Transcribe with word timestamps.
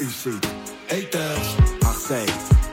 ici. 0.00 0.30
Haters, 0.88 1.56
Marseille, 1.82 2.26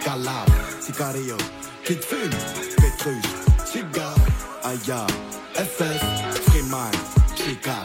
Calabre, 0.03 0.53
Sicario, 0.79 1.38
Kid 1.83 2.03
Fume, 2.03 2.29
Petrus, 2.77 3.23
Cigare, 3.66 4.16
Aya, 4.64 5.05
FF, 5.55 6.03
Freeman, 6.48 6.92
Chica. 7.35 7.83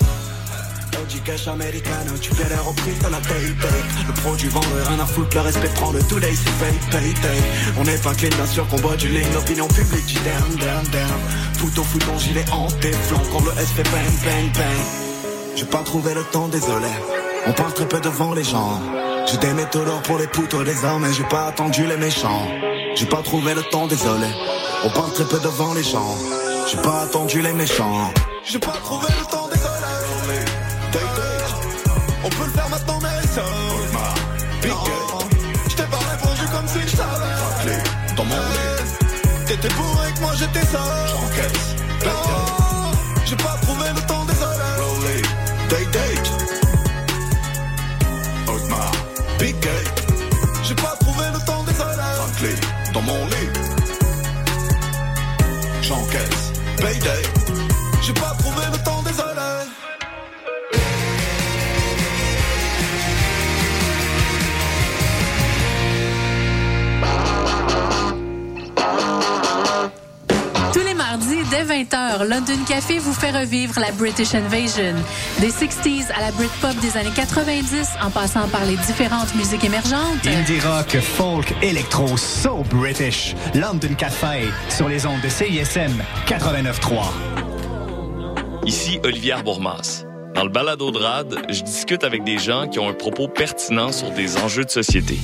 OG 1.00 1.22
cash 1.24 1.48
américain, 1.48 1.90
tu 2.20 2.30
l'air 2.34 2.68
au 2.68 2.72
prix 2.72 2.92
de 2.92 3.10
la 3.10 3.18
pay 3.18 3.54
Le 4.06 4.12
produit 4.20 4.48
vendeur, 4.48 4.86
rien 4.86 5.00
à 5.00 5.06
foutre, 5.06 5.34
le 5.34 5.40
respect 5.40 5.70
prend 5.74 5.90
le 5.90 6.02
today, 6.02 6.32
c'est 6.32 6.58
pay, 6.58 6.74
pay, 6.90 7.12
pay. 7.20 7.42
On 7.78 7.84
est 7.84 8.02
pas 8.02 8.12
bien 8.12 8.46
sûr 8.46 8.66
qu'on 8.68 8.76
boit 8.76 8.96
du 8.96 9.08
lean, 9.08 9.26
l'opinion 9.34 9.68
publique 9.68 10.06
dit 10.06 10.18
down, 10.24 10.56
down, 10.58 10.84
down. 10.92 11.20
Fouton, 11.58 11.82
fouton, 11.82 12.18
gilet 12.18 12.44
en 12.52 12.66
téflon, 12.66 13.20
quand 13.32 13.44
le 13.44 13.52
S 13.60 13.70
fait 13.72 13.82
bang, 13.84 14.12
bang, 14.24 14.52
bang. 14.54 15.56
J'ai 15.56 15.66
pas 15.66 15.82
trouvé 15.82 16.14
le 16.14 16.22
temps, 16.24 16.48
désolé. 16.48 16.88
On 17.46 17.52
parle 17.52 17.74
très 17.74 17.88
peu 17.88 18.00
devant 18.00 18.34
les 18.34 18.44
gens. 18.44 19.01
J'ai 19.26 19.36
des 19.38 19.54
méthodes 19.54 20.02
pour 20.04 20.18
les 20.18 20.26
poutres 20.26 20.64
des 20.64 20.84
hommes, 20.84 21.02
mais 21.02 21.12
j'ai 21.12 21.24
pas 21.24 21.46
attendu 21.46 21.86
les 21.86 21.96
méchants. 21.96 22.46
J'ai 22.94 23.06
pas 23.06 23.22
trouvé 23.22 23.54
le 23.54 23.62
temps, 23.62 23.86
désolé. 23.86 24.26
On 24.84 24.90
parle 24.90 25.12
très 25.12 25.24
peu 25.24 25.38
devant 25.40 25.74
les 25.74 25.82
gens. 25.82 26.14
J'ai 26.70 26.76
pas 26.78 27.02
attendu 27.02 27.40
les 27.40 27.52
méchants. 27.52 28.10
J'ai 28.44 28.58
pas 28.58 28.76
trouvé 28.84 29.06
le 29.18 29.24
temps, 29.26 29.48
désolé. 29.48 29.72
On 32.24 32.28
peut 32.28 32.44
le 32.44 32.50
faire 32.52 32.68
maintenant, 32.68 32.98
mais. 33.02 33.08
Je 35.68 35.76
t'ai 35.76 35.82
pas 35.84 35.96
répondu 35.96 36.42
comme 36.52 36.68
si 36.68 36.80
je 36.86 36.96
savais. 36.96 37.82
Dans 38.16 38.24
mon 38.24 38.36
lit. 38.36 39.46
T'étais 39.46 39.68
bourré 39.74 40.12
que 40.14 40.20
moi 40.20 40.32
j'étais 40.38 40.66
seul. 40.66 40.80
J'encaisse. 41.08 41.81
Payday. 56.82 57.22
J'ai 58.02 58.12
pas 58.14 58.34
Mardis, 71.12 71.44
dès 71.50 71.64
20h, 71.64 72.26
London 72.26 72.64
Café 72.66 72.98
vous 72.98 73.12
fait 73.12 73.32
revivre 73.32 73.78
la 73.78 73.92
British 73.92 74.34
Invasion. 74.34 74.94
Des 75.40 75.50
60s 75.50 76.10
à 76.10 76.22
la 76.22 76.32
Britpop 76.32 76.74
des 76.80 76.96
années 76.96 77.12
90, 77.14 77.86
en 78.02 78.08
passant 78.08 78.48
par 78.48 78.64
les 78.64 78.76
différentes 78.76 79.34
musiques 79.34 79.62
émergentes. 79.62 80.26
Indie 80.26 80.58
rock, 80.60 80.96
folk, 81.02 81.54
électro, 81.60 82.16
so 82.16 82.62
British. 82.70 83.34
London 83.54 83.92
Café, 83.98 84.48
sur 84.70 84.88
les 84.88 85.04
ondes 85.04 85.20
de 85.20 85.28
CISM 85.28 85.92
89.3. 86.26 87.04
Ici 88.64 88.98
Olivier 89.04 89.34
Bourmas. 89.44 90.06
Dans 90.34 90.44
le 90.44 90.50
balado 90.50 90.92
de 90.92 90.98
RAD, 90.98 91.42
je 91.50 91.62
discute 91.62 92.04
avec 92.04 92.24
des 92.24 92.38
gens 92.38 92.68
qui 92.68 92.78
ont 92.78 92.88
un 92.88 92.94
propos 92.94 93.28
pertinent 93.28 93.92
sur 93.92 94.10
des 94.12 94.38
enjeux 94.38 94.64
de 94.64 94.70
société. 94.70 95.18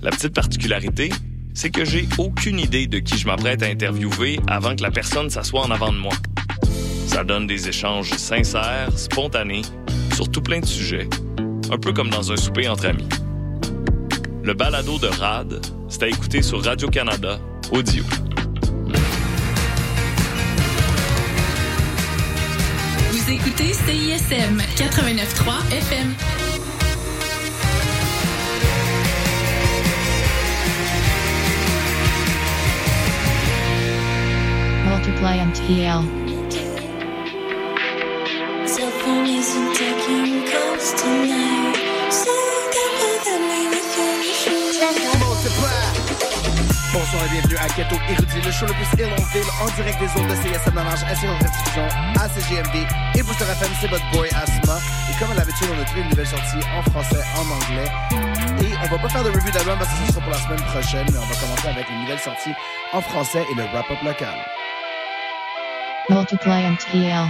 La 0.00 0.12
petite 0.12 0.32
particularité, 0.32 1.10
c'est 1.56 1.70
que 1.70 1.86
j'ai 1.86 2.06
aucune 2.18 2.60
idée 2.60 2.86
de 2.86 2.98
qui 2.98 3.16
je 3.16 3.26
m'apprête 3.26 3.62
à 3.62 3.66
interviewer 3.66 4.38
avant 4.46 4.76
que 4.76 4.82
la 4.82 4.90
personne 4.90 5.30
s'assoie 5.30 5.62
en 5.62 5.70
avant 5.70 5.90
de 5.90 5.96
moi. 5.96 6.12
Ça 7.06 7.24
donne 7.24 7.46
des 7.46 7.66
échanges 7.66 8.10
sincères, 8.10 8.90
spontanés, 8.96 9.62
sur 10.14 10.30
tout 10.30 10.42
plein 10.42 10.60
de 10.60 10.66
sujets, 10.66 11.08
un 11.70 11.78
peu 11.78 11.94
comme 11.94 12.10
dans 12.10 12.30
un 12.30 12.36
souper 12.36 12.68
entre 12.68 12.86
amis. 12.86 13.08
Le 14.44 14.52
balado 14.52 14.98
de 14.98 15.06
RAD, 15.06 15.62
c'est 15.88 16.02
à 16.02 16.08
écouter 16.08 16.42
sur 16.42 16.62
Radio-Canada, 16.62 17.40
audio. 17.72 18.04
Vous 23.12 23.32
écoutez 23.32 23.72
CISM 23.72 24.58
89.3 24.76 25.72
FM. 25.72 26.45
Cell 38.66 38.90
phone 38.90 39.26
isn't 39.26 39.74
taking 39.76 40.44
calls 40.50 40.94
tonight. 41.00 41.76
So 42.10 42.32
Bonsoir 46.92 47.24
et 47.26 47.28
bienvenue 47.28 47.56
à 47.58 47.68
Ghetto 47.76 47.94
Érudit, 48.08 48.40
le 48.44 48.50
show 48.50 48.66
le 48.66 48.72
plus 48.72 49.04
ill 49.04 49.12
en 49.12 49.24
ville, 49.30 49.50
en 49.60 49.66
direct 49.76 50.00
des 50.00 50.08
ondes 50.20 50.28
de 50.28 50.34
CSM 50.34 50.74
Mélange, 50.74 51.04
ainsi 51.08 51.28
en 51.28 51.36
rediffusion 51.36 51.86
à 52.18 52.28
CGMD 52.28 52.86
et 53.14 53.22
Booster 53.22 53.44
FM, 53.44 53.70
c'est 53.80 53.88
votre 53.88 54.10
boy 54.12 54.28
Asma. 54.30 54.78
Et 55.10 55.18
comme 55.18 55.30
à 55.30 55.34
l'habitude, 55.34 55.68
on 55.76 55.80
a 55.80 55.84
trouvé 55.84 56.00
une 56.00 56.08
nouvelle 56.08 56.26
sortie 56.26 56.58
en 56.74 56.82
français, 56.90 57.22
en 57.36 57.42
anglais. 57.42 57.90
Et 58.60 58.72
on 58.82 58.88
va 58.88 58.98
pas 58.98 59.08
faire 59.08 59.24
de 59.24 59.30
review 59.30 59.52
d'album 59.52 59.78
parce 59.78 59.90
que 59.90 60.06
ce 60.06 60.12
sera 60.14 60.20
pour 60.22 60.32
la 60.32 60.38
semaine 60.38 60.62
prochaine, 60.62 61.06
mais 61.12 61.18
on 61.18 61.26
va 61.26 61.34
commencer 61.36 61.68
avec 61.68 61.88
une 61.90 62.00
nouvelle 62.00 62.18
sortie 62.18 62.52
en 62.92 63.00
français 63.02 63.44
et 63.52 63.54
le 63.54 63.64
wrap-up 63.72 64.02
local. 64.02 64.55
Multiply 66.08 66.62
MTL. 66.62 67.26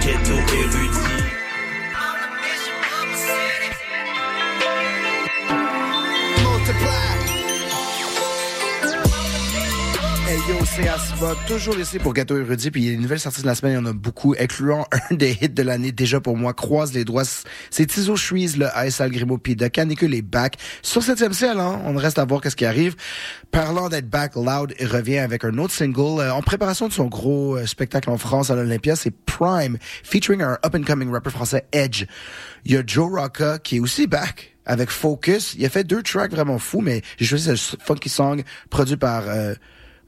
Ghetto 0.00 0.34
érudit. 0.54 1.17
Asma, 10.86 11.34
toujours 11.48 11.76
ici 11.78 11.98
pour 11.98 12.14
Gâteau 12.14 12.38
Érudit, 12.38 12.70
puis 12.70 12.82
il 12.82 12.86
y 12.86 12.90
a 12.90 12.92
une 12.92 13.00
nouvelle 13.00 13.18
sortie 13.18 13.42
de 13.42 13.46
la 13.46 13.56
semaine, 13.56 13.72
il 13.72 13.74
y 13.76 13.78
en 13.78 13.86
a 13.86 13.92
beaucoup, 13.92 14.34
incluant 14.38 14.86
un 15.10 15.14
des 15.14 15.36
hits 15.40 15.48
de 15.48 15.62
l'année 15.62 15.90
déjà 15.90 16.20
pour 16.20 16.36
moi, 16.36 16.52
croise 16.52 16.92
les 16.92 17.04
doigts, 17.04 17.24
c'est 17.70 17.86
Tizo 17.86 18.14
Shreeze, 18.14 18.56
le 18.56 18.66
ASL 18.66 19.10
Grimaud, 19.10 19.38
puis 19.38 19.56
de 19.56 19.66
Canicule 19.66 20.14
est 20.14 20.22
back 20.22 20.56
sur 20.82 21.02
7ème 21.02 21.32
ciel, 21.32 21.58
hein, 21.58 21.80
on 21.84 21.96
reste 21.96 22.18
à 22.18 22.24
voir 22.24 22.40
qu'est-ce 22.40 22.54
qui 22.54 22.64
arrive. 22.64 22.94
Parlant 23.50 23.88
d'être 23.88 24.08
back, 24.08 24.36
Loud 24.36 24.74
revient 24.80 25.18
avec 25.18 25.44
un 25.44 25.58
autre 25.58 25.74
single, 25.74 26.20
euh, 26.20 26.32
en 26.32 26.42
préparation 26.42 26.86
de 26.86 26.92
son 26.92 27.06
gros 27.06 27.56
euh, 27.56 27.66
spectacle 27.66 28.08
en 28.10 28.18
France 28.18 28.50
à 28.50 28.54
l'Olympia, 28.54 28.94
c'est 28.94 29.10
Prime, 29.10 29.78
featuring 30.04 30.42
un 30.42 30.58
up-and-coming 30.64 31.10
rapper 31.10 31.30
français 31.30 31.66
Edge. 31.72 32.04
Il 32.64 32.72
y 32.72 32.76
a 32.76 32.82
Joe 32.86 33.10
Rocca, 33.10 33.58
qui 33.58 33.76
est 33.76 33.80
aussi 33.80 34.06
back, 34.06 34.56
avec 34.64 34.90
Focus. 34.90 35.54
Il 35.58 35.64
a 35.64 35.70
fait 35.70 35.84
deux 35.84 36.02
tracks 36.02 36.30
vraiment 36.30 36.58
fous, 36.58 36.82
mais 36.82 37.02
j'ai 37.18 37.26
choisi 37.26 37.56
ce 37.56 37.76
funky 37.80 38.08
song 38.08 38.42
produit 38.70 38.96
par 38.96 39.24
euh, 39.26 39.54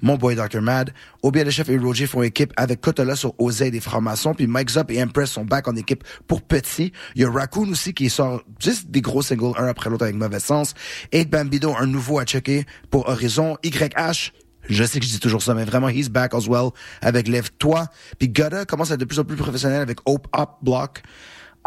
mon 0.03 0.17
boy 0.17 0.35
Dr. 0.35 0.61
Mad. 0.61 0.93
Obia 1.23 1.45
le 1.45 1.51
chef 1.51 1.69
et 1.69 1.79
Roger 1.79 2.07
font 2.07 2.23
équipe 2.23 2.53
avec 2.57 2.81
Kotola 2.81 3.17
sur 3.17 3.35
Oseille 3.41 3.71
des 3.71 3.81
francs-maçons, 3.81 4.35
puis 4.35 4.47
Mike 4.47 4.71
Zop 4.71 4.91
et 4.91 5.03
Empress 5.03 5.31
sont 5.31 5.45
back 5.45 5.69
en 5.69 5.77
équipe 5.77 6.05
pour 6.27 6.43
Petit. 6.43 6.93
Il 7.15 7.23
y 7.23 7.25
a 7.25 7.31
Raccoon 7.31 7.71
aussi 7.71 7.95
qui 7.95 8.11
sort 8.11 8.43
juste 8.59 8.91
des 8.91 9.01
gros 9.01 9.23
singles 9.23 9.53
un 9.59 9.67
après 9.67 9.91
l'autre 9.91 10.05
avec 10.05 10.17
Mauvais 10.17 10.41
Sens. 10.41 10.75
8 11.13 11.31
Bambido, 11.31 11.75
un 11.79 11.87
nouveau 11.87 12.19
à 12.19 12.25
checker 12.25 12.65
pour 12.91 13.09
Horizon. 13.09 13.57
YH, 13.63 14.33
je 14.69 14.85
sais 14.85 15.01
que 15.01 15.07
je 15.07 15.11
dis 15.11 15.21
toujours 15.21 15.43
ça, 15.43 15.55
mais 15.55 15.65
vraiment, 15.65 15.89
he's 15.89 16.09
back 16.09 16.35
as 16.35 16.47
well 16.47 16.71
avec 17.01 17.29
Lève-toi. 17.29 17.87
Puis 18.19 18.29
Gutta 18.29 18.65
commence 18.65 18.91
à 18.91 18.95
être 18.95 19.01
de 19.01 19.05
plus 19.05 19.19
en 19.19 19.25
plus 19.25 19.37
professionnel 19.37 19.81
avec 19.81 19.99
Hope 20.07 20.27
Up 20.37 20.51
Block. 20.63 21.03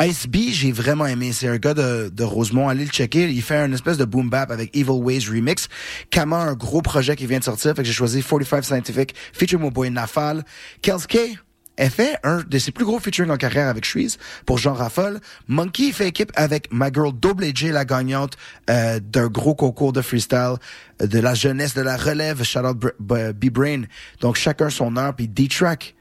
Ice 0.02 0.28
B, 0.28 0.38
j'ai 0.50 0.72
vraiment 0.72 1.06
aimé. 1.06 1.32
C'est 1.34 1.48
un 1.48 1.58
gars 1.58 1.74
de, 1.74 2.10
de 2.10 2.24
Rosemont. 2.24 2.68
Allez 2.68 2.86
le 2.86 2.92
checker. 2.92 3.30
Il 3.30 3.42
fait 3.42 3.58
un 3.58 3.72
espèce 3.72 3.98
de 3.98 4.06
boom 4.06 4.30
bap 4.30 4.50
avec 4.50 4.76
Evil 4.76 4.90
Ways 4.90 5.28
Remix. 5.30 5.68
Kama, 6.10 6.38
un 6.38 6.54
gros 6.54 6.82
projet 6.82 7.16
qui 7.16 7.28
vient 7.28 7.40
de 7.40 7.44
sortir. 7.44 7.76
Fait 7.76 7.84
que 7.84 7.88
j'ai 7.88 7.94
choisi 7.94 8.24
45 8.24 8.64
Scientific, 8.64 9.16
feature 9.34 9.60
mon 9.60 9.70
boy 9.70 9.92
Nafal. 9.92 10.44
Kelske, 10.82 11.38
elle 11.76 11.90
fait 11.90 12.18
un 12.24 12.44
de 12.48 12.58
ses 12.60 12.72
plus 12.72 12.86
gros 12.86 13.00
featuring 13.00 13.32
en 13.32 13.38
carrière 13.38 13.68
avec 13.68 13.86
Shreeze 13.86 14.18
pour 14.46 14.58
Jean 14.58 14.74
Raffol. 14.74 15.20
Monkey 15.48 15.92
fait 15.92 16.08
équipe 16.08 16.32
avec 16.36 16.72
ma 16.72 16.92
girl 16.92 17.12
Double 17.14 17.46
la 17.64 17.86
gagnante 17.86 18.38
euh, 18.70 19.00
d'un 19.00 19.28
gros 19.28 19.56
concours 19.56 19.94
de 19.94 20.02
freestyle 20.02 20.56
de 21.00 21.20
la 21.20 21.34
jeunesse, 21.34 21.74
de 21.74 21.82
la 21.82 21.98
relève, 21.98 22.44
shout 22.44 22.60
out 22.60 22.78
B-Brain. 23.00 23.84
Donc 24.22 24.36
chacun 24.36 24.70
son 24.70 24.98
heure, 24.98 25.16
puis 25.16 25.28
D-Track. 25.28 25.96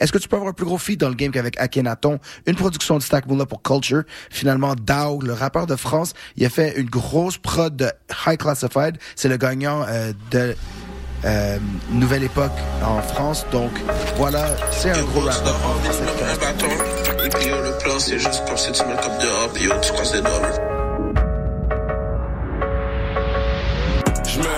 Est-ce 0.00 0.12
que 0.12 0.18
tu 0.18 0.28
peux 0.28 0.36
avoir 0.36 0.50
un 0.50 0.54
plus 0.54 0.66
gros 0.66 0.78
feat 0.78 1.00
dans 1.00 1.08
le 1.08 1.14
game 1.14 1.30
qu'avec 1.30 1.58
Akhenaton? 1.58 2.18
Une 2.46 2.56
production 2.56 2.98
de 2.98 3.02
Stack 3.02 3.26
Moula 3.26 3.46
pour 3.46 3.62
Culture? 3.62 4.02
Finalement, 4.30 4.74
Dao, 4.74 5.20
le 5.20 5.32
rappeur 5.32 5.66
de 5.66 5.76
France, 5.76 6.14
il 6.36 6.44
a 6.44 6.50
fait 6.50 6.78
une 6.78 6.88
grosse 6.90 7.38
prod 7.38 7.74
de 7.74 7.90
High 8.26 8.38
Classified. 8.38 8.98
C'est 9.16 9.28
le 9.28 9.36
gagnant 9.36 9.84
euh, 9.88 10.12
de 10.30 10.56
euh, 11.24 11.58
Nouvelle 11.90 12.24
Époque 12.24 12.52
en 12.84 13.00
France. 13.00 13.46
Donc, 13.52 13.70
voilà, 14.16 14.56
c'est 14.70 14.90
un 14.90 15.02
gros 15.04 15.20
rappeur 15.20 15.54
le 20.02 20.20
doigts. 20.20 20.73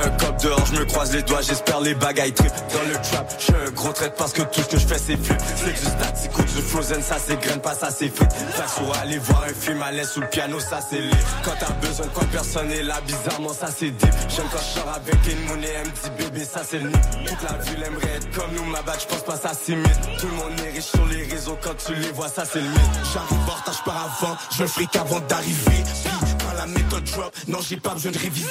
Un 0.06 0.10
cop 0.10 0.42
dehors, 0.42 0.66
je 0.66 0.78
me 0.78 0.84
croise 0.84 1.12
les 1.12 1.22
doigts, 1.22 1.42
j'espère 1.42 1.80
les 1.80 1.94
bagailles 1.94 2.32
trip 2.32 2.52
dans 2.72 2.88
le 2.88 2.94
trap. 3.02 3.34
Je 3.38 3.52
un 3.52 3.70
gros 3.72 3.92
traite 3.92 4.14
parce 4.16 4.32
que 4.32 4.42
tout 4.42 4.60
ce 4.62 4.66
que 4.68 4.78
je 4.78 4.86
fais 4.86 4.98
c'est 4.98 5.16
flip. 5.16 5.40
C'est 5.56 5.72
du 5.72 5.86
statique 5.86 6.38
ou 6.38 6.42
du 6.42 6.62
frozen, 6.62 7.02
ça 7.02 7.16
c'est 7.24 7.40
graine, 7.40 7.60
pas 7.60 7.74
ça 7.74 7.90
c'est 7.90 8.08
frites. 8.08 8.32
Faire 8.32 8.68
sur 8.68 8.96
aller 9.02 9.18
voir 9.18 9.44
un 9.44 9.54
film 9.54 9.82
à 9.82 9.92
l'aise 9.92 10.10
sous 10.10 10.20
le 10.20 10.28
piano, 10.28 10.60
ça 10.60 10.80
c'est 10.88 11.00
lit. 11.00 11.10
Quand 11.44 11.54
t'as 11.58 11.72
besoin 11.86 12.06
quoi 12.08 12.24
personne 12.30 12.70
est 12.70 12.82
là, 12.82 13.00
bizarrement 13.06 13.52
ça 13.52 13.68
c'est 13.76 13.90
deep. 13.90 14.14
J'aime 14.28 14.46
quand 14.52 14.58
je 14.58 14.80
sors 14.80 14.92
avec 14.94 15.16
une 15.32 15.44
monnaie, 15.46 15.82
me 15.84 15.90
dit 15.90 16.24
bébé, 16.24 16.44
ça 16.44 16.62
c'est 16.68 16.78
le. 16.78 16.90
Toute 16.90 17.42
la 17.42 17.58
ville 17.64 17.82
aimerait 17.82 18.16
être 18.16 18.30
comme 18.30 18.52
nous, 18.54 18.64
ma 18.64 18.82
bague, 18.82 19.00
je 19.00 19.06
pense 19.06 19.24
pas 19.24 19.36
ça 19.36 19.52
s'imite. 19.54 20.00
Tout 20.18 20.26
le 20.26 20.34
monde 20.34 20.60
est 20.66 20.70
riche 20.70 20.84
sur 20.84 21.06
les 21.06 21.24
réseaux, 21.24 21.58
quand 21.60 21.74
tu 21.84 21.94
les 21.94 22.12
vois, 22.12 22.28
ça 22.28 22.44
c'est 22.50 22.60
le 22.60 22.68
mythe. 22.68 22.80
J'arrive 23.12 23.48
en 23.48 23.52
retard, 23.52 23.74
je 23.78 23.90
pars 23.90 24.18
avant, 24.20 24.36
je 24.56 24.64
fric 24.66 24.94
avant 24.96 25.20
d'arriver. 25.20 25.82
Puis, 26.04 26.34
quand 26.38 26.54
la 26.56 26.66
méthode 26.66 27.04
drop, 27.04 27.34
non, 27.48 27.58
j'ai 27.66 27.76
pas 27.76 27.94
besoin 27.94 28.12
de 28.12 28.18
réviser. 28.18 28.46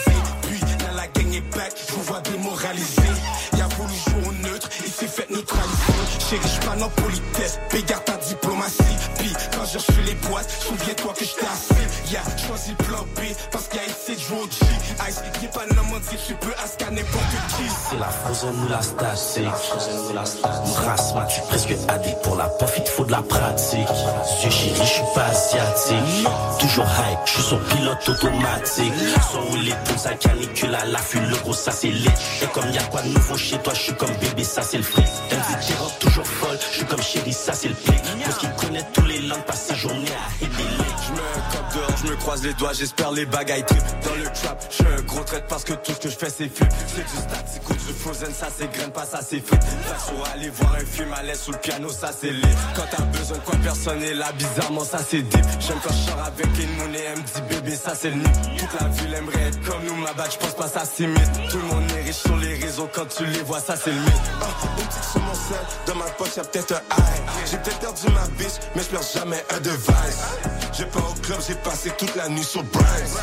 La 0.95 1.07
gang 1.07 1.33
est 1.33 1.55
back, 1.55 1.73
je 1.87 1.93
vous 1.93 2.01
vois 2.03 2.21
démoralisé. 2.21 3.01
Y'a 3.57 3.67
voulu 3.67 3.93
jouer 3.93 4.27
au 4.27 4.31
neutre, 4.47 4.69
il 4.85 4.91
s'est 4.91 5.07
fait 5.07 5.29
neutraliser. 5.29 5.93
Chérie, 6.29 6.59
pas 6.65 6.83
en 6.83 6.89
politesse, 6.89 7.59
bégarde 7.71 8.05
ta 8.05 8.17
diplomatie. 8.17 8.83
Puis, 9.17 9.33
quand 9.53 9.65
j'ai 9.65 9.77
reçu 9.77 10.01
les 10.05 10.15
boîtes, 10.27 10.49
souviens-toi 10.49 11.13
que 11.13 11.25
j'étais 11.25 11.45
assis. 11.45 12.13
Y'a 12.13 12.23
choisi 12.47 12.71
le 12.71 12.83
plan 12.85 13.03
B, 13.15 13.19
parce 13.51 13.64
C'est 17.95 18.01
la 18.01 18.07
frozen 18.07 18.55
ou 18.61 18.67
la 18.67 20.25
stage, 20.25 20.75
race 20.85 21.13
mature, 21.15 21.43
presque 21.43 21.73
addict 21.87 22.21
pour 22.23 22.35
la 22.35 22.49
pof, 22.49 22.73
il 22.77 22.85
faut 22.85 23.05
de 23.05 23.11
la 23.11 23.21
pratique. 23.21 23.87
Dieu 24.41 24.49
chéri, 24.49 24.81
je 24.81 24.83
suis 24.83 25.01
pas 25.13 25.27
asiatique. 25.27 26.27
Toujours 26.59 26.83
hype, 26.83 27.19
je 27.25 27.31
suis 27.31 27.43
son 27.43 27.57
pilote 27.57 28.09
automatique. 28.09 28.93
Sans 29.31 29.41
rouler 29.43 29.73
pour 29.85 29.97
sa 29.97 30.13
canicule 30.15 30.75
à 30.75 30.85
l'affût, 30.85 31.21
le 31.21 31.37
gros 31.37 31.53
ça 31.53 31.71
c'est 31.71 31.87
lit. 31.87 32.09
Et 32.41 32.47
comme 32.47 32.69
y 32.69 32.77
a 32.77 32.83
quoi 32.83 33.01
de 33.01 33.07
nouveau 33.07 33.37
chez 33.37 33.57
toi, 33.59 33.73
je 33.73 33.81
suis 33.81 33.95
comme 33.95 34.13
bébé, 34.19 34.43
ça 34.43 34.61
c'est 34.61 34.77
le 34.77 34.83
fric. 34.83 35.05
Rock 35.79 35.99
toujours 35.99 36.27
folle, 36.27 36.57
je 36.71 36.77
suis 36.77 36.85
comme 36.85 37.01
chéri, 37.01 37.31
ça 37.31 37.53
c'est 37.53 37.69
le 37.69 37.75
plic. 37.75 38.01
Parce 38.25 38.37
qu'il 38.39 38.51
connaît 38.55 38.85
tous 38.93 39.05
les 39.05 39.19
langues, 39.19 39.43
passe 39.47 39.67
sa 39.67 39.75
journée 39.75 40.11
à 40.11 40.45
croise 42.25 42.43
les 42.43 42.53
doigts, 42.55 42.73
j'espère 42.73 43.11
les 43.11 43.25
bagailles 43.27 43.63
trip 43.65 43.83
dans 44.03 44.15
le 44.15 44.23
trap. 44.23 44.65
Je 44.71 44.83
un 44.83 45.01
gros 45.03 45.23
traite 45.23 45.45
parce 45.47 45.63
que 45.63 45.73
tout 45.73 45.91
ce 45.93 45.99
que 45.99 46.09
je 46.09 46.17
fais 46.17 46.29
c'est 46.29 46.49
flip. 46.49 46.67
C'est 46.87 47.03
du 47.03 47.17
statique 47.21 47.69
ou 47.69 47.73
du 47.73 47.93
frozen, 47.99 48.33
ça 48.33 48.47
c'est 48.57 48.71
graine, 48.71 48.91
pas 48.91 49.05
ça 49.05 49.19
c'est 49.21 49.45
frites. 49.45 49.61
Sur 49.61 50.33
aller 50.33 50.49
voir 50.49 50.73
un 50.73 50.85
film 50.85 51.13
à 51.13 51.21
l'aise 51.21 51.39
sous 51.39 51.51
le 51.51 51.59
piano, 51.59 51.89
ça 51.89 52.09
c'est 52.19 52.31
lit. 52.31 52.55
Quand 52.75 52.85
t'as 52.89 53.03
besoin 53.03 53.37
de 53.37 53.43
quoi 53.43 53.55
personne 53.61 54.01
est 54.01 54.15
là, 54.15 54.31
bizarrement 54.31 54.83
ça 54.83 54.99
c'est 55.07 55.21
deep. 55.21 55.45
J'aime 55.59 55.77
quand 55.83 55.93
je 55.93 56.09
sors 56.09 56.23
avec 56.25 56.47
une 56.47 56.75
monnaie, 56.77 57.03
elle 57.11 57.19
me 57.19 57.23
dit 57.23 57.41
bébé, 57.47 57.75
ça 57.75 57.93
c'est 57.93 58.09
le 58.09 58.15
nid. 58.15 58.57
Toute 58.57 58.81
la 58.81 58.87
ville 58.87 59.13
aimerait 59.13 59.47
être 59.49 59.61
comme 59.61 59.85
nous, 59.85 59.95
ma 59.95 60.13
bague, 60.13 60.31
je 60.31 60.37
pense 60.37 60.55
pas 60.55 60.67
ça 60.67 60.83
s'imite. 60.83 61.31
Tout 61.51 61.57
le 61.57 61.65
monde 61.65 61.84
sur 62.13 62.35
les 62.37 62.55
réseaux, 62.55 62.89
quand 62.93 63.05
tu 63.05 63.25
les 63.25 63.41
vois, 63.41 63.59
ça 63.59 63.75
c'est 63.75 63.91
le 63.91 63.99
mythe. 63.99 64.13
Ah, 64.41 64.45
une 64.63 64.85
petite 64.85 65.03
sur 65.03 65.21
mon 65.21 65.33
sel, 65.33 65.57
dans 65.87 65.95
ma 65.95 66.05
poche 66.05 66.35
y'a 66.37 66.43
peut-être 66.43 66.73
un 66.73 66.95
high. 66.97 67.21
J'ai 67.49 67.57
peut-être 67.57 67.79
perdu 67.79 68.07
ma 68.13 68.27
biche, 68.37 68.59
mais 68.75 68.81
je 68.83 69.19
jamais 69.19 69.43
un 69.49 69.59
device. 69.59 70.21
J'ai 70.73 70.85
pas 70.85 70.99
au 70.99 71.13
club, 71.21 71.39
j'ai 71.47 71.55
passé 71.55 71.91
toute 71.97 72.15
la 72.15 72.29
nuit 72.29 72.43
sur 72.43 72.63
Bryce. 72.63 73.17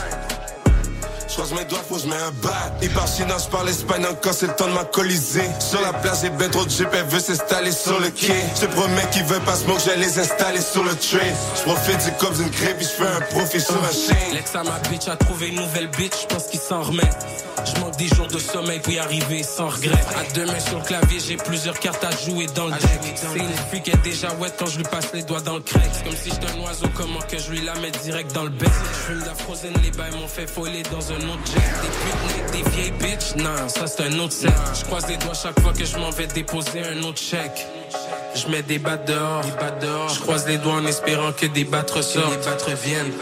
Je 1.34 1.54
mes 1.54 1.64
doigts, 1.64 1.80
faut 1.88 1.94
que 1.94 2.02
je 2.02 2.06
mets 2.08 2.14
un 2.14 2.30
bat. 2.42 2.72
Il 2.82 2.90
part 2.90 3.06
chinois, 3.06 3.38
je 3.38 3.70
espagnol 3.70 4.12
encore, 4.12 4.34
c'est 4.34 4.48
le 4.48 4.54
temps 4.54 4.66
de 4.66 4.72
m'alcooliser. 4.72 5.48
Sur 5.60 5.80
la 5.80 5.94
plage, 5.94 6.18
j'ai 6.22 6.30
ben 6.30 6.50
trop 6.50 6.64
de 6.64 6.70
jeep, 6.70 6.88
elle 6.92 7.06
veut 7.06 7.20
s'installer 7.20 7.72
sur 7.72 7.98
le 8.00 8.10
quai. 8.10 8.34
Je 8.60 8.66
promets 8.66 9.08
qu'ils 9.12 9.24
veulent 9.24 9.40
pas 9.40 9.54
smoke, 9.54 9.80
je 9.80 9.90
vais 9.90 9.96
les 9.96 10.18
installer 10.18 10.60
sur 10.60 10.84
le 10.84 10.94
trait. 10.94 11.32
Je 11.56 12.04
du 12.04 12.16
cop 12.18 12.34
d'une 12.34 12.50
crêpe, 12.50 12.80
je 12.80 12.86
fais 12.86 13.06
un 13.06 13.20
profit 13.30 13.60
sur 13.62 13.80
ma 13.80 13.90
chaîne. 13.90 14.34
L'ex 14.34 14.54
à 14.54 14.62
ma 14.62 14.78
bitch 14.90 15.08
a 15.08 15.16
trouvé 15.16 15.48
une 15.48 15.56
nouvelle 15.56 15.88
bitch, 15.88 16.12
je 16.22 16.26
pense 16.34 16.48
qu'il 16.48 16.60
s'en 16.60 16.82
remet. 16.82 17.10
Je 17.64 17.80
manque 17.80 17.96
des 17.96 18.08
jours 18.08 18.26
de 18.26 18.38
sommeil 18.38 18.80
puis 18.80 18.98
arriver 18.98 19.42
sans 19.42 19.68
regret. 19.68 20.00
À 20.16 20.32
deux 20.34 20.46
mains 20.46 20.60
sur 20.60 20.78
le 20.78 20.84
clavier, 20.84 21.18
j'ai 21.20 21.36
plusieurs 21.36 21.78
cartes 21.78 22.04
à 22.04 22.10
jouer 22.10 22.46
dans 22.54 22.66
le 22.66 22.72
deck. 22.72 23.14
C'est 23.14 23.38
une 23.38 23.48
fille 23.70 23.82
qui 23.82 23.90
est 23.90 24.02
déjà 24.02 24.28
wet 24.40 24.52
quand 24.58 24.66
je 24.66 24.78
lui 24.78 24.84
passe 24.84 25.12
les 25.12 25.22
doigts 25.22 25.40
dans 25.40 25.56
le 25.56 25.60
crack. 25.60 25.82
Comme 26.04 26.16
si 26.16 26.30
j'étais 26.30 26.46
un 26.52 26.60
oiseau, 26.62 26.86
comment 26.94 27.20
que 27.20 27.38
je 27.38 27.50
lui 27.50 27.60
la 27.60 27.74
mets 27.76 27.90
direct 27.90 28.32
dans 28.34 28.44
le 28.44 28.50
bec? 28.50 28.68
Je 28.68 29.12
fume 29.12 29.24
la 29.24 29.34
frozen, 29.34 29.72
les 29.82 29.90
bails 29.90 30.12
m'ont 30.12 30.28
fait 30.28 30.46
foller 30.46 30.82
dans 30.84 31.12
un 31.12 31.28
autre 31.28 31.46
jet. 31.46 32.52
Des 32.52 32.62
putes, 32.62 32.64
des 32.64 32.70
vieilles 32.70 32.92
bitches, 32.92 33.36
non, 33.36 33.68
ça 33.68 33.86
c'est 33.86 34.02
un 34.04 34.18
autre 34.18 34.32
set. 34.32 34.52
Je 34.78 34.84
croise 34.84 35.06
les 35.08 35.16
doigts 35.16 35.34
chaque 35.34 35.60
fois 35.60 35.72
que 35.72 35.84
je 35.84 35.96
m'en 35.98 36.10
vais 36.10 36.26
déposer 36.26 36.82
un 36.82 37.02
autre 37.02 37.20
chèque. 37.20 37.66
Je 38.34 38.48
mets 38.48 38.62
des 38.62 38.78
battes 38.78 39.06
dehors, 39.06 39.42
des 39.42 39.50
battes 39.52 39.82
dehors. 39.82 40.08
Je 40.08 40.20
croise 40.20 40.46
les 40.46 40.58
doigts 40.58 40.74
en 40.74 40.86
espérant 40.86 41.32
que 41.32 41.46
des 41.46 41.64
battes 41.64 41.90
ressortent. 41.90 42.38
des 42.38 42.46
battes 42.46 42.62
reviennent. 42.62 43.12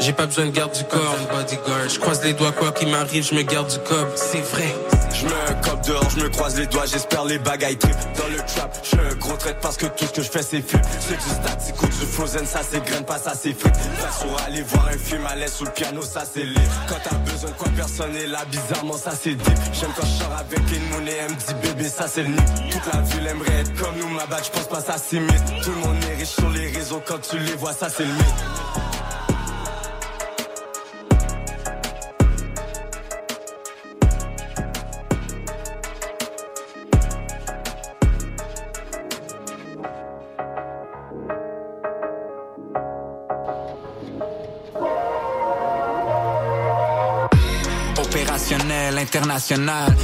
J'ai 0.00 0.12
pas 0.12 0.26
besoin 0.26 0.46
de 0.46 0.50
garde 0.50 0.72
du 0.72 0.84
corps, 0.84 1.16
bodyguard. 1.30 1.88
Je 1.88 1.98
croise 1.98 2.22
les 2.24 2.32
doigts, 2.32 2.52
quoi 2.52 2.72
qu'il 2.72 2.88
m'arrive, 2.88 3.24
je 3.24 3.34
me 3.34 3.42
garde 3.42 3.70
du 3.70 3.78
cob. 3.78 4.08
C'est 4.16 4.40
vrai. 4.40 4.74
Je 5.14 5.26
me 5.26 5.62
cop 5.62 5.80
dehors, 5.86 6.08
je 6.10 6.24
me 6.24 6.28
croise 6.30 6.58
les 6.58 6.66
doigts, 6.66 6.86
j'espère 6.86 7.24
les 7.24 7.38
bagailles 7.38 7.76
trip 7.76 7.94
dans 8.16 8.28
le 8.28 8.38
trap. 8.38 8.76
Je 8.82 9.14
gros 9.16 9.36
traite 9.36 9.58
parce 9.60 9.76
que 9.76 9.86
tout 9.86 10.06
ce 10.06 10.12
que 10.12 10.22
je 10.22 10.30
fais 10.30 10.42
c'est 10.42 10.62
flip. 10.62 10.80
C'est 11.00 11.16
du 11.16 11.30
statique 11.34 11.82
ou 11.82 11.86
du 11.86 11.92
frozen, 11.92 12.46
ça 12.46 12.60
c'est 12.68 12.82
graine, 12.82 13.04
pas 13.04 13.18
ça 13.18 13.34
c'est. 13.40 13.52
Faire 13.52 13.72
sur 14.18 14.36
aller 14.46 14.62
voir 14.62 14.88
un 14.88 14.98
film 14.98 15.26
à 15.26 15.36
l'aise 15.36 15.52
sous 15.52 15.64
le 15.64 15.70
piano, 15.70 16.00
ça 16.02 16.22
c'est 16.32 16.44
lit. 16.44 16.68
Quand 16.88 16.96
t'as 17.04 17.16
besoin 17.16 17.50
de 17.50 17.56
quoi 17.56 17.68
personne 17.76 18.16
est 18.16 18.26
là, 18.26 18.40
bizarrement 18.50 18.96
ça 18.96 19.10
c'est 19.10 19.34
deep. 19.34 19.58
J'aime 19.74 19.90
quand 19.94 20.06
je 20.06 20.24
sors 20.24 20.32
avec 20.32 20.60
une 20.72 20.88
monnaie, 20.88 21.18
elle 21.20 21.32
me 21.32 21.36
dit 21.36 21.54
bébé, 21.62 21.88
ça 21.88 22.06
c'est 22.08 22.22
le 22.22 22.30
nid. 22.30 22.70
Toute 22.70 22.92
la 22.92 23.00
ville 23.02 23.26
aimerait 23.26 23.60
être 23.60 23.74
comme 23.74 23.94
nous, 23.98 24.08
ma 24.08 24.24
bague, 24.26 24.44
je 24.44 24.50
pense 24.50 24.68
pas 24.68 24.80
ça 24.80 24.96
s'imite. 24.96 25.44
Tout 25.62 25.70
le 25.70 25.76
monde 25.76 25.96
est 26.10 26.16
riche 26.20 26.30
sur 26.30 26.48
les 26.48 26.70
réseaux, 26.70 27.02
quand 27.06 27.20
tu 27.20 27.38
les 27.38 27.54
vois, 27.54 27.74
ça 27.74 27.88
c'est 27.90 28.04
le 28.04 28.12
mythe. 28.12 28.81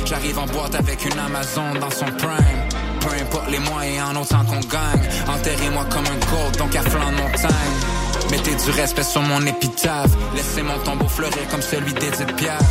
J'arrive 0.04 0.38
en 0.38 0.46
boîte 0.46 0.74
avec 0.74 1.04
une 1.04 1.18
Amazon 1.18 1.74
dans 1.80 1.90
son 1.90 2.06
prime. 2.06 2.68
Peu 3.00 3.22
importe 3.22 3.50
les 3.50 3.60
moyens, 3.60 4.08
en 4.10 4.20
autant 4.20 4.44
qu'on 4.44 4.58
gagne. 4.58 5.08
Enterrez-moi 5.28 5.84
comme 5.90 6.06
un 6.06 6.18
gold, 6.26 6.56
donc 6.58 6.74
à 6.74 6.82
flanc 6.82 7.12
de 7.12 7.16
montagne. 7.16 8.30
Mettez 8.32 8.56
du 8.56 8.70
respect 8.70 9.04
sur 9.04 9.22
mon 9.22 9.40
épitaphe. 9.46 10.10
Laissez 10.34 10.62
mon 10.62 10.76
tombeau 10.78 11.06
fleurir 11.08 11.46
comme 11.50 11.62
celui 11.62 11.92
d'Edith 11.92 12.34
Piaf. 12.36 12.62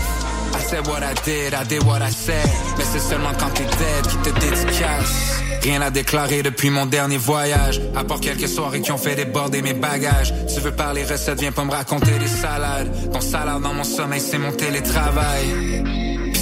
I 0.56 0.60
said 0.60 0.88
what 0.88 1.04
I 1.04 1.14
did, 1.24 1.54
I 1.54 1.64
did 1.66 1.84
what 1.84 2.02
I 2.02 2.12
said. 2.12 2.50
Mais 2.78 2.84
c'est 2.92 3.00
seulement 3.00 3.31
quand 3.40 3.50
t'es 3.54 3.64
dead 3.64 4.08
qui 4.10 4.18
te 4.18 4.40
dédicace. 4.40 5.42
Rien 5.64 5.81
à 5.81 5.90
déclarer 5.90 6.44
depuis 6.44 6.69
mon 6.69 6.86
dernier 6.86 7.18
voyage. 7.18 7.81
À 7.96 8.04
part 8.04 8.19
quelques 8.19 8.50
soirées 8.50 8.81
qui 8.81 8.92
ont 8.92 8.98
fait 8.98 9.16
déborder 9.16 9.62
mes 9.62 9.74
bagages. 9.74 10.33
Tu 10.54 10.59
veux 10.59 10.71
parler 10.71 11.06
recettes, 11.06 11.40
viens 11.40 11.54
pas 11.54 11.64
me 11.64 11.71
raconter 11.71 12.19
des 12.19 12.28
salades. 12.28 13.12
Ton 13.12 13.21
salade 13.21 13.62
dans 13.62 13.74
mon 13.74 13.86
sommeil, 13.86 14.19
c'est 14.19 14.38
mon 14.38 14.52
télétravail. 14.52 15.86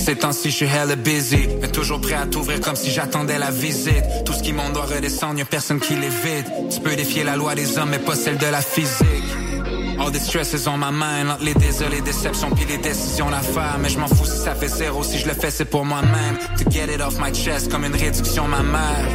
Ces 0.05 0.17
temps-ci, 0.17 0.51
je 0.51 0.55
suis 0.57 0.65
hella 0.67 0.95
busy. 0.95 1.47
Mais 1.61 1.67
toujours 1.67 1.99
prêt 1.99 2.13
à 2.13 2.27
t'ouvrir 2.27 2.61
comme 2.61 2.75
si 2.75 2.91
j'attendais 2.91 3.39
la 3.39 3.49
visite. 3.49 4.03
Tout 4.23 4.33
ce 4.33 4.43
qui 4.43 4.53
monte 4.53 4.73
doit 4.73 4.85
redescendre, 4.85 5.39
y'a 5.39 5.45
personne 5.45 5.79
qui 5.79 5.95
l'évite. 5.95 6.45
Tu 6.69 6.79
peux 6.79 6.95
défier 6.95 7.23
la 7.23 7.35
loi 7.35 7.55
des 7.55 7.79
hommes, 7.79 7.89
mais 7.89 7.97
pas 7.97 8.15
celle 8.15 8.37
de 8.37 8.45
la 8.45 8.61
physique. 8.61 9.07
All 9.99 10.11
the 10.11 10.19
stress 10.19 10.53
is 10.53 10.67
on 10.67 10.77
my 10.77 10.91
mind 10.91 11.31
Entre 11.31 11.45
les 11.45 11.53
désolés, 11.53 12.01
déceptions 12.01 12.51
puis 12.51 12.65
les 12.65 12.77
décisions 12.77 13.29
à 13.29 13.39
faire 13.39 13.77
Mais 13.81 13.87
je 13.87 13.97
m'en 13.97 14.09
fous 14.09 14.25
si 14.25 14.37
ça 14.37 14.53
fait 14.53 14.67
zéro 14.67 15.03
Si 15.03 15.17
je 15.19 15.25
le 15.25 15.33
fais 15.33 15.49
c'est 15.49 15.63
pour 15.63 15.85
moi-même 15.85 16.37
To 16.57 16.69
get 16.69 16.93
it 16.93 16.99
off 16.99 17.17
my 17.17 17.33
chest 17.33 17.71
comme 17.71 17.85
une 17.85 17.95
réduction 17.95 18.45
ma 18.45 18.61
mère 18.61 19.05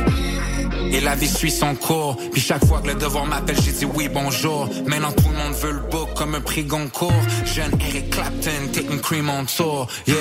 et 0.93 1.01
la 1.01 1.15
vie 1.15 1.29
suit 1.29 1.53
son 1.53 1.77
cours. 1.77 2.17
Puis 2.33 2.41
chaque 2.41 2.65
fois 2.65 2.81
que 2.81 2.89
le 2.89 2.95
devoir 2.95 3.25
m'appelle, 3.25 3.57
j'ai 3.63 3.71
dit 3.71 3.85
oui, 3.85 4.09
bonjour. 4.13 4.69
Maintenant 4.87 5.13
tout 5.13 5.29
le 5.29 5.37
monde 5.37 5.55
veut 5.55 5.71
le 5.71 5.89
book 5.89 6.15
comme 6.17 6.35
un 6.35 6.41
prix 6.41 6.65
Goncourt. 6.65 7.13
Jeune 7.45 7.71
Eric 7.81 8.11
Clapton, 8.11 8.73
taking 8.73 8.99
cream 9.01 9.31
on 9.31 9.45
tour. 9.45 9.87
Yeah. 10.09 10.17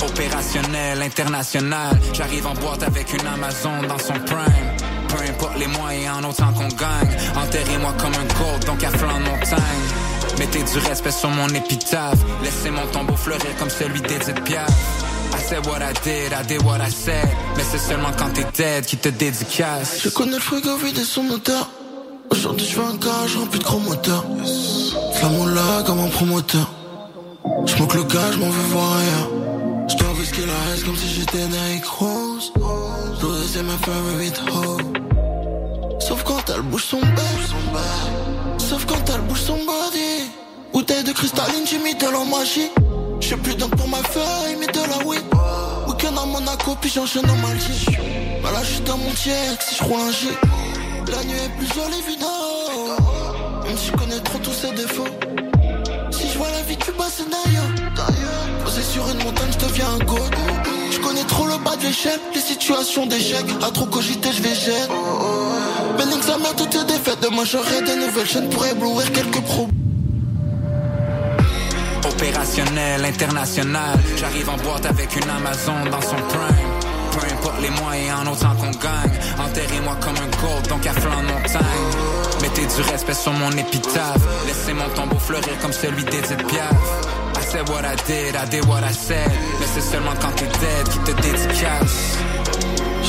Opérationnel, 0.00 1.02
international. 1.02 1.98
J'arrive 2.12 2.46
en 2.46 2.54
boîte 2.54 2.82
avec 2.82 3.12
une 3.12 3.26
Amazon 3.26 3.82
dans 3.88 3.98
son 3.98 4.14
prime. 4.26 4.76
Peu 5.08 5.22
importe 5.28 5.58
les 5.58 5.66
moyens, 5.66 6.16
en 6.18 6.28
autant 6.28 6.52
qu'on 6.52 6.68
gagne. 6.68 7.16
Enterrez-moi 7.36 7.94
comme 7.98 8.14
un 8.14 8.26
gold, 8.38 8.64
donc 8.66 8.82
à 8.84 8.90
flanc 8.90 9.18
de 9.18 9.24
montagne. 9.24 9.88
Mettez 10.38 10.62
du 10.62 10.78
respect 10.86 11.10
sur 11.10 11.30
mon 11.30 11.48
épitaphe. 11.48 12.18
Laissez 12.42 12.70
mon 12.70 12.86
tombeau 12.92 13.16
fleurir 13.16 13.56
comme 13.58 13.70
celui 13.70 14.00
d'Edith 14.00 14.42
Piaf. 14.44 14.68
I 15.34 15.40
said 15.40 15.66
what 15.66 15.82
I 15.82 15.92
did, 16.04 16.32
I 16.32 16.46
did 16.46 16.62
what 16.62 16.78
I 16.80 16.90
said. 16.90 17.28
Mais 17.56 17.64
c'est 17.68 17.78
seulement 17.78 18.12
quand 18.16 18.32
t'es 18.32 18.46
dead 18.56 18.86
qui 18.86 18.96
te 18.96 19.08
dédicace. 19.08 20.00
Je 20.02 20.08
connais 20.10 20.32
le 20.32 20.40
frigo 20.40 20.76
vide 20.76 20.98
et 20.98 21.04
son 21.04 21.24
moteur. 21.24 21.68
Aujourd'hui, 22.30 22.66
je 22.66 22.74
fais 22.74 22.86
un 22.86 22.96
gage 22.96 23.36
rempli 23.36 23.58
de 23.58 23.64
gros 23.64 23.78
moteurs. 23.78 24.24
Flamme 25.14 25.84
comme 25.86 26.00
un 26.00 26.08
promoteur. 26.08 26.70
Je 27.66 27.74
le 27.76 28.04
gars, 28.04 28.32
je 28.32 28.38
m'en 28.38 28.50
veux 28.50 28.68
voir 28.70 28.92
ailleurs. 28.92 29.37
Dois 30.28 30.36
risquer 30.36 30.46
la 30.46 30.74
haine 30.74 30.84
comme 30.84 30.96
si 30.96 31.08
j'étais 31.08 31.46
Nike 31.46 31.86
Rose. 31.86 32.52
Rose, 32.56 33.50
c'est 33.50 33.62
ma 33.62 33.76
favorite 33.78 34.40
hoe. 34.52 36.00
Sauf 36.00 36.22
quand 36.24 36.42
elle 36.54 36.62
bouge 36.62 36.84
son 36.84 37.00
bec. 37.00 38.58
Sauf 38.58 38.84
quand 38.84 39.02
elle 39.14 39.20
bouge 39.22 39.40
son 39.40 39.56
body. 39.56 40.30
Bouteille 40.72 41.04
de 41.04 41.12
cristalline, 41.12 41.66
j'ai 41.66 41.78
mis 41.78 41.94
de 41.94 42.04
la 42.04 42.24
magie. 42.24 42.70
J'ai 43.20 43.36
plus 43.36 43.54
d'eau 43.54 43.68
pour 43.68 43.88
ma 43.88 43.98
feuille, 43.98 44.56
mais 44.60 44.66
de 44.66 44.80
la 44.80 45.06
weed. 45.06 45.22
week-end 45.88 46.16
à 46.16 46.26
Monaco, 46.26 46.76
puis 46.80 46.90
j'enchaîne 46.90 47.28
en 47.30 47.36
Maldives. 47.36 47.98
Bah 48.42 48.50
là, 48.52 48.62
je 48.62 48.72
suis 48.74 48.80
dans 48.82 48.98
mon 48.98 49.12
tiers, 49.12 49.56
si 49.60 49.76
je 49.76 49.84
roule 49.84 50.00
un 50.00 50.10
G. 50.10 50.28
La 51.10 51.24
nuit 51.24 51.38
est 51.38 51.56
plus 51.56 51.68
jolie, 51.68 52.02
vidéo. 52.06 52.28
Même 53.64 53.76
si 53.78 53.86
je 53.86 53.92
connais 53.92 54.20
trop 54.20 54.38
tous 54.38 54.52
ses 54.52 54.72
défauts. 54.72 55.08
Si 56.10 56.28
je 56.28 56.38
vois 56.38 56.50
la 56.50 56.62
vie 56.62 56.76
Cuba, 56.76 57.04
c'est 57.10 57.28
d'ailleurs. 57.30 57.87
Sur 58.82 59.08
une 59.10 59.18
montagne, 59.24 59.50
je 59.52 59.66
deviens 59.66 59.88
un 59.90 60.04
god. 60.04 60.34
Je 60.90 60.98
connais 60.98 61.24
trop 61.24 61.46
le 61.46 61.58
bas 61.58 61.76
de 61.76 61.82
l'échelle, 61.82 62.20
les 62.34 62.40
situations 62.40 63.06
d'échec. 63.06 63.44
À 63.62 63.70
trop 63.70 63.86
cogiter, 63.86 64.30
je 64.32 64.42
jeter. 64.42 64.72
Benning 65.98 66.22
sa 66.22 66.38
mère, 66.38 66.54
toutes 66.56 66.70
tes 66.70 66.84
défaites. 66.84 67.20
Demain, 67.20 67.44
j'aurai 67.44 67.82
des 67.82 67.96
nouvelles 67.96 68.26
chaînes 68.26 68.48
pour 68.48 68.64
éblouir 68.64 69.10
quelques 69.12 69.40
pros. 69.40 69.68
Opérationnel, 72.04 73.04
international. 73.04 73.98
J'arrive 74.16 74.48
en 74.48 74.56
boîte 74.56 74.86
avec 74.86 75.14
une 75.16 75.28
Amazon 75.28 75.90
dans 75.90 76.00
son 76.00 76.16
prime. 76.16 76.70
Peu 77.12 77.26
importe 77.32 77.60
les 77.60 77.70
moyens, 77.70 78.18
en 78.20 78.32
autant 78.32 78.54
qu'on 78.56 78.70
gagne. 78.70 79.18
Enterrez-moi 79.38 79.96
comme 80.00 80.16
un 80.16 80.30
gold, 80.40 80.68
donc 80.68 80.86
à 80.86 80.92
flanc 80.92 81.22
de 81.22 81.26
montagne. 81.26 82.37
Du 82.66 82.82
respect 82.90 83.14
sur 83.14 83.32
mon 83.32 83.50
épitaphe. 83.52 84.20
Laissez 84.46 84.72
mon 84.72 84.88
tombeau 84.90 85.18
fleurir 85.18 85.56
comme 85.62 85.72
celui 85.72 86.02
d'Edith 86.04 86.44
Piaf. 86.48 86.72
I 87.36 87.40
said 87.40 87.68
what 87.68 87.84
I 87.84 87.94
did, 88.06 88.34
I 88.34 88.46
did 88.50 88.64
what 88.66 88.82
I 88.82 88.92
said. 88.92 89.30
Mais 89.60 89.66
c'est 89.74 89.80
seulement 89.80 90.14
quand 90.20 90.32
t'es 90.34 90.46
dead 90.46 90.88
qui 90.88 90.98
te 90.98 91.12
dédicace. 91.22 92.18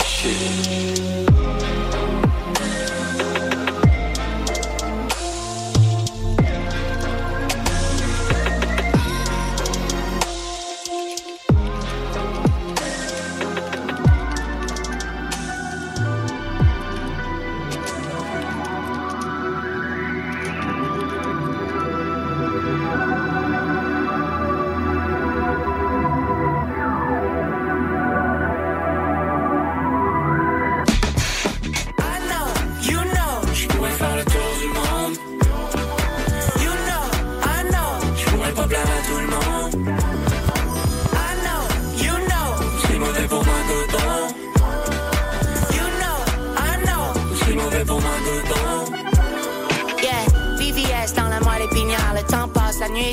Shit. 0.05 1.18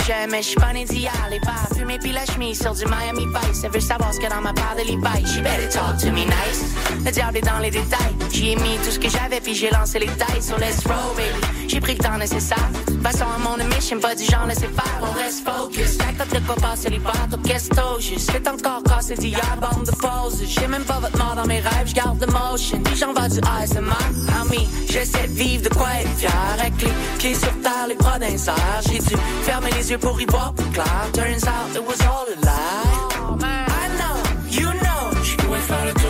Jeune, 0.07 0.31
mais 0.31 0.43
je 0.43 0.49
suis 0.49 0.57
pas 0.57 0.73
né 0.73 0.85
d'hier. 0.85 1.13
Les 1.31 1.41
bars 1.41 1.69
fumés 1.77 1.99
puis 1.99 2.13
la 2.13 2.25
chemise 2.27 2.61
sur 2.61 2.73
du 2.75 2.85
Miami 2.87 3.27
Vice. 3.27 3.63
Elle 3.65 3.71
veut 3.71 3.81
savoir 3.81 4.13
ce 4.15 4.21
que 4.21 4.29
dans 4.29 4.41
ma 4.41 4.53
part 4.53 4.77
de 4.77 4.83
Levi's. 4.83 5.35
She 5.35 5.43
better 5.43 5.69
talk 5.69 5.99
to 5.99 6.11
me 6.11 6.25
nice. 6.25 6.75
Le 7.05 7.11
diable 7.11 7.39
est 7.39 7.47
dans 7.47 7.59
les 7.59 7.71
détails. 7.71 8.15
J'y 8.31 8.53
ai 8.53 8.57
mis 8.57 8.77
tout 8.85 8.91
ce 8.91 8.99
que 8.99 9.09
j'avais 9.09 9.41
puis 9.41 9.55
j'ai 9.55 9.71
lancé 9.71 9.99
les 9.99 10.07
tailles 10.07 10.43
sur 10.43 10.59
let's 10.59 10.85
roll, 10.87 11.17
baby. 11.17 11.69
J'ai 11.69 11.81
pris 11.81 11.95
le 11.95 11.99
temps 11.99 12.19
nécessaire. 12.19 12.71
Passons 13.07 13.25
à 13.25 13.39
mon 13.39 13.57
mission, 13.69 14.01
pas 14.01 14.17
du 14.17 14.25
genre 14.25 14.47
laisser 14.49 14.67
faire. 14.67 15.01
On 15.01 15.13
reste 15.17 15.49
focus. 15.49 15.93
Stack 15.93 16.21
up 16.21 16.29
de 16.29 16.41
quoi 16.45 16.57
passer 16.57 16.91
les 16.91 16.99
barres, 16.99 17.29
au 17.33 17.37
questo. 17.37 18.01
Juste 18.01 18.33
fait 18.33 18.49
encore 18.49 18.83
casser 18.83 19.15
d'hier, 19.15 19.57
bande 19.61 19.87
de 19.87 19.93
pause. 19.93 20.43
J'ai 20.45 20.67
même 20.67 20.83
pas 20.83 20.99
votre 20.99 21.17
mort 21.17 21.37
dans 21.37 21.47
mes 21.47 21.61
rêves, 21.61 21.87
j'garde 21.87 22.19
the 22.19 22.29
motion. 22.33 22.81
Puis 22.83 22.97
j'en 22.97 23.13
vais 23.13 23.29
du 23.29 23.39
ASMR. 23.39 23.95
Ami, 24.41 24.69
j'essaie 24.91 25.29
de 25.29 25.35
vivre 25.35 25.63
de 25.63 25.69
quoi 25.69 25.87
être 26.01 26.19
fier. 26.19 26.33
Avec 26.59 26.83
les 26.83 26.91
pieds 27.21 27.35
sur 27.37 27.53
terre, 27.63 27.87
les 27.89 27.95
bras 27.95 28.19
d'un. 28.19 28.27
J'ai 28.91 28.99
dû 28.99 29.15
fermer 29.45 29.71
les 29.71 29.89
yeux 29.89 29.99
pour 29.99 30.21
y 30.21 30.27
voir 30.27 30.53
plus 30.55 30.71
clair. 30.71 31.09
Turns 31.13 31.45
out 31.47 31.77
it 31.77 31.87
was 31.87 32.01
all 32.05 32.27
a 32.27 32.35
lie. 32.45 33.47
I 33.69 33.89
know, 33.99 34.17
you 34.51 34.67
know, 34.83 35.23
Je 35.23 35.37
pourrais 35.37 35.61
faire 35.61 35.85
le 35.85 35.93
tour 35.93 36.06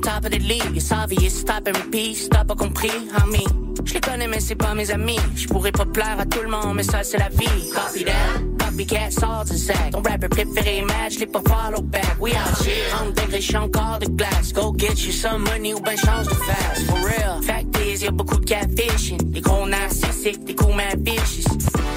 top 0.00 0.24
of 0.24 0.30
the 0.30 0.38
league. 0.38 0.76
It's 0.76 0.92
obvious, 0.92 1.40
stop 1.40 1.66
and 1.68 1.76
repeat. 1.76 2.28
T'as 2.30 2.44
pas 2.44 2.54
compris, 2.54 2.90
homie. 3.16 3.46
Je 3.84 3.94
les 3.94 4.00
connais, 4.00 4.28
mais 4.28 4.40
c'est 4.40 4.56
pas 4.56 4.74
mes 4.74 4.90
amis. 4.90 5.18
Je 5.34 5.46
pourrais 5.46 5.72
pas 5.72 5.86
plaire 5.86 6.16
à 6.18 6.26
tout 6.26 6.42
le 6.42 6.48
monde, 6.48 6.74
mais 6.76 6.82
ça, 6.82 7.02
c'est 7.02 7.18
la 7.18 7.28
vie. 7.28 7.70
Copy 7.72 8.04
that. 8.04 8.64
Copycat, 8.64 9.10
sort 9.10 9.44
de 9.44 9.56
sac. 9.56 9.90
Ton 9.92 10.02
rapper 10.02 10.28
préféré, 10.28 10.82
match, 10.82 11.18
les 11.18 11.26
pas 11.26 11.40
follow 11.46 11.82
back. 11.82 12.16
We 12.20 12.32
out 12.32 12.64
here. 12.64 12.88
30 12.90 13.16
degrés, 13.16 13.40
j'suis 13.40 13.56
encore 13.56 13.98
de 14.00 14.06
glace. 14.06 14.52
Go 14.52 14.74
get 14.76 15.04
you 15.04 15.12
some 15.12 15.44
money 15.44 15.74
ou 15.74 15.80
ben 15.80 15.96
change 15.96 16.28
de 16.28 16.34
face. 16.34 16.84
For 16.86 16.98
real. 16.98 17.42
Fact 17.42 17.76
is, 17.78 18.02
y'a 18.02 18.10
beaucoup 18.10 18.38
de 18.38 18.44
catfishing. 18.44 19.18
Des 19.30 19.40
gros 19.40 19.66
narcissiques, 19.66 20.44
des 20.44 20.54
coups 20.54 20.74
mad 20.74 21.00
vicious. 21.00 21.48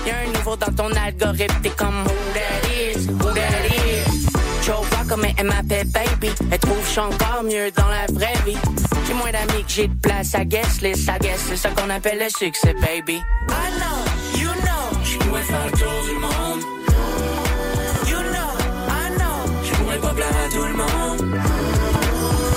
Y'a 0.08 0.20
un 0.26 0.38
niveau 0.38 0.56
dans 0.56 0.74
ton 0.74 0.92
algorithme, 0.96 1.62
t'es 1.62 1.70
comme 1.70 2.04
who 2.06 2.34
that 2.34 2.68
is, 2.70 3.08
who 3.08 3.34
that 3.34 3.76
is? 3.76 3.83
Mais 5.18 5.34
elle 5.38 5.46
m'appelle 5.48 5.88
baby. 5.90 6.32
Elle 6.52 6.60
trouve 6.60 6.80
que 6.80 6.86
je 6.86 6.90
suis 6.92 7.00
encore 7.00 7.44
mieux 7.44 7.72
dans 7.72 7.88
la 7.88 8.06
vraie 8.12 8.34
vie. 8.46 8.58
J'ai 9.08 9.14
moins 9.14 9.32
d'amis 9.32 9.64
que 9.64 9.72
j'ai 9.72 9.88
de 9.88 9.94
place 10.02 10.34
à 10.34 10.44
guest 10.44 10.82
list. 10.82 11.08
I 11.08 11.20
guess 11.20 11.40
c'est 11.50 11.56
ça 11.58 11.70
qu'on 11.70 11.90
appelle 11.90 12.20
le 12.20 12.30
succès, 12.30 12.74
baby. 12.74 13.16
I 13.16 13.22
know, 13.78 14.42
you 14.42 14.50
know. 14.50 15.00
Je 15.04 15.18
pourrais 15.20 15.44
faire 15.44 15.66
le 15.66 15.72
tour 15.72 16.04
du 16.08 16.14
monde. 16.20 16.62
You 18.08 18.18
know, 18.32 18.52
I 18.90 19.10
know. 19.18 19.38
Je 19.64 19.76
pourrais 19.76 20.00
pas 20.00 20.14
plaire 20.14 20.36
à 20.46 20.50
tout 20.50 20.66
le 20.66 20.74
monde. 20.74 21.40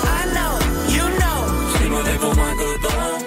I 0.03 0.25
know, 0.33 0.57
you 0.89 1.07
know. 1.19 1.39
C'est 1.77 1.89
mauvais 1.89 2.17
pour 2.19 2.35
moi 2.35 2.51
dedans. 2.53 3.17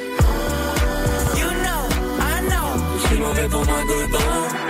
You 1.37 1.51
know, 1.63 1.83
I 2.19 2.41
know. 2.49 2.69
C'est 3.09 3.19
mauvais 3.19 3.49
pour 3.49 3.65
moi 3.65 3.79
dedans. 3.85 4.70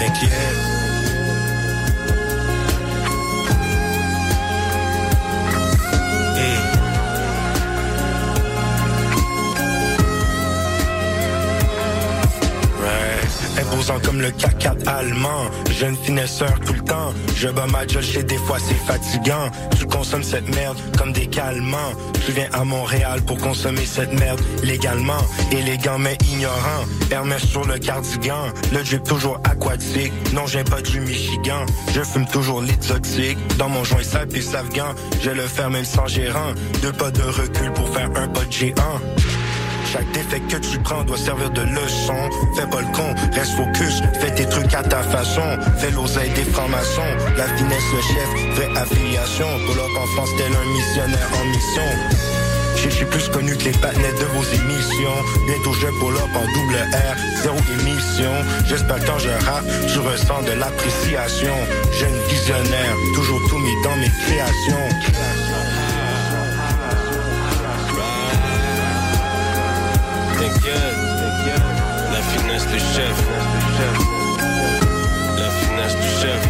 T'inquiète. 0.00 0.32
Hey. 0.32 0.49
Comme 13.98 14.20
le 14.20 14.30
CAC 14.30 14.68
allemand. 14.86 15.50
Jeune 15.78 15.96
finesseur 15.96 16.60
tout 16.60 16.72
le 16.72 16.80
temps. 16.80 17.12
Je 17.36 17.48
bats 17.48 17.66
ma 17.66 17.86
job 17.86 18.02
chez 18.02 18.22
des 18.22 18.38
fois 18.38 18.58
c'est 18.58 18.74
fatigant. 18.74 19.50
Tu 19.78 19.84
consommes 19.86 20.22
cette 20.22 20.48
merde 20.54 20.78
comme 20.96 21.12
des 21.12 21.26
calmants. 21.26 21.92
Tu 22.24 22.32
viens 22.32 22.48
à 22.52 22.64
Montréal 22.64 23.20
pour 23.22 23.38
consommer 23.38 23.84
cette 23.84 24.12
merde 24.18 24.40
Légalement, 24.62 25.20
élégant 25.50 25.98
mais 25.98 26.16
ignorant 26.32 26.84
Hermès 27.10 27.42
sur 27.42 27.64
le 27.66 27.78
cardigan. 27.78 28.52
Le 28.72 28.82
drip 28.84 29.02
toujours 29.02 29.40
aquatique. 29.44 30.12
Non 30.34 30.46
j'ai 30.46 30.62
pas 30.62 30.82
du 30.82 31.00
Michigan. 31.00 31.66
Je 31.92 32.02
fume 32.02 32.26
toujours 32.26 32.62
l'exotique. 32.62 33.38
Dans 33.58 33.68
mon 33.68 33.82
joint 33.82 34.04
sale 34.04 34.28
puis 34.28 34.46
afghan. 34.54 34.94
Je 35.20 35.30
le 35.30 35.42
faire 35.42 35.70
même 35.70 35.84
sans 35.84 36.06
gérant. 36.06 36.52
Deux 36.82 36.92
pas 36.92 37.10
de 37.10 37.22
recul 37.22 37.72
pour 37.72 37.92
faire 37.92 38.10
un 38.14 38.28
pas 38.28 38.44
de 38.44 38.52
géant 38.52 39.00
chaque 39.92 40.10
défaite 40.12 40.46
que 40.46 40.56
tu 40.56 40.78
prends 40.78 41.02
doit 41.02 41.18
servir 41.18 41.50
de 41.50 41.62
leçon. 41.62 42.30
Fais 42.54 42.66
pas 42.66 42.80
le 42.80 42.86
con, 42.92 43.14
reste 43.32 43.52
focus, 43.56 44.02
fais 44.20 44.30
tes 44.34 44.46
trucs 44.46 44.72
à 44.72 44.82
ta 44.82 45.02
façon. 45.02 45.42
Fais 45.78 45.90
l'oseille 45.90 46.30
des 46.30 46.44
francs-maçons, 46.44 47.10
la 47.36 47.46
finesse 47.56 47.88
le 47.92 48.00
chef, 48.02 48.28
vraie 48.54 48.80
affiliation. 48.80 49.46
Up 49.46 49.96
en 49.96 50.06
France 50.14 50.30
tel 50.36 50.52
un 50.52 50.72
missionnaire 50.72 51.28
en 51.34 51.44
mission. 51.46 51.82
Je 52.76 52.88
suis 52.88 53.04
plus 53.04 53.28
connu 53.28 53.56
que 53.56 53.64
les 53.64 53.72
patinets 53.72 54.12
de 54.12 54.24
vos 54.26 54.44
émissions. 54.44 55.18
Bientôt 55.46 55.72
je 55.72 55.86
pull 55.98 56.16
en 56.16 56.46
double 56.54 56.76
R, 56.92 57.42
zéro 57.42 57.58
émission. 57.80 58.32
J'espère 58.66 59.04
quand 59.04 59.18
je 59.18 59.28
rappe, 59.46 59.64
tu 59.92 59.98
ressens 59.98 60.42
de 60.42 60.52
l'appréciation. 60.52 61.54
Jeune 61.98 62.18
visionnaire, 62.28 62.94
toujours 63.14 63.40
tout 63.48 63.58
mis 63.58 63.82
dans 63.82 63.96
mes 63.96 64.10
créations. 64.24 65.49
Du 72.70 72.78
chef. 72.78 73.16
La 75.38 75.50
finesse 75.50 75.96
du 75.96 76.08
chef. 76.20 76.48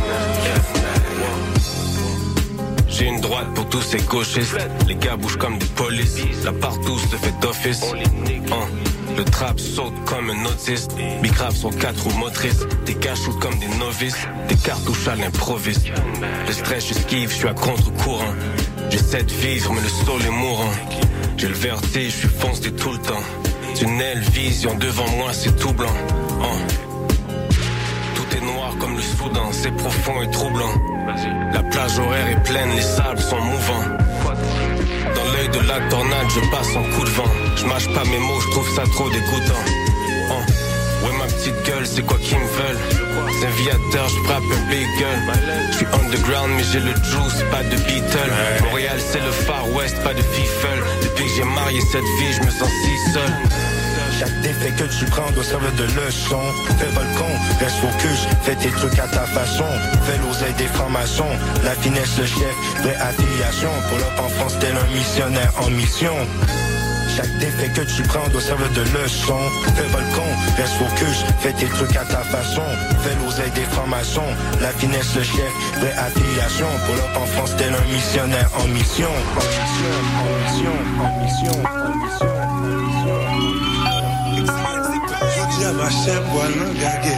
J'ai 2.89 3.07
une 3.07 3.21
droite 3.21 3.47
pour 3.55 3.69
tous 3.69 3.83
ces 3.83 3.99
gauchistes. 3.99 4.57
Les 4.87 4.97
gars 4.97 5.17
bougent 5.17 5.39
comme 5.39 5.59
des 5.59 5.67
polices. 5.67 6.45
Là 6.45 6.53
partout 6.53 6.99
se 6.99 7.17
fait 7.17 7.35
d'office. 7.41 7.83
Le 9.17 9.25
trap 9.25 9.59
saute 9.59 9.95
comme 10.05 10.31
un 10.31 10.45
autiste. 10.45 10.93
Bicrave 11.23 11.57
sont 11.57 11.71
quatre 11.71 12.03
roues 12.05 12.19
motrices. 12.19 12.67
Des 12.87 12.93
shootent 12.93 13.41
comme 13.41 13.59
des 13.59 13.69
novices. 13.79 14.27
Des 14.49 14.57
cartouches 14.57 15.09
à 15.09 15.17
l'improviste. 15.17 15.87
Le 16.47 16.53
stress, 16.53 16.89
j'esquive, 16.89 17.31
je 17.31 17.37
suis 17.37 17.49
à 17.49 17.55
contre-courant. 17.55 18.35
J'essaie 18.91 19.23
de 19.23 19.33
vivre, 19.33 19.73
mais 19.73 19.83
le 19.83 19.89
sol 19.89 20.21
est 20.27 20.31
mourant. 20.31 20.73
J'ai 21.37 21.49
le 21.49 21.55
vertige, 21.55 22.13
je 22.13 22.19
suis 22.19 22.29
foncé 22.29 22.73
tout 22.73 22.93
le 22.93 22.99
temps. 22.99 23.23
Tunnel, 23.81 24.19
vision, 24.35 24.75
devant 24.75 25.09
moi 25.13 25.31
c'est 25.33 25.57
tout 25.57 25.73
blanc. 25.73 25.89
Hein. 26.43 26.59
Tout 28.15 28.37
est 28.37 28.41
noir 28.43 28.75
comme 28.79 28.95
le 28.95 29.01
Soudan, 29.01 29.49
c'est 29.53 29.75
profond 29.75 30.21
et 30.21 30.31
troublant. 30.31 30.75
La 31.55 31.63
plage 31.63 31.99
horaire 31.99 32.29
est 32.29 32.43
pleine, 32.43 32.73
les 32.77 32.83
sables 32.83 33.19
sont 33.19 33.41
mouvants. 33.41 33.85
Dans 35.15 35.33
l'œil 35.33 35.49
de 35.49 35.67
la 35.67 35.81
tornade, 35.89 36.27
je 36.29 36.41
passe 36.51 36.77
en 36.77 36.83
coup 36.95 37.05
de 37.07 37.11
vent. 37.11 37.33
Je 37.57 37.65
mâche 37.65 37.87
pas 37.95 38.05
mes 38.05 38.19
mots, 38.19 38.41
je 38.41 38.51
trouve 38.51 38.69
ça 38.75 38.83
trop 38.83 39.09
dégoûtant. 39.09 39.65
Hein. 40.31 40.45
Ouais, 41.03 41.17
ma 41.19 41.25
petite 41.25 41.63
gueule, 41.65 41.87
c'est 41.87 42.05
quoi 42.05 42.19
qu'ils 42.19 42.37
me 42.37 42.45
veulent? 42.45 42.79
C'est 43.41 43.47
un 43.47 43.51
viateur, 43.63 44.09
je 44.11 44.29
frappe 44.29 44.43
un 44.43 44.71
big 44.71 44.87
gueule. 44.99 45.23
Je 45.71 45.77
suis 45.79 45.87
underground, 45.87 46.51
mais 46.55 46.65
j'ai 46.71 46.81
le 46.81 46.93
juice, 46.97 47.43
pas 47.51 47.63
de 47.63 47.77
Beatle. 47.77 48.31
Montréal, 48.65 48.99
c'est 49.11 49.25
le 49.25 49.31
Far 49.31 49.67
West, 49.73 49.97
pas 50.05 50.13
de 50.13 50.21
Fifel. 50.21 50.83
Depuis 51.03 51.25
que 51.25 51.31
j'ai 51.35 51.45
marié 51.45 51.81
cette 51.91 52.03
vie, 52.03 52.33
je 52.35 52.43
me 52.43 52.51
sens 52.51 52.69
si 52.69 53.13
seul. 53.15 53.70
Chaque 54.21 54.41
défaite 54.43 54.77
que 54.77 54.85
tu 54.85 55.07
prends 55.07 55.31
doit 55.31 55.43
servir 55.43 55.73
de 55.73 55.85
leçon. 55.85 56.43
Fais 56.79 56.93
pas 56.95 57.01
le 57.01 57.19
con, 57.19 57.33
reste 57.59 57.77
focus, 57.77 58.27
fais 58.43 58.55
tes 58.55 58.69
trucs 58.69 58.99
à 58.99 59.09
ta 59.09 59.25
façon. 59.25 59.65
Fais 60.05 60.19
l'oseille 60.19 60.53
des 60.59 60.67
francs-maçons, 60.67 61.33
la 61.65 61.71
finesse 61.71 62.19
le 62.19 62.27
chef, 62.27 62.55
vraie 62.83 62.97
affiliation. 62.97 63.71
Pour 63.89 63.97
up 63.97 64.21
en 64.23 64.29
France, 64.29 64.59
tel 64.61 64.77
un 64.77 64.95
missionnaire 64.95 65.51
en 65.63 65.71
mission. 65.71 66.13
Chaque 67.17 67.35
défaite 67.39 67.73
que 67.73 67.81
tu 67.81 68.03
prends 68.03 68.29
doit 68.29 68.43
servir 68.43 68.69
de 68.73 68.83
leçon. 68.83 69.41
Fais 69.75 69.89
pas 69.89 70.01
le 70.01 70.15
con, 70.15 70.29
reste 70.59 70.75
focus, 70.75 71.25
fais 71.41 71.53
tes 71.55 71.69
trucs 71.69 71.97
à 71.97 72.05
ta 72.05 72.21
façon. 72.21 72.69
Fais 73.03 73.17
l'oseille 73.25 73.53
des 73.53 73.65
francs-maçons, 73.73 74.31
la 74.61 74.69
finesse 74.73 75.17
le 75.17 75.23
chef, 75.23 75.53
vraie 75.79 75.97
affiliation. 75.97 76.69
Pour 76.85 76.95
up 76.97 77.17
en 77.17 77.27
France, 77.27 77.57
tel 77.57 77.73
un 77.73 77.91
missionnaire 77.91 78.51
en 78.63 78.69
mission. 78.69 79.09
Chère, 85.89 86.23
voilà, 86.33 86.65
gagué. 86.75 87.17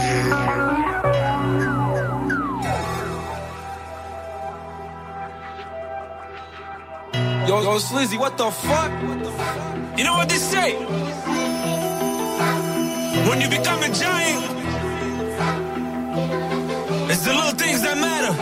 Yo, 7.47 7.61
yo, 7.61 7.79
Slizzy, 7.79 8.17
what 8.17 8.37
the 8.37 8.49
fuck? 8.51 8.91
You 9.97 10.03
know 10.05 10.15
what 10.15 10.29
they 10.29 10.37
say? 10.37 10.75
When 13.27 13.41
you 13.41 13.49
become 13.49 13.83
a 13.83 13.89
giant, 13.89 14.43
it's 17.09 17.23
the 17.23 17.33
little 17.33 17.51
things 17.57 17.81
that 17.81 17.97
matter. 17.97 18.33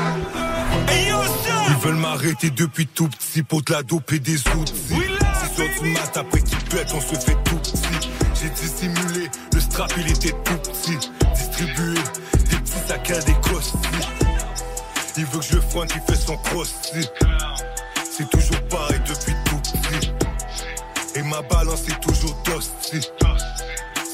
Hey, 0.88 1.08
yo, 1.10 1.24
son! 1.24 1.66
Ils 1.70 1.78
veulent 1.84 1.96
m'arrêter 1.96 2.50
depuis 2.52 2.86
tout 2.88 3.08
petit 3.08 3.44
pour 3.44 3.64
de 3.64 3.74
la 3.74 3.84
dope 3.84 4.12
et 4.14 4.20
des 4.20 4.38
outils. 4.56 4.74
C'est 5.42 5.56
sur 5.56 5.84
du 5.84 5.90
mat 5.90 6.16
après 6.16 6.42
on 6.94 7.02
se 7.02 7.16
fait 7.16 7.38
tout 7.44 7.56
petit. 7.58 7.82
J'ai 8.42 8.50
dissimulé, 8.50 9.30
le 9.72 9.74
strap 9.74 9.94
il 9.98 10.12
était 10.12 10.32
tout 10.44 10.58
petit. 10.58 11.12
Distribué, 11.34 12.00
des 12.50 12.58
petits 12.58 12.88
sacs 12.88 13.12
à 13.12 13.20
des 13.20 13.34
costis. 13.36 13.78
Il 15.18 15.26
veut 15.26 15.40
que 15.40 15.46
je 15.46 15.56
le 15.56 15.62
fronte, 15.62 15.92
il 15.96 16.02
fait 16.02 16.20
son 16.20 16.38
crossy. 16.38 17.08
C'est 18.10 18.30
toujours 18.30 18.62
pareil 18.70 19.00
depuis 19.08 19.34
tout 19.46 19.58
petit. 19.58 20.12
Et 21.16 21.22
ma 21.24 21.42
balance 21.42 21.88
est 21.88 22.00
toujours 22.02 22.36
tosti. 22.44 23.08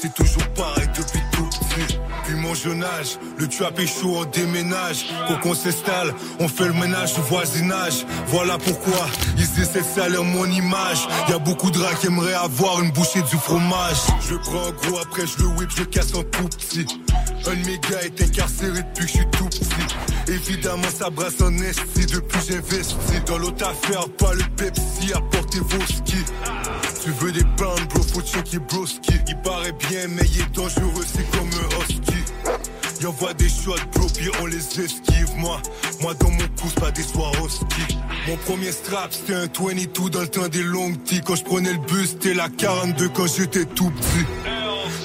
C'est 0.00 0.14
toujours 0.14 0.48
pareil 0.54 0.88
depuis 0.96 1.20
tout 1.32 1.48
petit. 1.48 1.98
Puis 2.28 2.36
mon 2.36 2.52
jeune 2.52 2.84
âge, 2.84 3.18
le 3.38 3.48
trap 3.48 3.80
est 3.80 3.86
chaud, 3.86 4.18
on 4.18 4.24
déménage. 4.26 5.06
Quand 5.28 5.48
on 5.48 5.54
s'installe, 5.54 6.14
on 6.38 6.46
fait 6.46 6.66
le 6.66 6.74
ménage 6.74 7.18
au 7.18 7.22
voisinage. 7.22 8.04
Voilà 8.26 8.58
pourquoi 8.58 9.06
ils 9.38 9.62
essaient 9.62 9.80
de 9.80 9.98
salir 9.98 10.22
mon 10.24 10.44
image. 10.44 11.08
Y 11.30 11.32
a 11.32 11.38
beaucoup 11.38 11.70
de 11.70 11.78
rats 11.78 11.94
qui 11.94 12.08
aimeraient 12.08 12.34
avoir 12.34 12.82
une 12.82 12.90
bouchée 12.90 13.22
du 13.22 13.36
fromage. 13.38 13.96
Je 14.28 14.34
prends 14.34 14.66
en 14.66 14.72
gros, 14.72 14.98
après 14.98 15.22
je 15.26 15.42
le 15.42 15.48
whip, 15.56 15.70
je 15.74 15.84
casse 15.84 16.14
en 16.14 16.22
tout 16.22 16.48
petit. 16.50 16.86
Un 17.46 17.54
de 17.54 17.66
mes 17.66 17.78
gars 17.78 18.02
est 18.02 18.20
incarcéré 18.20 18.82
depuis 18.82 19.06
que 19.06 19.12
je 19.12 19.16
suis 19.16 19.30
tout 19.30 19.46
petit. 19.46 20.30
Évidemment, 20.30 20.88
ça 20.94 21.08
brasse 21.08 21.40
en 21.40 21.56
esti 21.56 22.04
depuis 22.04 22.40
j'investis. 22.46 23.24
Dans 23.26 23.38
l'autre 23.38 23.66
affaire, 23.66 24.06
pas 24.18 24.34
le 24.34 24.44
Pepsi, 24.54 25.14
apportez 25.14 25.60
vos 25.60 25.86
skis. 25.86 26.26
Tu 27.02 27.10
veux 27.10 27.32
des 27.32 27.44
bandes, 27.56 27.86
bro, 27.90 28.02
faut 28.02 28.20
checker 28.20 28.58
broski. 28.58 29.12
Il 29.28 29.36
paraît 29.38 29.72
bien, 29.72 30.08
mais 30.08 30.22
il 30.34 30.40
est 30.40 30.54
dangereux, 30.54 31.04
c'est 31.06 31.30
comme 31.30 31.48
un 31.48 31.82
husky. 31.82 32.24
Il 33.00 33.06
envoie 33.06 33.32
des 33.34 33.48
shots, 33.48 33.76
bro, 33.94 34.06
puis 34.14 34.28
on 34.42 34.46
les 34.46 34.56
esquive. 34.56 35.28
Moi, 35.36 35.60
moi 36.00 36.14
dans 36.14 36.30
mon 36.30 36.48
pouce, 36.56 36.74
pas 36.74 36.90
des 36.90 37.02
Swarovski. 37.02 37.98
Mon 38.26 38.36
premier 38.38 38.72
strap, 38.72 39.12
c'était 39.12 39.34
un 39.34 39.46
22 39.46 40.10
dans 40.10 40.20
le 40.20 40.28
temps 40.28 40.48
des 40.48 40.62
longues 40.62 41.02
tea. 41.04 41.20
Quand 41.24 41.36
je 41.36 41.44
prenais 41.44 41.72
le 41.72 41.78
bus, 41.78 42.10
c'était 42.10 42.34
la 42.34 42.48
42 42.48 43.08
quand 43.10 43.26
j'étais 43.26 43.64
tout 43.64 43.90
petit. 43.90 44.47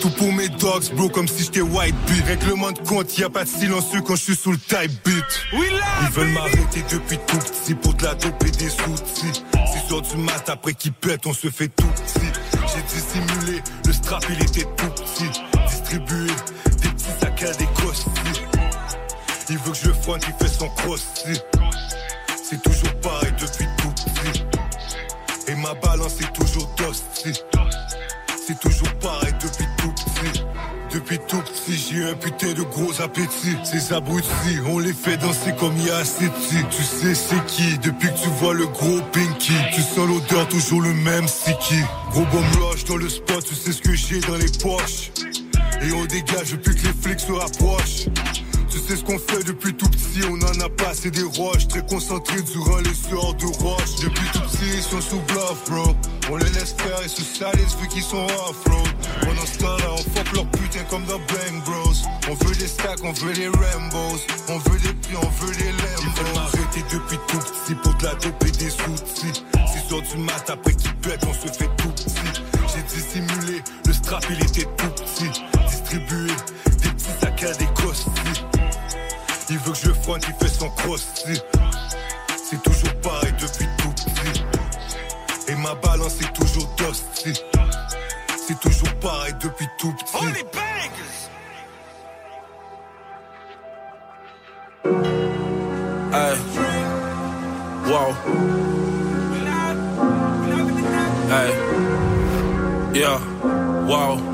Tout 0.03 0.09
pour 0.09 0.33
mes 0.33 0.49
dogs, 0.49 0.93
bro, 0.97 1.07
comme 1.07 1.29
si 1.29 1.45
j'étais 1.45 1.61
white 1.61 1.95
beat. 2.07 2.25
Règlement 2.25 2.73
de 2.73 2.79
compte, 2.79 3.17
y 3.17 3.23
a 3.23 3.29
pas 3.29 3.45
de 3.45 3.49
silencieux 3.49 4.01
quand 4.01 4.17
je 4.17 4.23
suis 4.23 4.35
sous 4.35 4.51
le 4.51 4.57
type 4.57 4.91
beat. 5.05 5.23
Ils 5.53 6.09
veulent 6.11 6.33
m'arrêter 6.33 6.83
depuis 6.91 7.17
tout 7.25 7.37
petit 7.37 7.73
pour 7.73 7.93
de 7.93 8.03
la 8.03 8.13
dope 8.13 8.43
et 8.45 8.51
des 8.51 8.65
outils. 8.65 9.43
C'est 9.53 9.87
sur 9.87 10.01
du 10.01 10.17
mat 10.17 10.43
après 10.49 10.73
qu'ils 10.73 10.91
pètent, 10.91 11.25
on 11.25 11.33
se 11.33 11.49
fait 11.49 11.69
tout 11.69 11.87
petit. 11.87 12.27
J'ai 12.67 12.81
dissimulé, 12.81 13.63
le 13.85 13.93
strap 13.93 14.25
il 14.29 14.43
était 14.43 14.67
tout 14.75 14.89
petit. 14.89 15.41
Distribué, 15.69 16.27
des 16.81 16.89
petits 16.89 17.05
sacs 17.21 17.43
à 17.43 17.53
des 17.53 17.67
costis. 17.67 18.41
Il 19.49 19.57
veut 19.57 19.71
que 19.71 19.77
je 19.77 19.91
fronte, 20.01 20.25
il 20.27 20.33
fait 20.33 20.53
son 20.53 20.67
crossy. 20.67 21.39
C'est 22.43 22.61
toujours 22.61 22.93
pareil 22.95 23.31
depuis 23.39 23.67
tout 23.77 23.93
petit. 24.03 24.43
Et 25.47 25.55
ma 25.55 25.73
balance 25.75 26.19
est 26.19 26.33
toujours 26.33 26.75
tosti. 26.75 27.41
Tout 31.17 31.41
petit. 31.41 31.77
J'ai 31.77 32.03
un 32.09 32.13
putain 32.13 32.53
de 32.53 32.63
gros 32.63 33.01
appétit. 33.01 33.57
Ces 33.63 33.93
abrutis, 33.93 34.59
on 34.67 34.79
les 34.79 34.93
fait 34.93 35.17
danser 35.17 35.53
comme 35.59 35.75
y 35.77 35.89
a 35.89 36.01
de 36.01 36.69
Tu 36.69 36.83
sais 36.83 37.15
c'est 37.15 37.45
qui, 37.47 37.77
depuis 37.79 38.09
que 38.09 38.19
tu 38.19 38.29
vois 38.39 38.53
le 38.53 38.67
gros 38.67 39.01
Pinky. 39.11 39.53
Tu 39.73 39.81
sens 39.81 40.07
l'odeur, 40.07 40.47
toujours 40.49 40.81
le 40.81 40.93
même 40.93 41.27
sticky. 41.27 41.81
Gros 42.11 42.25
bomb 42.25 42.45
rush 42.61 42.83
dans 42.85 42.97
le 42.97 43.09
spot, 43.09 43.43
tu 43.43 43.55
sais 43.55 43.71
ce 43.71 43.81
que 43.81 43.95
j'ai 43.95 44.19
dans 44.21 44.37
les 44.37 44.51
poches. 44.61 45.11
Et 45.81 45.91
on 45.91 46.05
dégage 46.05 46.51
depuis 46.51 46.75
que 46.75 46.87
les 46.87 46.93
flics 46.93 47.19
se 47.19 47.31
rapprochent. 47.31 48.07
Sais 48.87 48.97
ce 48.97 49.03
qu'on 49.05 49.17
fait 49.17 49.43
depuis 49.45 49.73
tout 49.73 49.87
petit, 49.87 50.19
on 50.29 50.35
en 50.35 50.59
a 50.59 50.69
passé 50.69 51.09
des 51.09 51.23
roches 51.23 51.69
Très 51.69 51.85
concentrés 51.85 52.41
durant 52.41 52.79
les 52.79 52.93
soirs 52.93 53.33
de 53.35 53.45
roche 53.63 53.95
Depuis 54.03 54.27
tout 54.33 54.41
petit, 54.41 54.75
ils 54.75 54.81
sont 54.81 54.99
sous 54.99 55.19
bluff, 55.21 55.69
bro. 55.69 55.95
On 56.29 56.35
les 56.35 56.49
laisse 56.49 56.75
faire 56.77 57.01
et 57.03 57.07
se 57.07 57.21
salissent 57.21 57.77
vu 57.79 57.87
qu'ils 57.87 58.03
sont 58.03 58.25
off-road 58.25 58.89
Pendant 59.21 59.45
ce 59.45 59.57
temps-là, 59.59 59.85
on 59.93 59.97
fuck 59.97 60.33
leur 60.33 60.45
putain 60.47 60.83
comme 60.89 61.05
dans 61.05 61.17
Bang 61.19 61.63
Bros. 61.65 61.93
On 62.29 62.33
veut 62.45 62.55
des 62.55 62.67
stacks, 62.67 62.99
on 63.03 63.13
veut 63.13 63.33
des 63.33 63.47
Rambos. 63.47 64.19
On 64.49 64.57
veut 64.57 64.79
des 64.79 64.93
prix, 64.93 65.15
on 65.15 65.45
veut 65.45 65.55
des 65.55 65.71
Lambos 65.71 66.01
Ils 66.01 66.23
veulent 66.23 66.35
m'arrêter 66.35 66.83
depuis 66.91 67.17
tout 67.29 67.39
petit 67.39 67.75
pour 67.75 67.93
de 67.95 68.03
la 68.03 68.15
dope 68.15 68.45
et 68.45 68.51
des 68.51 68.73
outils 68.73 69.43
6 69.73 69.93
heures 69.93 70.01
du 70.01 70.17
mat 70.17 70.49
après 70.49 70.73
qu'ils 70.73 70.95
pètent, 70.95 71.25
on 71.27 71.33
se 71.33 71.51
fait 71.51 71.69
tout 71.77 71.89
petit. 71.89 72.43
J'ai 72.75 72.83
dissimulé, 72.83 73.61
le 73.85 73.93
strap 73.93 74.25
il 74.29 74.41
était 74.43 74.67
tout 74.77 74.89
petit. 74.89 75.41
Distribué, 75.67 76.22
fronte, 80.03 80.25
il 80.27 80.33
fait 80.35 80.53
son 80.53 80.69
cross 80.69 81.23
C'est 82.43 82.61
toujours 82.61 82.93
pareil 83.01 83.33
depuis 83.39 83.67
tout 83.77 83.89
petit. 83.89 84.43
Et 85.47 85.55
ma 85.55 85.73
balance 85.75 86.21
est 86.21 86.33
toujours 86.33 86.67
dusty. 86.77 87.41
C'est 88.37 88.59
toujours 88.59 88.93
pareil 88.95 89.33
depuis 89.39 89.67
tout 89.77 89.93
petit. 89.93 90.17
Hey. 96.13 96.37
Wow. 97.87 98.13
Hey. 101.29 101.51
Yeah. 102.93 103.19
Wow. 103.87 104.32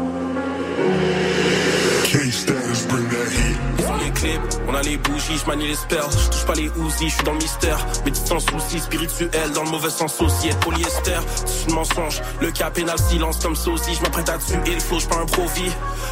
Les 4.90 4.98
bougies, 4.98 5.38
je 5.38 5.46
manie 5.46 5.68
les 5.68 5.76
spells, 5.76 6.00
je 6.12 6.30
touche 6.30 6.46
pas 6.46 6.54
les 6.56 6.70
ouzis, 6.70 7.10
je 7.10 7.16
suis 7.16 7.24
dans 7.24 7.34
le 7.34 7.38
mystère. 7.38 7.86
Méditant 8.06 8.40
souci 8.40 8.80
spirituel, 8.80 9.52
dans 9.54 9.64
le 9.64 9.70
mauvais 9.70 9.90
sens 9.90 10.20
aussi, 10.20 10.48
être 10.48 10.60
polyester, 10.60 11.20
c'est 11.46 11.70
une 11.70 11.76
mensonge. 11.76 12.22
Le 12.42 12.52
cas 12.52 12.72
pénal, 12.72 12.98
silence 12.98 13.40
comme 13.40 13.56
sosie, 13.56 13.94
je 13.96 14.02
m'apprête 14.02 14.30
à 14.30 14.38
tuer 14.38 14.74
le 14.74 14.80
flow, 14.80 15.00
je 15.00 15.08
pas 15.08 15.18
un 15.18 15.26
profit. 15.26 15.72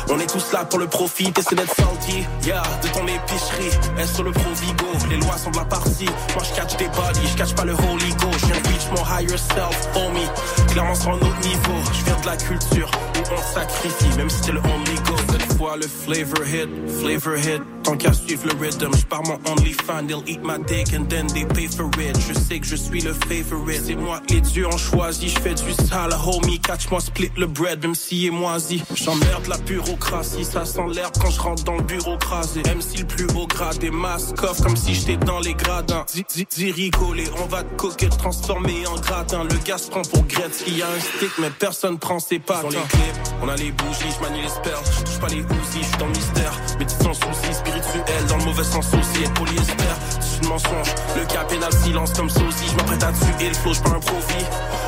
On 0.10 0.20
est 0.20 0.28
tous 0.28 0.52
là 0.54 0.66
pour 0.66 0.80
le 0.80 0.88
profit, 0.88 1.32
t'essaies 1.32 1.56
d'être 1.56 1.76
salty, 1.76 2.26
yeah, 2.46 2.62
de 2.84 2.88
ton 2.90 3.08
épicerie, 3.08 3.78
est 3.98 4.14
sur 4.14 4.24
le 4.24 4.32
provigo, 4.32 4.86
les 5.10 5.18
lois 5.18 5.38
sont 5.38 5.52
de 5.52 5.58
la 5.58 5.66
partie. 5.66 6.10
Moi 6.36 6.44
je 6.44 6.78
des 6.78 6.88
bodies, 6.90 7.28
je 7.32 7.38
catch 7.38 7.54
pas 7.56 7.66
le 7.66 7.74
holy 7.74 8.14
go, 8.16 8.30
je 8.38 8.70
reach 8.70 8.88
mon 8.92 9.04
higher 9.06 9.38
self, 9.38 9.90
homie. 9.96 10.30
Clairement 10.72 10.96
sur 10.96 11.12
un 11.12 11.16
autre 11.16 11.40
niveau, 11.42 11.80
je 11.94 12.06
viens 12.06 12.20
de 12.22 12.26
la 12.28 12.38
culture, 12.38 12.92
où 13.16 13.34
on 13.34 13.54
sacrifie, 13.54 14.18
même 14.18 14.30
si 14.30 14.44
c'est 14.44 14.52
le 14.52 14.60
only. 14.60 14.98
Cette 15.32 15.58
fois 15.58 15.78
le 15.78 15.88
flavor 15.88 16.46
hit, 16.48 16.70
flavor 17.00 17.38
hit. 17.38 17.62
Tant 17.84 17.96
qu'à 17.96 18.12
suivre 18.12 18.48
le 18.48 18.54
rhythm, 18.68 18.94
je 18.96 19.06
pars 19.06 19.24
mon 19.24 19.40
only 19.50 19.74
fan, 19.74 20.08
they'll 20.08 20.24
eat 20.28 20.44
my 20.44 20.58
dick 20.58 20.94
and 20.94 21.06
then 21.10 21.28
they 21.28 21.46
pay 21.46 21.68
for 21.68 21.90
it. 22.00 22.18
Je 22.28 22.34
sais 22.34 22.60
que 22.60 22.66
je 22.66 22.76
suis 22.76 23.02
le 23.02 23.14
favorite, 23.14 23.82
c'est 23.86 23.96
moi 23.96 24.20
que 24.20 24.34
les 24.34 24.42
dieux 24.42 24.68
ont 24.68 24.78
choisi. 24.78 25.30
Je 25.30 25.40
fais 25.40 25.56
du 25.56 25.74
sale, 25.74 26.14
homie, 26.26 26.60
catch 26.60 26.90
moi 26.90 27.00
split 27.00 27.32
le 27.38 27.48
bread, 27.48 27.82
même 27.82 27.96
s'il 27.96 28.26
est 28.26 28.32
moisi. 28.32 28.84
J'emmerde 28.94 29.48
la 29.48 29.58
bureaucratie, 29.58 30.44
ça 30.44 30.66
sent 30.66 30.88
l'herbe 30.94 31.14
quand 31.22 31.32
je 31.32 31.40
rentre 31.40 31.64
dans 31.64 31.78
le 31.78 31.84
bureau 31.84 32.18
crasé. 32.18 32.62
Même 32.66 32.82
si 32.82 32.98
le 32.98 33.06
plus 33.06 33.28
haut 33.36 33.48
grade 33.48 33.78
des 33.80 33.92
masques 33.92 34.42
off 34.44 34.62
comme 34.62 34.76
si 34.76 34.94
j'étais 34.94 35.18
dans 35.18 35.40
les 35.40 35.54
gradins. 35.54 36.06
Zi 36.10 36.72
rigoler, 36.72 37.28
on 37.42 37.48
va 37.48 37.64
te 37.64 37.76
coquer, 37.76 38.10
transformer 38.10 38.86
en 38.88 38.96
gratin. 38.96 39.44
Le 39.44 39.58
gars 39.66 39.78
se 39.78 39.90
prend 39.90 40.02
pour 40.02 40.24
Gretzky, 40.24 40.72
y 40.72 40.82
a 40.82 40.88
un 40.88 41.00
stick, 41.00 41.32
mais 41.40 41.50
personne 41.52 41.98
prend 41.98 42.20
ses 42.20 42.40
pattes. 42.40 42.64
Dans 42.64 42.70
les 42.70 42.76
clips, 42.76 43.16
on 43.42 43.50
a 43.50 43.56
les 43.56 43.72
bougies, 43.72 44.12
je 44.18 44.24
manie 44.24 44.42
les 44.42 44.50
spells, 44.50 44.74
je 44.98 45.04
touche 45.04 45.20
pas 45.20 45.28
les 45.28 45.42
ouzis, 45.42 45.82
je 45.82 45.86
suis 45.86 45.98
dans 45.98 46.06
le 46.06 46.12
mystère. 46.12 46.54
Mais 46.80 46.88
sans 46.88 47.14
souci, 47.14 47.54
spirituel, 47.54 48.26
dans 48.28 48.38
le 48.38 48.46
mauvais 48.46 48.57
sens 48.64 48.88
aussi, 48.94 49.24
être 49.24 49.34
polyester, 49.34 49.74
c'est 50.20 50.44
une 50.44 50.50
mensonge. 50.50 50.94
Le 51.16 51.26
cas 51.26 51.44
pénal, 51.44 51.72
silence 51.84 52.14
comme 52.14 52.30
sosie, 52.30 52.68
je 52.70 52.76
m'apprête 52.76 53.04
à 53.04 53.12
tuer 53.12 53.50
le 53.50 53.54
flow, 53.56 53.74
je 53.74 53.80
un 53.80 54.00
profit. 54.00 54.46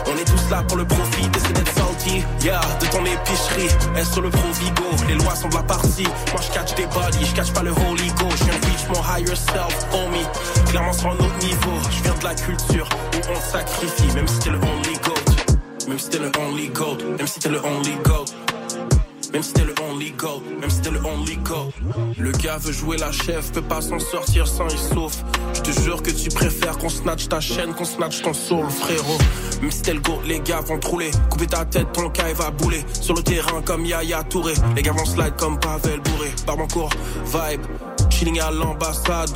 On 0.08 0.18
est 0.18 0.26
tous 0.26 0.50
là 0.50 0.64
pour 0.68 0.78
le 0.78 0.86
profit, 0.86 1.30
t'essaies 1.30 1.54
d'être 1.54 1.74
salty, 1.74 2.24
yeah, 2.44 2.62
de 2.82 2.86
ton 2.88 3.06
épicerie, 3.06 3.70
est 3.96 4.12
sur 4.12 4.22
le 4.22 4.30
provigo, 4.30 4.84
les 5.08 5.16
lois 5.16 5.36
sont 5.36 5.50
de 5.50 5.56
la 5.56 5.64
partie. 5.64 6.08
Moi 6.32 6.42
je 6.42 6.52
catch 6.52 6.74
des 6.76 6.88
bodies, 6.88 7.26
je 7.26 7.36
catch 7.36 7.52
pas 7.52 7.64
le 7.64 7.72
holy 7.72 8.08
go, 8.14 8.26
je 8.38 8.44
viens 8.46 8.54
reach 8.54 8.88
mon 8.90 9.02
higher 9.04 9.36
self, 9.36 9.88
homie. 9.94 10.26
Clairement 10.70 10.94
sur 10.94 11.10
un 11.10 11.16
autre 11.16 11.38
niveau, 11.42 11.78
je 11.92 12.04
viens 12.04 12.16
de 12.16 12.24
la 12.24 12.36
culture, 12.36 12.90
où 13.14 13.32
on 13.32 13.52
sacrifie, 13.52 14.16
même 14.16 14.28
si 14.28 14.40
t'es 14.40 14.50
le 14.50 14.58
only 14.58 14.98
goat. 15.04 15.88
Même 15.88 16.00
si 16.00 16.10
t'es 16.10 16.20
le 16.20 16.32
only 16.40 16.70
goat, 16.70 16.98
même 17.18 17.28
si 17.28 17.40
t'es 17.40 17.50
le 17.50 17.64
only 17.64 17.96
goat. 18.04 18.26
Même 19.34 19.44
si 19.44 19.54
t'es 19.54 19.64
le 19.64 19.76
only 19.90 20.12
go, 20.12 20.42
même 20.60 20.70
si 20.70 20.82
t'es 20.82 20.90
le 20.90 21.00
only 21.06 21.38
go. 21.38 21.72
Le 22.18 22.32
gars 22.32 22.58
veut 22.58 22.72
jouer 22.72 22.98
la 22.98 23.12
chef, 23.12 23.52
peut 23.52 23.62
pas 23.62 23.82
s'en 23.82 24.00
sortir 24.00 24.48
sans 24.48 24.68
il 24.68 24.78
souffre. 24.78 25.24
Je 25.54 25.62
te 25.62 25.82
jure 25.82 26.02
que 26.02 26.10
tu 26.10 26.30
préfères 26.30 26.78
qu'on 26.78 26.90
snatch 26.90 27.28
ta 27.28 27.40
chaîne, 27.40 27.74
qu'on 27.74 27.86
snatch 27.86 28.22
ton 28.22 28.34
soul, 28.34 28.68
frérot. 28.70 29.18
Même 29.62 29.72
si 29.72 29.82
t'es 29.84 29.94
le 29.94 30.00
go, 30.00 30.20
les 30.26 30.40
gars 30.40 30.62
vont 30.62 30.80
te 30.80 30.88
rouler. 30.88 31.12
Couper 31.30 31.48
ta 31.48 31.66
tête, 31.66 31.92
ton 31.94 32.10
cas 32.10 32.34
va 32.34 32.50
bouler. 32.50 32.84
Sur 33.00 33.14
le 33.14 33.22
terrain 33.22 33.62
comme 33.62 33.86
Yaya 33.86 34.24
Touré. 34.24 34.54
Les 34.76 34.82
gars 34.82 34.94
vont 34.94 35.06
slide 35.06 35.36
comme 35.38 35.60
Pavel 35.60 36.00
Bourré. 36.00 36.32
Barbancourt, 36.48 36.92
vibe, 37.26 37.62
chilling 38.10 38.40
à 38.40 38.50
l'ambassade. 38.52 39.30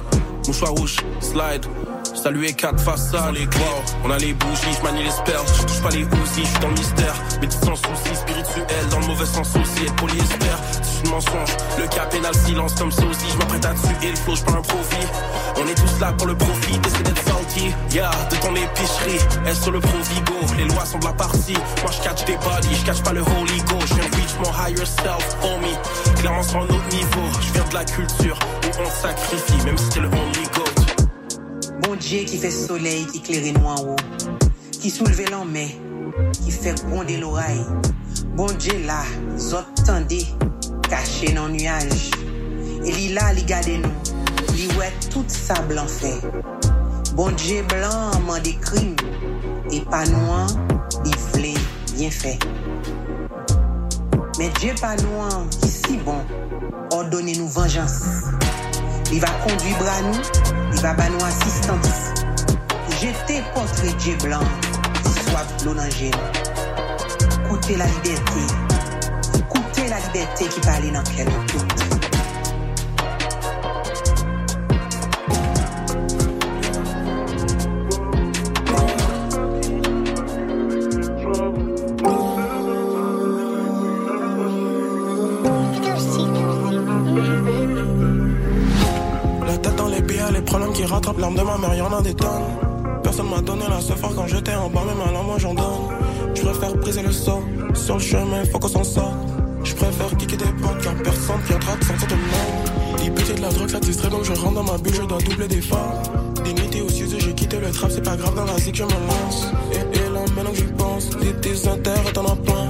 Mouchoir 0.48 0.72
rouge, 0.72 0.98
slide. 1.22 1.66
Saluer 2.04 2.54
quatre 2.54 2.80
façades, 2.80 3.34
les 3.34 3.46
wow. 3.46 3.84
On 4.06 4.12
a 4.12 4.18
les 4.18 4.34
bougies, 4.34 4.74
je 4.78 4.84
manie 4.84 5.04
les 5.04 5.12
spells, 5.12 5.36
je 5.58 5.64
touche 5.64 5.82
pas 5.82 5.90
les 5.90 6.04
ouzis, 6.04 6.44
je 6.44 6.48
suis 6.48 6.60
dans 6.60 6.68
le 6.70 6.74
mystère. 6.74 7.16
Mais 7.42 7.50
sans 7.50 7.76
souci, 7.76 8.16
spirituel, 8.16 8.88
dans 8.90 9.00
le 9.00 9.08
mauvais 9.08 9.26
sens 9.26 9.50
aussi, 9.56 9.84
être 9.86 9.96
polyester, 9.96 10.56
c'est 10.82 11.06
une 11.06 11.12
mensonge. 11.12 11.56
Le 11.78 11.88
cas 11.88 12.06
pénal, 12.06 12.34
silence 12.34 12.76
comme 12.76 12.92
sosie, 12.92 13.28
je 13.32 13.38
m'apprête 13.38 13.66
à 13.66 13.74
tuer 13.74 14.10
le 14.10 14.16
flow, 14.16 14.36
je 14.36 14.44
pas 14.44 14.54
un 14.54 14.62
profit. 14.62 15.08
On 15.58 15.68
est 15.68 15.76
tous 15.76 16.00
là 16.00 16.14
pour 16.14 16.28
le 16.28 16.36
profit, 16.36 16.80
t'essaies 16.80 17.04
d'être 17.04 17.24
salty, 17.24 17.74
yeah, 17.92 18.12
de 18.32 18.36
ton 18.38 18.56
épicerie, 18.56 19.20
est 19.46 19.56
sur 19.56 19.72
le 19.72 19.80
provigo, 19.80 20.34
les 20.58 20.66
lois 20.66 20.84
de 20.84 21.06
la 21.06 21.14
partie. 21.14 21.58
Moi 21.82 21.92
je 21.92 22.02
catch 22.04 22.26
des 22.26 22.38
bodies, 22.38 22.76
je 22.76 22.86
catch 22.86 23.02
pas 23.02 23.14
le 23.14 23.22
holy 23.22 23.62
go, 23.70 23.76
je 23.86 23.94
viens 23.96 24.04
reach 24.04 24.36
mon 24.40 24.52
higher 24.52 24.86
self, 24.86 25.38
homie. 25.44 25.78
Clairement 26.20 26.44
sur 26.44 26.60
un 26.60 26.64
autre 26.64 26.90
niveau, 26.92 27.40
je 27.42 27.54
viens 27.54 27.66
de 27.70 27.74
la 27.74 27.86
culture, 27.86 28.40
où 28.64 28.82
on 28.82 28.90
sacrifie, 29.02 29.66
même 29.66 29.78
si 29.78 29.86
c'est 29.92 30.00
le 30.00 30.08
only 30.08 30.44
go. 30.56 30.73
Bon 31.84 31.96
Dieu 31.96 32.24
qui 32.24 32.38
fait 32.38 32.52
soleil, 32.52 33.06
qui 33.08 33.18
éclaire 33.18 33.54
nous 33.54 33.66
en 33.66 33.76
haut, 33.76 33.96
qui 34.72 34.90
soulève 34.90 35.30
l'homme, 35.30 35.54
qui 36.32 36.52
fait 36.52 36.76
gronder 36.88 37.18
l'oreille. 37.18 37.66
Bon 38.36 38.48
Dieu 38.58 38.74
là, 38.86 39.04
zot 39.38 39.58
tendez, 39.86 40.26
caché 40.90 41.34
dans 41.34 41.48
le 41.48 41.54
nuage. 41.54 42.12
Et 42.86 43.10
là, 43.10 43.34
li 43.34 43.44
gade 43.44 43.68
nous, 43.68 44.56
li 44.56 44.68
ouais 44.78 44.94
tout 45.12 45.26
ça 45.28 45.56
blanc 45.64 45.88
fait. 45.88 46.22
Bon 47.16 47.32
Dieu 47.32 47.64
blanc, 47.64 48.12
man 48.26 48.42
des 48.42 48.56
crimes, 48.56 48.96
et 49.72 49.82
pas 49.82 50.06
noir, 50.06 50.48
li 51.04 51.12
vle 51.34 51.54
bien 51.96 52.10
fait. 52.10 52.40
Mais 54.40 54.50
Dieu 54.60 54.74
pas 54.80 54.96
noir, 54.96 55.44
qui 55.62 55.68
si 55.68 55.98
bon, 55.98 56.22
ordonnez 56.92 57.36
nous 57.36 57.50
vengeance. 57.50 58.24
Il 59.14 59.20
va 59.20 59.28
conduire 59.48 59.78
bras 59.78 60.02
nous, 60.02 60.22
il 60.74 60.82
va 60.82 60.94
ba 60.96 61.08
nous 61.08 61.24
assistance. 61.24 62.14
Jeter 63.00 63.44
contre 63.54 63.96
Dieu 63.98 64.16
blanc, 64.24 64.40
qui 65.04 65.30
soit 65.30 65.46
l'eau 65.64 65.76
dans 65.76 65.84
le 65.84 65.92
genou. 65.92 66.18
Écoutez 67.46 67.78
la 67.78 67.86
liberté, 67.86 68.40
écoutez 69.38 69.88
la 69.88 70.00
liberté 70.00 70.46
qui 70.48 70.60
parle 70.62 70.92
dans 70.92 71.04
quel 71.16 71.28
tout. 71.28 71.93
L'arme 91.18 91.36
de 91.36 91.42
ma 91.42 91.58
mère, 91.58 91.76
y'en 91.76 91.98
a 91.98 92.02
des 92.02 92.14
tonnes. 92.14 92.30
Personne 93.04 93.30
m'a 93.30 93.42
donné 93.42 93.64
la 93.70 93.96
fois 93.96 94.10
quand 94.16 94.28
j'étais 94.28 94.56
en 94.56 94.70
bas, 94.70 94.82
mais 94.88 95.06
maintenant 95.06 95.24
moi 95.24 95.36
j'en 95.38 95.54
donne. 95.54 95.66
Je 96.34 96.42
préfère 96.42 96.76
briser 96.76 97.02
le 97.02 97.12
sort, 97.12 97.44
sur 97.74 97.96
le 97.96 98.02
chemin, 98.02 98.46
faut 98.52 98.60
qu'on 98.60 98.68
s'en 98.68 98.84
sorte. 98.84 99.16
Je 99.64 99.74
préfère 99.76 100.18
kicker 100.18 100.38
des 100.38 100.46
potes 100.46 100.82
car 100.84 100.96
personne 100.96 101.42
viendra 101.48 101.74
te 101.76 101.86
sentir 101.86 102.08
de 102.08 102.16
mal. 102.16 103.04
Député 103.04 103.34
de 103.34 103.42
la 103.42 103.50
drogue, 103.50 103.70
ça 103.70 103.80
distrait 103.80 104.10
donc 104.10 104.24
je 104.24 104.34
rentre 104.34 104.54
dans 104.54 104.64
ma 104.64 104.78
bulle, 104.78 104.94
je 104.94 105.02
dois 105.02 105.20
doubler 105.20 105.48
d'efforts. 105.48 106.02
Dignité 106.44 106.82
aux 106.82 106.90
yeux, 106.90 107.08
j'ai 107.20 107.34
quitté 107.34 107.58
le 107.60 107.72
trap, 107.72 107.92
c'est 107.92 108.04
pas 108.04 108.16
grave 108.16 108.36
dans 108.36 108.46
la 108.46 108.58
zik, 108.58 108.76
je 108.76 108.84
me 108.84 108.90
lance. 108.90 109.48
Et, 109.72 109.76
et 109.76 110.10
là, 110.14 110.20
maintenant 110.36 110.52
que 110.52 110.58
j'y 110.58 110.64
pense, 110.64 111.10
des 111.10 111.34
désintérêts, 111.34 112.14
t'en 112.14 112.26
as 112.26 112.36
plein. 112.36 112.70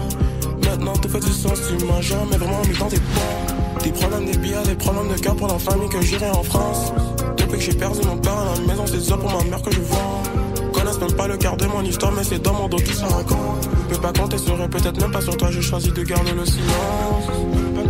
Maintenant 0.69 0.93
tout 0.93 1.09
fait 1.09 1.19
du 1.19 1.31
sens, 1.31 1.59
tu 1.67 1.85
m'as 1.85 2.01
jamais 2.01 2.37
vraiment 2.37 2.61
mis 2.67 2.77
dans 2.77 2.87
tes 2.87 2.99
points. 2.99 3.91
problèmes 3.93 4.25
des 4.25 4.37
billets, 4.37 4.63
des 4.65 4.75
problèmes 4.75 5.15
de 5.15 5.19
cœur 5.19 5.35
pour 5.35 5.47
la 5.47 5.59
famille 5.59 5.89
que 5.89 6.01
j'irai 6.01 6.29
en 6.29 6.43
France. 6.43 6.93
Depuis 7.53 7.67
que 7.67 7.71
j'ai 7.71 7.77
perdu 7.77 7.99
mon 8.07 8.17
père 8.17 8.33
à 8.35 8.45
la 8.55 8.61
maison, 8.61 8.83
c'est 8.87 8.99
seul 8.99 9.19
pour 9.19 9.29
ma 9.31 9.43
mère 9.47 9.61
que 9.61 9.69
je 9.71 9.79
vends. 9.81 10.23
Connaissent 10.73 10.99
même 10.99 11.11
pas 11.13 11.27
le 11.27 11.37
quart 11.37 11.55
de 11.55 11.67
mon 11.67 11.83
histoire, 11.83 12.11
mais 12.11 12.23
c'est 12.23 12.41
dans 12.41 12.53
mon 12.55 12.67
dos 12.67 12.77
qui 12.77 12.95
se 12.95 13.03
raconte. 13.05 13.69
Peux 13.89 13.97
pas 13.97 14.11
compter 14.11 14.39
sur 14.39 14.55
eux, 14.55 14.67
peut-être 14.67 14.99
même 14.99 15.11
pas 15.11 15.21
sur 15.21 15.37
toi, 15.37 15.51
j'ai 15.51 15.61
choisi 15.61 15.91
de 15.91 16.01
garder 16.01 16.31
le 16.31 16.45
silence. 16.47 17.27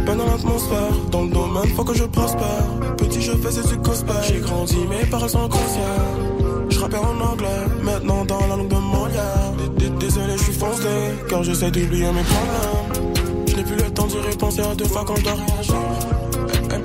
Peine- 0.06 0.18
dans 0.18 0.26
l'atmosphère, 0.26 0.92
dans 1.12 1.22
le 1.22 1.30
domaine, 1.30 1.74
faut 1.78 1.86
que 1.86 1.94
je 1.94 2.04
prospère. 2.04 2.66
Petit, 2.98 3.22
je 3.22 3.32
faisais 3.32 3.64
du 3.64 3.78
cosplay. 3.78 4.14
J'ai 4.28 4.42
grandi, 4.42 4.76
mes 4.90 5.06
paroles 5.10 5.30
sont 5.30 5.48
conscientes. 5.48 6.68
Je 6.70 6.80
rappelle 6.80 7.00
en 7.00 7.32
anglais, 7.32 7.48
maintenant 7.84 8.26
dans 8.26 8.42
la 8.42 8.58
langue 8.58 8.68
de 8.68 8.76
Molière. 8.76 9.54
D- 9.78 9.88
d- 9.88 9.94
Désolé, 9.98 10.34
je 10.38 10.44
suis 10.44 10.54
foncé, 10.54 10.90
car 11.30 11.42
j'essaie 11.44 11.72
d'oublier 11.72 12.08
mes 12.12 12.24
problèmes. 12.24 13.14
Je 13.48 13.56
n'ai 13.56 13.64
plus 13.64 13.78
le 13.78 13.90
temps 13.92 14.08
d'y 14.08 14.18
repenser 14.18 14.60
à 14.60 14.76
deux 14.76 14.84
fois 14.90 15.06
quand 15.08 15.16
je 15.16 15.24
dois 15.24 15.36
réagir. 15.36 15.76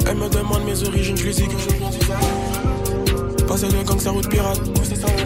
Elle 0.09 0.17
me 0.17 0.29
demande 0.29 0.63
mes 0.65 0.81
origines, 0.87 1.17
je 1.17 1.25
lui 1.25 1.35
dis 1.35 1.43
que 1.43 1.59
je 1.59 1.75
viens 2.07 2.17
Passer 3.61 3.77
de 3.77 3.83
gangster 3.83 4.15
ou 4.15 4.21
de 4.21 4.29
pirate, 4.29 4.61
c'est 4.85 4.95
ça 4.95 5.09
le 5.09 5.25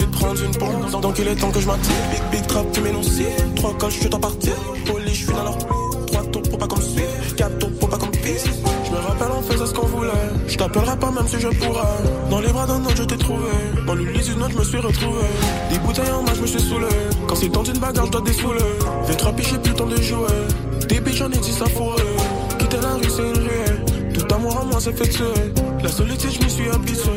de 0.00 0.06
prendre 0.06 0.42
une 0.42 0.50
pompe, 0.50 1.00
donc 1.00 1.18
il 1.20 1.28
est 1.28 1.36
temps 1.36 1.50
que 1.52 1.60
je 1.60 1.66
m'attire. 1.68 1.94
Big, 2.10 2.22
big 2.32 2.46
trap, 2.48 2.66
tu 2.72 2.80
m'énoncies. 2.80 3.26
Trois 3.54 3.72
cols, 3.78 3.90
je 3.92 4.00
suis 4.00 4.12
en 4.12 4.18
partir. 4.18 4.52
Poli, 4.84 5.14
je 5.14 5.24
suis 5.24 5.26
dans 5.26 5.44
leur 5.44 5.58
Trois 6.06 6.22
tours 6.24 6.42
pour 6.42 6.58
pas 6.58 6.66
comme 6.66 6.82
suivre. 6.82 7.36
Quatre 7.36 7.56
tours 7.58 7.70
pour 7.78 7.88
pas 7.88 7.98
comme 7.98 8.10
pisse. 8.10 8.46
Je 8.84 8.90
me 8.90 8.96
rappelle, 8.96 9.28
on 9.38 9.42
faisait 9.42 9.66
ce 9.66 9.74
qu'on 9.74 9.86
voulait. 9.86 10.10
Je 10.48 10.56
t'appellerai 10.56 10.96
pas 10.96 11.12
même 11.12 11.28
si 11.28 11.38
je 11.38 11.48
pourrais. 11.48 12.30
Dans 12.30 12.40
les 12.40 12.48
bras 12.48 12.66
d'un 12.66 12.84
autre, 12.84 12.96
je 12.96 13.04
t'ai 13.04 13.16
trouvé. 13.16 13.50
Dans 13.86 13.94
le 13.94 14.04
lit 14.06 14.24
d'une 14.24 14.42
autre, 14.42 14.52
je 14.52 14.58
me 14.58 14.64
suis 14.64 14.78
retrouvé. 14.78 15.22
Des 15.70 15.78
bouteilles 15.78 16.10
en 16.10 16.22
main, 16.24 16.32
je 16.34 16.42
me 16.42 16.46
suis 16.48 16.60
saoulé. 16.60 16.86
Quand 17.28 17.36
c'est 17.36 17.48
dans 17.48 17.64
une 17.64 17.78
bagarre, 17.78 18.06
je 18.06 18.10
dois 18.10 18.22
dessouler. 18.22 18.60
Fais 19.04 19.14
trois 19.14 19.32
piches, 19.32 19.50
j'ai 19.50 19.58
plus 19.58 19.70
le 19.70 19.76
temps 19.76 19.86
de 19.86 20.02
jouer. 20.02 20.26
Des 20.88 20.98
biches, 20.98 21.16
j'en 21.16 21.30
ai 21.30 21.38
dit 21.38 21.52
ça 21.52 21.66
fourré. 21.66 22.02
Quitter 22.58 22.78
la 22.82 22.94
rue, 22.94 23.08
c'est 23.08 23.22
une 23.22 23.38
ruée. 23.38 24.12
Tout 24.14 24.34
amour 24.34 24.60
en 24.60 24.64
moi 24.64 24.80
s'est 24.80 24.92
fait 24.92 25.08
tuer. 25.08 25.69
La 25.82 25.88
solitude, 25.88 26.30
je 26.30 26.44
m'y 26.44 26.50
suis 26.50 26.68
habitué. 26.68 27.10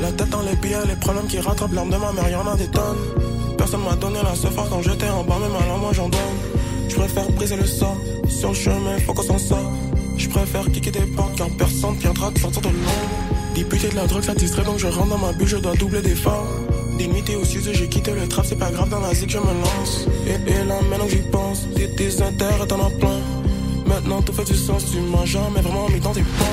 La 0.00 0.12
tête 0.12 0.30
dans 0.30 0.42
les 0.42 0.54
billets, 0.56 0.86
les 0.86 0.96
problèmes 0.96 1.26
qui 1.26 1.38
rattrapent 1.40 1.72
l'arme 1.72 1.90
de 1.90 1.96
ma 1.96 2.12
mère, 2.12 2.28
y'en 2.28 2.46
a 2.46 2.56
des 2.56 2.68
tonnes. 2.68 2.96
Personne 3.58 3.82
m'a 3.82 3.96
donné 3.96 4.18
la 4.22 4.34
seule 4.34 4.52
quand 4.54 4.82
j'étais 4.82 5.08
en 5.08 5.24
bas, 5.24 5.38
même 5.38 5.54
alors 5.62 5.78
moi 5.78 5.92
j'en 5.92 6.08
donne. 6.08 6.20
Je 6.88 6.94
préfère 6.94 7.30
briser 7.32 7.56
le 7.56 7.66
sang, 7.66 7.96
sur 8.28 8.50
le 8.50 8.54
chemin, 8.54 8.98
faut 9.06 9.14
qu'on 9.14 9.22
s'en 9.22 9.38
sort. 9.38 9.72
Je 10.16 10.28
préfère 10.28 10.70
kicker 10.70 10.92
des 10.92 11.06
portes 11.16 11.36
car 11.36 11.48
personne 11.58 11.96
viendra 11.96 12.30
te 12.30 12.40
sortir 12.40 12.62
de 12.62 12.68
l'ombre. 12.68 13.54
Député 13.54 13.88
de 13.88 13.96
la 13.96 14.06
drogue, 14.06 14.22
ça 14.22 14.34
distrait 14.34 14.64
donc 14.64 14.78
je 14.78 14.86
rentre 14.86 15.08
dans 15.08 15.18
ma 15.18 15.32
bulle, 15.32 15.48
je 15.48 15.56
dois 15.56 15.74
doubler 15.74 16.02
d'efforts. 16.02 16.46
Nuits 16.98 17.36
aux 17.36 17.44
cieux, 17.44 17.60
j'ai 17.72 17.88
quitté 17.88 18.12
le 18.12 18.28
trap, 18.28 18.46
c'est 18.46 18.58
pas 18.58 18.70
grave 18.70 18.88
dans 18.88 19.00
la 19.00 19.12
zik, 19.12 19.28
je 19.28 19.38
me 19.38 19.44
lance. 19.44 20.06
Et, 20.26 20.64
là, 20.64 20.76
maintenant 20.88 21.08
j'y 21.08 21.22
pense, 21.30 21.66
des, 21.74 21.88
des 21.88 22.22
intérêts, 22.22 22.66
t'en 22.68 22.80
as 22.80 22.90
plein. 22.90 23.31
Maintenant 23.86 24.22
tout 24.22 24.32
fait 24.32 24.44
du 24.44 24.54
sens, 24.54 24.90
tu 24.90 24.98
m'as 25.00 25.24
jamais 25.24 25.60
vraiment 25.60 25.88
mis 25.88 26.00
dans 26.00 26.12
tes 26.12 26.22
pas. 26.22 26.51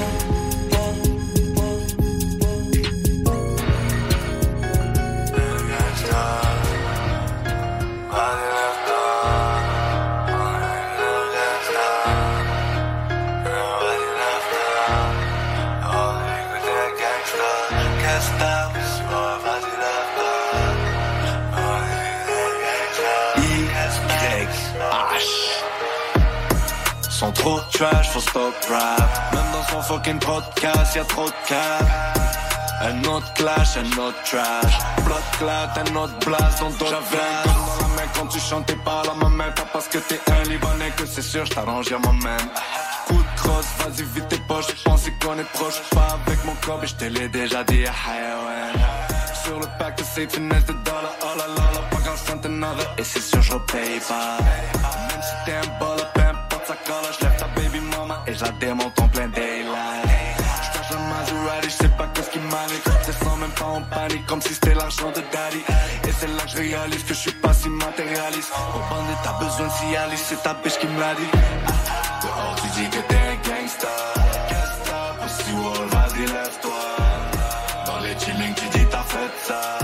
Trash, 27.80 28.10
faut 28.10 28.20
stop 28.20 28.54
rap. 28.70 29.34
Même 29.34 29.52
dans 29.54 29.64
son 29.72 29.82
fucking 29.82 30.20
podcast, 30.20 30.96
y'a 30.96 31.06
trop 31.06 31.28
de 31.28 31.48
cap. 31.48 31.88
Un 32.82 33.04
autre 33.06 33.34
clash, 33.34 33.78
un 33.78 33.98
autre 33.98 34.22
trash. 34.24 34.74
Blood 35.06 35.28
clat, 35.38 35.74
un 35.82 35.96
autre 35.96 36.18
blast 36.26 36.60
dans 36.60 36.70
d'autres 36.72 36.88
J'avais 36.90 37.24
un 37.24 37.46
dans 37.46 37.82
la 37.82 37.88
main 37.96 38.10
quand 38.16 38.28
tu 38.28 38.40
chantais 38.40 38.76
pas 38.84 39.04
la 39.06 39.14
ma 39.14 39.30
main. 39.30 39.52
Pas 39.52 39.68
parce 39.72 39.88
que 39.88 39.98
t'es 39.98 40.20
un 40.32 40.44
Libanais 40.50 40.92
que 40.98 41.06
c'est 41.06 41.22
sûr, 41.22 41.46
j't'arrange 41.46 41.92
à 41.92 42.00
moi-même. 42.00 42.48
Coup 43.08 43.24
de 43.30 43.42
crosse, 43.42 43.72
vas-y 43.80 44.04
vite 44.14 44.28
tes 44.28 44.40
poches. 44.40 44.74
Pensais 44.84 45.14
qu'on 45.22 45.38
est 45.38 45.52
proche, 45.54 45.82
pas 45.92 46.18
avec 46.26 46.44
mon 46.46 46.56
corps, 46.56 46.84
et 46.84 46.88
j'te 46.88 47.04
l'ai 47.04 47.30
déjà 47.30 47.64
dit 47.64 47.86
à 47.86 47.92
Hayawan. 47.92 48.76
Sur 49.44 49.60
le 49.60 49.68
pack 49.78 49.98
de 49.98 50.04
ces 50.04 50.28
finesse 50.28 50.66
de 50.66 50.74
dollars, 50.74 51.16
oh 51.22 51.38
la 51.38 51.48
la 51.48 51.72
la, 51.76 51.82
pas 51.92 52.02
grand 52.04 52.18
centenaire. 52.18 52.96
Et 52.98 53.04
c'est 53.04 53.22
sûr, 53.22 53.42
je 53.42 53.54
repaye 53.54 54.00
pas. 54.08 54.38
Même 55.10 55.22
si 55.22 55.36
t'es 55.46 55.54
un 55.54 55.80
bol, 55.80 55.98
peu 56.14 56.22
importe 56.22 56.68
sa 56.68 56.76
colle, 56.76 57.29
et 58.30 58.34
je 58.36 58.44
la 58.44 58.52
démonte 58.52 59.00
en 59.00 59.08
plein 59.08 59.28
daylight. 59.28 60.06
J'cache 60.64 60.92
la 60.92 60.98
Maserati, 60.98 61.70
j'sais 61.70 61.90
pas 61.90 62.08
qu'est-ce 62.14 62.30
qui 62.30 62.40
m'arrive. 62.40 62.84
Descends 63.06 63.38
même 63.38 63.52
pas 63.52 63.66
en 63.66 63.82
panique, 63.82 64.26
comme 64.28 64.42
si 64.42 64.54
c'était 64.54 64.76
l'argent 64.76 65.10
de 65.10 65.22
daddy. 65.34 65.62
Et 66.08 66.12
c'est 66.18 66.28
là 66.28 66.44
que 66.44 66.52
je 66.52 66.58
réalise 66.58 67.04
que 67.04 67.14
je 67.14 67.20
suis 67.20 67.32
pas 67.32 67.54
si 67.54 67.70
matérialiste. 67.70 68.52
Pour 68.72 68.82
bander, 68.90 69.18
t'as 69.24 69.38
besoin 69.44 69.68
de 69.68 69.72
Cialis, 69.72 70.24
c'est 70.30 70.42
ta 70.44 70.54
bitch 70.54 70.78
qui 70.80 70.88
me 70.88 71.00
l'a 71.00 71.14
dit. 71.16 71.32
Dehors, 72.22 72.56
tu 72.62 72.68
dis 72.80 72.90
que 72.90 73.02
t'es 73.10 73.22
un 73.34 73.38
gangsta. 73.48 73.96
Gangsta, 74.50 75.00
pussy 75.22 75.52
wall, 75.54 75.88
vas-y, 75.90 76.26
lève-toi. 76.26 76.84
Dans 77.86 78.00
les 78.00 78.16
chillings, 78.20 78.56
tu 78.56 78.68
dis 78.78 78.86
t'as 78.92 79.04
fait 79.04 79.32
ça. 79.48 79.80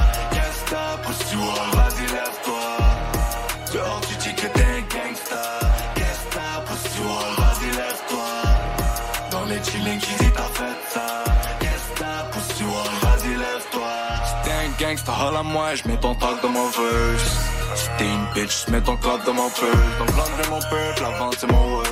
Gangsta, 15.16 15.28
holla 15.28 15.44
moi, 15.44 15.76
je 15.76 15.88
mets 15.88 15.98
ton 15.98 16.16
talk 16.16 16.42
dans 16.42 16.50
mon 16.50 16.68
verse. 16.70 17.40
Si 17.76 17.90
t'es 17.98 18.06
une 18.06 18.26
bitch, 18.34 18.68
mets 18.70 18.82
ton 18.82 18.98
club 18.98 19.24
dans 19.26 19.34
mon 19.34 19.50
peuple. 19.50 19.78
Donc 20.00 20.10
l'enlever 20.16 20.50
mon 20.50 20.60
peuple, 20.60 21.02
la 21.02 21.10
vente 21.18 21.36
c'est 21.40 21.52
mon 21.52 21.72
word. 21.72 21.84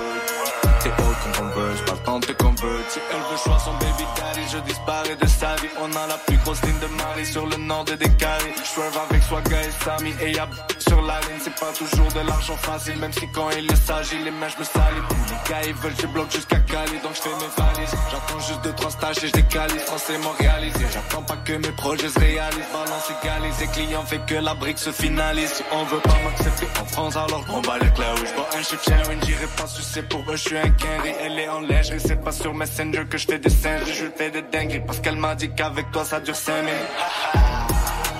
T'es 0.81 0.89
haut 0.89 1.15
qu'on 1.23 1.43
converse, 1.43 1.81
elle 2.15 3.17
veut 3.31 3.37
choisir 3.37 3.59
son 3.59 3.73
baby 3.73 4.05
daddy, 4.15 4.41
je 4.51 4.57
disparais 4.59 5.15
de 5.15 5.27
sa 5.27 5.55
vie. 5.55 5.69
On 5.81 5.91
a 5.91 6.07
la 6.07 6.17
plus 6.17 6.37
grosse 6.37 6.61
ligne 6.61 6.79
de 6.79 6.87
Marie 6.87 7.25
sur 7.25 7.45
le 7.47 7.57
nord 7.57 7.85
de 7.85 7.95
Décari. 7.95 8.51
J'swerve 8.63 8.99
avec 9.09 9.23
Swagga 9.23 9.63
et 9.63 9.71
Samy 9.83 10.13
et 10.21 10.31
y'a 10.31 10.47
sur 10.77 11.01
la 11.01 11.19
ligne. 11.21 11.39
C'est 11.43 11.55
pas 11.59 11.71
toujours 11.73 12.11
de 12.13 12.27
l'argent 12.27 12.57
facile, 12.57 12.97
même 12.97 13.13
si 13.13 13.27
quand 13.33 13.49
il 13.51 13.77
s'agit, 13.77 14.19
les 14.23 14.31
mains 14.31 14.49
j'me 14.49 14.63
salis. 14.63 15.01
Les 15.29 15.49
gars 15.49 15.61
ils 15.65 15.73
veulent, 15.73 15.95
je 15.99 16.07
bloque 16.07 16.31
jusqu'à 16.31 16.59
Cali, 16.59 16.99
donc 17.01 17.15
j'fais 17.15 17.29
mes 17.29 17.51
valises. 17.57 17.95
J'attends 18.11 18.39
juste 18.39 18.61
deux, 18.63 18.73
trois 18.73 18.91
stages 18.91 19.23
et 19.23 19.27
j'décalise. 19.27 19.81
Français 19.81 20.19
réalisé, 20.39 20.85
j'attends 20.93 21.23
pas 21.23 21.37
que 21.37 21.53
mes 21.53 21.71
projets 21.71 22.09
se 22.09 22.19
réalisent. 22.19 22.71
Balance 22.73 23.11
égalisé, 23.23 23.67
client 23.73 24.03
fait 24.05 24.21
que 24.27 24.35
la 24.35 24.53
brique 24.53 24.77
se 24.77 24.91
finalise. 24.91 25.51
Si 25.53 25.63
on 25.71 25.83
veut 25.85 26.01
pas 26.01 26.17
m'accepter 26.23 26.67
en 26.79 26.85
France, 26.85 27.15
alors 27.15 27.43
on 27.49 27.61
bat 27.61 27.79
les 27.79 27.89
clés. 27.91 28.05
J'bois 28.17 28.49
un 28.55 28.61
chef 28.61 28.83
j'irai 29.25 29.47
pas 29.57 29.67
sucer 29.67 30.03
pour 30.03 30.23
eux, 30.29 30.35
j'suis 30.35 30.57
un 30.57 30.69
Kenry. 30.69 31.13
Elle 31.19 31.39
est 31.39 31.49
en 31.49 31.61
lingerie, 31.61 32.02
c'est 32.05 32.21
pas 32.21 32.31
sur 32.31 32.53
Messenger 32.53 33.05
que 33.09 33.17
j'fais 33.17 33.39
des 33.39 33.49
singeries. 33.49 33.93
Je 33.93 34.05
fais 34.17 34.31
des 34.31 34.41
dingueries 34.41 34.81
parce 34.85 34.99
qu'elle 34.99 35.15
m'a 35.15 35.35
dit 35.35 35.49
qu'avec 35.55 35.91
toi 35.91 36.03
ça 36.05 36.19
dure 36.19 36.35
5 36.35 36.61
minutes. 36.61 36.75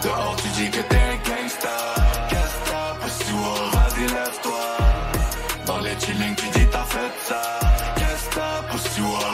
Dehors 0.03 0.35
tu 0.41 0.47
dis 0.49 0.69
que 0.69 0.81
t'es 0.89 0.95
un 0.95 1.17
gangsta. 1.27 1.75
Gangsta, 2.31 2.81
pussy 3.01 3.33
wall, 3.33 3.65
vas-y 3.75 4.05
lève-toi. 4.17 4.65
Dans 5.65 5.79
les 5.79 5.95
chillings 5.99 6.35
tu 6.35 6.47
dis 6.59 6.67
t'as 6.71 6.87
fait 6.93 7.13
ça. 7.27 7.41
Gangsta, 7.99 8.47
pussy 8.71 9.01
wall, 9.01 9.32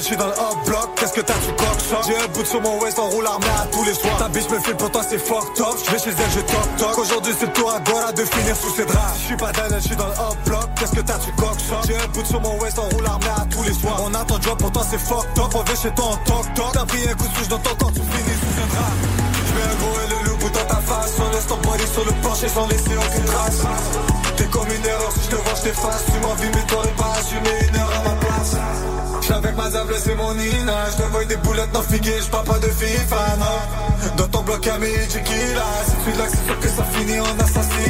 je 0.00 0.04
suis 0.04 0.16
dans 0.16 0.26
le 0.26 0.32
hop 0.32 0.66
block. 0.66 0.90
Qu'est-ce 0.96 1.12
que 1.12 1.20
t'as, 1.20 1.34
tu 1.34 1.52
coques 1.52 2.04
J'ai 2.06 2.16
un 2.16 2.26
bout 2.28 2.44
sur 2.44 2.60
mon 2.60 2.80
waist, 2.80 2.98
on 2.98 3.08
roule 3.10 3.26
armé 3.26 3.46
à 3.46 3.66
tous 3.66 3.84
les 3.84 3.94
soirs. 3.94 4.16
Ta 4.18 4.28
biche 4.28 4.48
me 4.50 4.58
file, 4.60 4.76
pour 4.76 4.90
toi 4.90 5.02
c'est 5.08 5.18
fucked 5.18 5.60
up. 5.60 5.76
Je 5.84 5.90
vais 5.90 5.98
chez 5.98 6.10
elle, 6.10 6.30
je 6.34 6.40
toc 6.40 6.76
toc. 6.78 6.98
Aujourd'hui 6.98 7.32
c'est 7.38 7.52
tour 7.52 7.72
à 7.72 7.80
Gora 7.80 8.12
de 8.12 8.24
finir 8.24 8.56
sous 8.56 8.74
ses 8.74 8.84
draps. 8.84 9.18
Je 9.18 9.24
suis 9.26 9.36
pas 9.36 9.52
d'elle, 9.52 9.74
je 9.76 9.86
suis 9.86 9.96
dans 9.96 10.06
le 10.06 10.12
hop 10.12 10.36
block. 10.46 10.68
Qu'est-ce 10.78 10.92
que 10.92 11.00
t'as, 11.00 11.18
tu 11.18 11.30
coques 11.32 11.58
J'ai 11.86 11.96
un 11.96 12.06
bout 12.08 12.24
sur 12.24 12.40
mon 12.40 12.58
waist, 12.58 12.78
on 12.78 12.88
roule 12.94 13.06
armé 13.06 13.26
à 13.36 13.44
tous 13.50 13.62
les 13.62 13.74
soirs. 13.74 14.00
On 14.04 14.14
a 14.14 14.24
ton 14.24 14.40
job, 14.40 14.58
pour 14.58 14.72
toi 14.72 14.82
c'est 14.88 14.98
fucked 14.98 15.38
up. 15.38 15.54
On 15.54 15.64
chez 15.76 15.90
toi 15.94 16.04
en 16.06 16.16
toc 16.16 16.54
toc. 16.54 16.72
T'as 16.72 16.86
pris 16.86 17.08
un 17.08 17.14
coup 17.14 17.28
de 17.28 17.34
souche 17.36 17.48
dans 17.48 17.58
ton 17.58 17.74
corps, 17.76 17.92
tu 17.92 18.00
finis 18.00 18.38
sous 18.40 18.62
un 18.62 18.66
drap. 18.74 18.92
Je 19.46 19.52
mets 19.54 19.72
un 19.72 19.76
gros 19.76 20.00
et 20.00 20.08
le 20.10 20.30
loup 20.30 20.50
dans 20.50 20.74
ta 20.74 20.80
face. 20.80 21.12
On 21.18 21.30
laisse 21.32 21.46
ton 21.46 21.58
sur 21.92 22.04
le 22.04 22.12
plancher 22.20 22.48
sans 22.48 22.66
laisser 22.68 22.96
aucune 22.96 23.24
trace. 23.24 23.62
T'es 24.36 24.46
comme 24.46 24.66
une 24.66 24.86
erreur, 24.86 25.12
si 25.12 25.20
je 25.24 25.36
te 25.36 25.36
vois, 25.36 25.54
je 25.56 25.62
t'efface. 25.62 26.04
Tu 26.12 26.18
m'envies, 26.20 26.50
mais 26.54 26.66
t'aurais 26.66 26.94
pas 26.96 27.12
assumé 27.18 27.50
une 27.68 27.74
ma 28.04 28.23
avec 29.32 29.56
ma 29.56 29.70
zable, 29.70 29.94
c'est 29.98 30.14
mon 30.14 30.34
te 30.96 31.02
vois 31.10 31.24
des 31.24 31.36
boulettes 31.36 31.72
non 31.72 31.82
figuées, 31.82 32.20
je 32.20 32.28
parle 32.30 32.46
pas 32.46 32.58
de 32.58 32.68
FIFA, 32.68 33.36
non. 33.38 34.16
Dans 34.16 34.28
ton 34.28 34.42
bloc 34.42 34.66
à 34.66 34.78
Tequila. 34.78 35.64
Si 35.86 35.92
tu 36.04 36.18
là, 36.18 36.24
c'est 36.28 36.60
que 36.60 36.68
ça 36.68 36.84
finit 36.84 37.20
en 37.20 37.38
assassinat. 37.38 37.83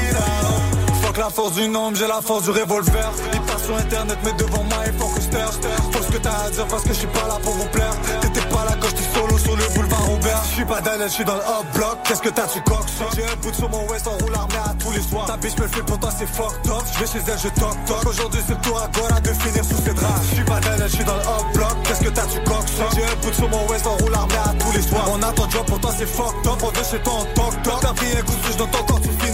La 1.16 1.30
force 1.30 1.52
du 1.52 1.68
nombre, 1.68 1.96
j'ai 1.96 2.06
la 2.06 2.20
force 2.20 2.42
du 2.42 2.50
revolver. 2.50 3.10
Ils 3.32 3.40
passent 3.42 3.64
sur 3.64 3.76
internet, 3.76 4.18
mais 4.24 4.32
devant 4.32 4.64
moi, 4.64 4.78
il 4.84 4.92
faut 4.98 5.06
que. 5.06 5.20
Faut 5.20 6.02
ce 6.02 6.12
que 6.12 6.18
t'as 6.18 6.46
à 6.46 6.50
dire 6.50 6.66
parce 6.66 6.82
que 6.82 6.88
je 6.88 6.98
suis 6.98 7.06
pas 7.06 7.26
là 7.28 7.38
pour 7.42 7.54
vous 7.54 7.66
plaire. 7.66 7.94
T'étais 8.20 8.46
pas 8.48 8.64
là 8.64 8.76
quand 8.80 8.88
j'étais 8.88 9.18
solo 9.18 9.38
sur 9.38 9.56
le 9.56 9.64
boulevard 9.74 10.06
Robert. 10.06 10.42
Je 10.50 10.54
suis 10.54 10.64
pas 10.64 10.80
d'elle, 10.80 11.02
je 11.04 11.08
suis 11.08 11.24
dans 11.24 11.36
le 11.36 11.40
hop 11.40 11.66
block. 11.74 11.98
Qu'est-ce 12.04 12.20
que 12.20 12.28
t'as, 12.28 12.46
tu 12.46 12.60
coques? 12.62 12.86
J'ai 13.16 13.24
un 13.24 13.36
bout 13.36 13.54
sur 13.54 13.70
mon 13.70 13.86
waist, 13.88 14.06
on 14.06 14.22
roule 14.22 14.34
armé 14.34 14.56
à 14.56 14.74
tous 14.74 14.90
les 14.90 15.02
soirs. 15.02 15.26
Ta 15.26 15.36
biche 15.36 15.56
me 15.56 15.66
fait 15.68 15.82
pour 15.82 15.98
toi, 15.98 16.10
c'est 16.18 16.26
fucked 16.26 16.70
up. 16.70 16.82
Je 16.92 16.98
vais 16.98 17.06
chez 17.06 17.22
elle, 17.26 17.38
je 17.38 17.48
toc 17.60 17.76
toc. 17.86 18.06
Aujourd'hui, 18.06 18.40
c'est 18.46 18.60
tour 18.60 18.78
à 18.78 18.88
Gora 18.88 19.20
de 19.20 19.32
finir 19.32 19.64
sous 19.64 19.82
ses 19.82 19.94
draps. 19.94 20.20
Je 20.28 20.34
suis 20.34 20.44
pas 20.44 20.60
d'elle, 20.60 20.82
je 20.82 20.94
suis 20.94 21.04
dans 21.04 21.16
le 21.16 21.22
hop 21.22 21.46
block. 21.54 21.74
Qu'est-ce 21.84 22.00
que 22.00 22.10
t'as, 22.10 22.26
tu 22.26 22.38
coques? 22.44 22.68
J'ai 22.94 23.04
un 23.04 23.16
bout 23.22 23.32
sur 23.32 23.48
mon 23.48 23.66
waist, 23.68 23.86
on 23.86 23.96
roule 24.02 24.14
armé 24.14 24.34
à 24.44 24.52
tous 24.58 24.72
les 24.72 24.82
soirs. 24.82 25.08
On 25.10 25.22
a 25.22 25.32
ton 25.32 25.48
job, 25.48 25.64
pour 25.66 25.80
toi, 25.80 25.90
c'est 25.96 26.06
fucked 26.06 26.46
up. 26.46 26.58
On 26.62 26.70
vient 26.70 26.84
chez 26.84 26.98
toi 27.00 27.12
en 27.14 27.24
toc 27.34 27.62
toc. 27.62 27.80
T'as 27.80 27.92
pris 27.94 28.06
un 28.12 28.22
coup 28.22 28.34
de 28.34 28.58
dans 28.58 28.66
ton 28.66 28.84
corps, 28.84 29.00
tu 29.00 29.08
finis 29.24 29.33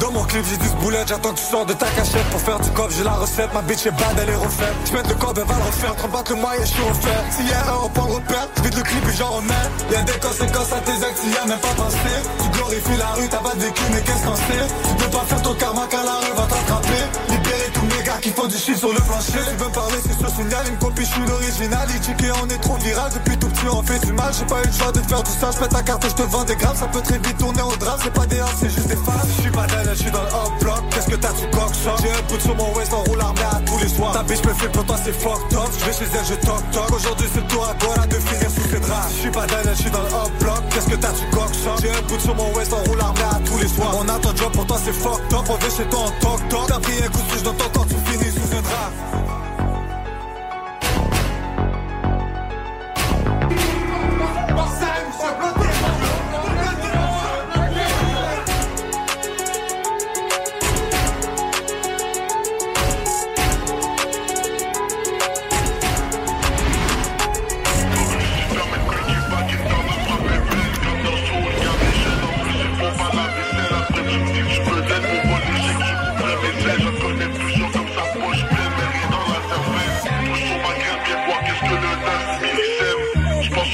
Dans 0.00 0.10
mon 0.10 0.24
clip, 0.24 0.44
j'ai 0.48 0.56
10 0.56 0.74
boulettes, 0.80 1.08
j'attends 1.08 1.30
que 1.30 1.38
tu 1.38 1.44
sors 1.44 1.66
de 1.66 1.72
ta 1.72 1.86
cachette 1.86 2.24
pour 2.30 2.40
faire 2.40 2.58
du 2.60 2.70
cop. 2.70 2.90
J'ai 2.96 3.04
la 3.04 3.12
recette, 3.12 3.52
ma 3.54 3.62
bitch 3.62 3.86
est 3.86 3.90
bad, 3.90 4.18
elle 4.20 4.30
est 4.30 4.36
refaite. 4.36 4.74
J'mets 4.86 5.02
le 5.08 5.14
corps, 5.14 5.34
elle 5.36 5.44
va 5.44 5.54
le 5.54 5.62
refaire. 5.64 5.96
Trop 5.96 6.08
battre 6.08 6.32
le 6.32 6.40
moyen, 6.40 6.60
je 6.64 6.72
suis 6.72 6.82
refaire. 6.82 7.22
S'il 7.30 7.48
y 7.48 7.52
a 7.52 7.60
un, 7.60 7.84
on 7.84 7.88
prend 7.88 8.06
le 8.06 8.14
repère. 8.14 8.48
Vite 8.62 8.76
le 8.76 8.82
clip 8.82 9.08
et 9.08 9.16
j'en 9.16 9.30
remets. 9.30 9.66
Y'a 9.90 10.02
des 10.02 10.18
conséquences 10.18 10.72
à 10.72 10.80
tes 10.80 11.04
actes, 11.04 11.22
y 11.24 11.36
a 11.36 11.46
même 11.46 11.58
pas 11.58 11.74
pensé. 11.76 12.12
Tu 12.42 12.48
glorifies 12.50 12.96
la 12.98 13.10
rue, 13.14 13.28
t'as 13.28 13.38
pas 13.38 13.54
de 13.54 13.66
mais 13.92 14.02
qu'est-ce 14.02 14.24
qu'on 14.24 14.36
sait? 14.36 14.66
Tu 14.88 14.94
peux 15.04 15.10
pas 15.10 15.24
faire 15.26 15.42
ton 15.42 15.54
karma 15.54 15.86
car 15.90 16.04
la 16.04 16.16
rue 16.18 16.34
va 16.36 16.42
t'attraper. 16.42 17.51
Qui 18.20 18.30
font 18.30 18.46
du 18.46 18.56
shit 18.56 18.76
sur 18.76 18.92
le 18.92 19.00
plancher. 19.00 19.40
Tu 19.48 19.64
veux 19.64 19.70
parler, 19.70 19.96
c'est 20.04 20.18
sur 20.18 20.28
signal, 20.28 20.66
une 20.68 20.78
copie, 20.78 21.02
je 21.02 21.10
suis 21.10 21.26
l'original. 21.26 21.88
et 21.88 22.30
on 22.42 22.48
est 22.48 22.60
trop 22.60 22.76
viral. 22.76 23.10
Depuis 23.12 23.36
tout 23.38 23.48
petit, 23.48 23.66
on 23.72 23.82
fait 23.82 23.98
du 24.04 24.12
mal. 24.12 24.32
J'ai 24.36 24.44
pas 24.44 24.60
eu 24.62 24.66
le 24.66 24.72
choix 24.72 24.92
de 24.92 25.00
faire 25.00 25.22
tout 25.22 25.32
ça. 25.40 25.50
J'pète 25.50 25.70
ta 25.70 25.82
carte 25.82 26.04
et 26.04 26.08
je 26.10 26.14
te 26.14 26.22
vends 26.22 26.44
des 26.44 26.56
grammes. 26.56 26.76
Ça 26.76 26.86
peut 26.86 27.00
très 27.00 27.18
vite 27.18 27.38
tourner 27.38 27.62
au 27.62 27.74
drame. 27.76 27.98
C'est 28.02 28.12
pas 28.12 28.26
des 28.26 28.40
c'est 28.60 28.70
juste 28.70 28.88
des 28.88 28.96
fans. 28.96 29.12
Je 29.36 29.42
suis 29.42 29.50
pas 29.50 29.66
je 29.66 30.02
suis 30.02 30.10
dans 30.10 30.22
le 30.22 30.28
hop 30.28 30.52
block. 30.60 30.82
Qu'est-ce 30.90 31.08
que 31.08 31.16
t'as, 31.16 31.32
tu 31.32 31.46
coques 31.50 31.74
J'ai 32.02 32.10
un 32.10 32.22
bout 32.28 32.40
sur 32.40 32.54
mon 32.54 32.72
waist, 32.74 32.92
on 32.92 33.02
roule 33.10 33.20
armé 33.20 33.42
à 33.42 33.60
tous 33.64 33.78
les 33.78 33.88
soirs. 33.88 34.12
Ta 34.12 34.22
biche 34.22 34.44
me 34.44 34.52
fait 34.54 34.68
pour 34.68 34.84
toi, 34.84 34.96
c'est 35.02 35.12
fucked 35.12 35.56
up. 35.56 35.70
Je 35.78 35.84
vais 35.84 35.92
chez 35.92 36.10
elle, 36.12 36.26
je 36.26 36.34
toc 36.46 36.62
toc. 36.72 36.90
Aujourd'hui, 36.92 37.28
c'est 37.32 37.40
le 37.40 37.46
tour 37.46 37.66
à 37.66 37.74
Gora 37.74 38.06
de 38.06 38.16
finir 38.16 38.50
sous 38.50 38.68
ses 38.68 38.80
draps. 38.80 39.08
Je 39.14 39.20
suis 39.20 39.30
pas 39.30 39.46
je 39.48 39.82
suis 39.82 39.90
dans 39.90 40.02
le 40.02 40.12
hop 40.12 40.32
block. 40.40 40.62
Qu'est-ce 40.70 40.88
que 40.88 40.96
t'as, 40.96 41.12
tu 41.12 41.24
coques 41.32 41.56
J'ai 41.80 41.90
un 41.90 42.02
bout 42.02 42.20
sur 42.20 42.34
mon 42.34 42.52
waist, 42.54 42.72
on 42.72 42.90
roule 42.90 43.00
armé 43.00 43.22
à 43.22 43.40
tous 43.44 43.58
les 43.58 43.68
soirs. 43.68 43.94
On 43.98 44.08
a 44.08 44.18
ton 44.18 44.34
job, 44.36 44.52
pour 44.52 44.66
toi, 44.66 44.78
c'est 44.84 44.92
fucked 44.92 45.32
up. 45.32 45.44
On 45.48 45.56
vient 45.56 45.76
chez 45.76 45.88
toi 45.88 46.00
en 46.00 46.10
toc 46.20 46.48
toc. 46.48 46.66
T'as 46.68 46.80
pris 46.80 47.02
un 47.02 47.08
coup 47.08 47.18
de 47.18 47.42
dans 47.42 47.54
finis 48.06 48.30
sous 48.30 48.56
un 48.56 48.62
drap. 48.62 49.41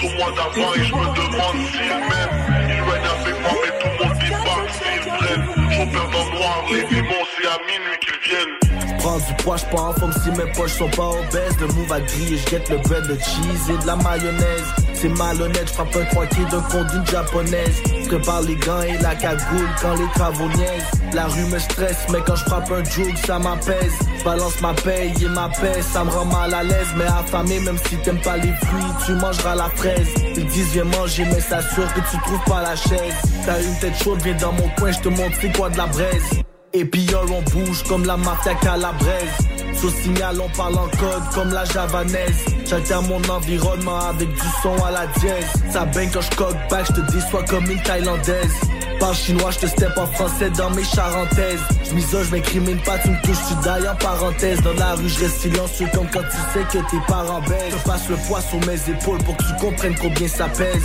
Au 0.04 0.08
mois 0.10 0.32
d'avant 0.32 0.74
et 0.74 0.84
je 0.84 0.94
me 0.94 1.06
demande 1.14 1.56
s'il 1.72 1.88
m'aime. 2.08 2.34
Il 2.68 2.82
règne 2.90 3.08
avec 3.20 3.40
moi, 3.40 3.52
mais 3.62 3.72
tout 3.78 3.88
le 3.88 4.04
monde 4.04 4.18
pas 4.44 4.72
s'il 4.72 5.08
prenne. 5.12 5.70
Chauffeur 5.70 6.08
dans 6.10 6.24
le 6.24 6.38
noir, 6.38 6.64
les 6.70 6.82
démons, 6.84 7.24
c'est 7.36 7.48
à 7.48 7.58
minuit 7.66 7.98
qu'ils 8.00 8.30
viennent. 8.30 8.67
Prends 8.98 9.18
du 9.18 9.34
poids, 9.42 9.56
j'pars 9.56 9.88
en 9.90 9.92
forme 9.94 10.12
si 10.12 10.30
mes 10.30 10.50
poches 10.52 10.72
sont 10.72 10.90
pas 10.90 11.08
obèses. 11.08 11.56
Le 11.60 11.66
move 11.68 11.92
à 11.92 12.00
griller, 12.00 12.38
j'guette 12.38 12.68
le 12.68 12.78
bread, 12.78 13.04
le 13.06 13.18
cheese 13.18 13.70
et 13.70 13.82
de 13.82 13.86
la 13.86 13.96
mayonnaise. 13.96 14.64
C'est 14.94 15.08
malhonnête, 15.08 15.68
j'frappe 15.68 15.94
un 15.96 16.04
tranquille 16.14 16.46
d'un 16.50 16.60
con 16.62 16.84
d'une 16.84 17.06
japonaise. 17.06 17.82
Prépare 18.08 18.42
les 18.42 18.56
gants 18.56 18.82
et 18.82 18.98
la 18.98 19.14
cagoule 19.14 19.68
quand 19.80 19.94
les 19.94 20.08
travaux 20.14 20.48
niaisent. 20.48 21.14
La 21.14 21.26
rue 21.26 21.44
me 21.44 21.58
stresse, 21.58 22.06
mais 22.10 22.18
quand 22.26 22.36
je 22.36 22.44
frappe 22.44 22.70
un 22.70 22.84
joke, 22.84 23.16
ça 23.24 23.38
m'apaise. 23.38 23.98
Balance 24.24 24.60
ma 24.60 24.74
paye 24.74 25.12
et 25.22 25.28
ma 25.28 25.48
paix, 25.48 25.80
ça 25.80 26.04
me 26.04 26.10
rend 26.10 26.24
mal 26.24 26.52
à 26.52 26.62
l'aise. 26.64 26.88
Mais 26.96 27.04
affamé, 27.04 27.60
même 27.60 27.78
si 27.88 27.96
t'aimes 27.98 28.20
pas 28.20 28.36
les 28.36 28.52
fruits, 28.52 28.92
tu 29.06 29.12
mangeras 29.12 29.54
la 29.54 29.70
fraise. 29.76 30.08
Ils 30.36 30.46
disent 30.46 30.72
viens 30.72 30.84
manger, 30.84 31.24
mais 31.24 31.40
s'assure 31.40 31.92
que 31.94 32.00
tu 32.10 32.18
trouves 32.24 32.44
pas 32.46 32.62
la 32.62 32.74
chaise. 32.74 33.14
T'as 33.46 33.62
une 33.62 33.78
tête 33.78 34.02
chaude, 34.02 34.20
viens 34.22 34.34
dans 34.34 34.52
mon 34.52 34.68
coin, 34.78 34.90
je 34.90 34.98
te 34.98 35.08
montre 35.08 35.36
c'est 35.40 35.56
quoi 35.56 35.70
de 35.70 35.76
la 35.76 35.86
braise. 35.86 36.42
Et 36.74 36.84
puis 36.84 37.06
on 37.14 37.42
bouge 37.50 37.82
comme 37.88 38.04
la 38.04 38.16
mafia 38.16 38.54
calabraise. 38.54 39.38
Sous 39.74 39.90
signal, 39.90 40.40
on 40.40 40.48
parle 40.56 40.74
en 40.74 40.88
code 40.88 41.22
comme 41.34 41.52
la 41.52 41.64
javanaise. 41.64 42.44
J'altère 42.66 43.02
mon 43.02 43.22
environnement 43.28 43.98
avec 44.00 44.28
du 44.30 44.48
son 44.62 44.74
à 44.84 44.90
la 44.90 45.06
dièse. 45.18 45.46
Ça 45.70 45.84
baigne 45.86 46.10
quand 46.12 46.20
je 46.20 46.36
coque 46.36 46.56
back, 46.68 46.86
je 46.88 47.00
te 47.00 47.12
déçois 47.12 47.44
comme 47.44 47.70
une 47.70 47.82
thaïlandaise. 47.82 48.54
Parle 49.00 49.14
chinois, 49.14 49.50
je 49.52 49.60
te 49.60 49.66
step 49.66 49.96
en 49.96 50.06
français 50.06 50.50
dans 50.50 50.70
mes 50.70 50.82
charentaises. 50.82 51.60
Je 51.88 51.94
m'isole, 51.94 52.24
je 52.24 52.30
m'incrimine 52.32 52.80
pas, 52.82 52.98
tu 52.98 53.10
me 53.10 53.22
touches, 53.22 53.46
tu 53.48 53.54
dailles 53.64 53.88
en 53.88 53.94
parenthèse. 53.94 54.60
Dans 54.62 54.74
la 54.74 54.94
rue, 54.94 55.08
je 55.08 55.20
reste 55.20 55.40
silencieux 55.40 55.86
comme 55.94 56.08
quand 56.10 56.22
tu 56.22 56.36
sais 56.52 56.64
que 56.72 56.90
tes 56.90 57.00
parents 57.06 57.40
baissent. 57.42 57.74
Je 57.78 57.88
passe 57.88 58.08
le 58.08 58.16
poids 58.26 58.40
sur 58.40 58.58
mes 58.66 58.90
épaules 58.90 59.22
pour 59.24 59.36
que 59.36 59.44
tu 59.44 59.54
comprennes 59.60 59.94
combien 60.00 60.28
ça 60.28 60.48
pèse. 60.48 60.84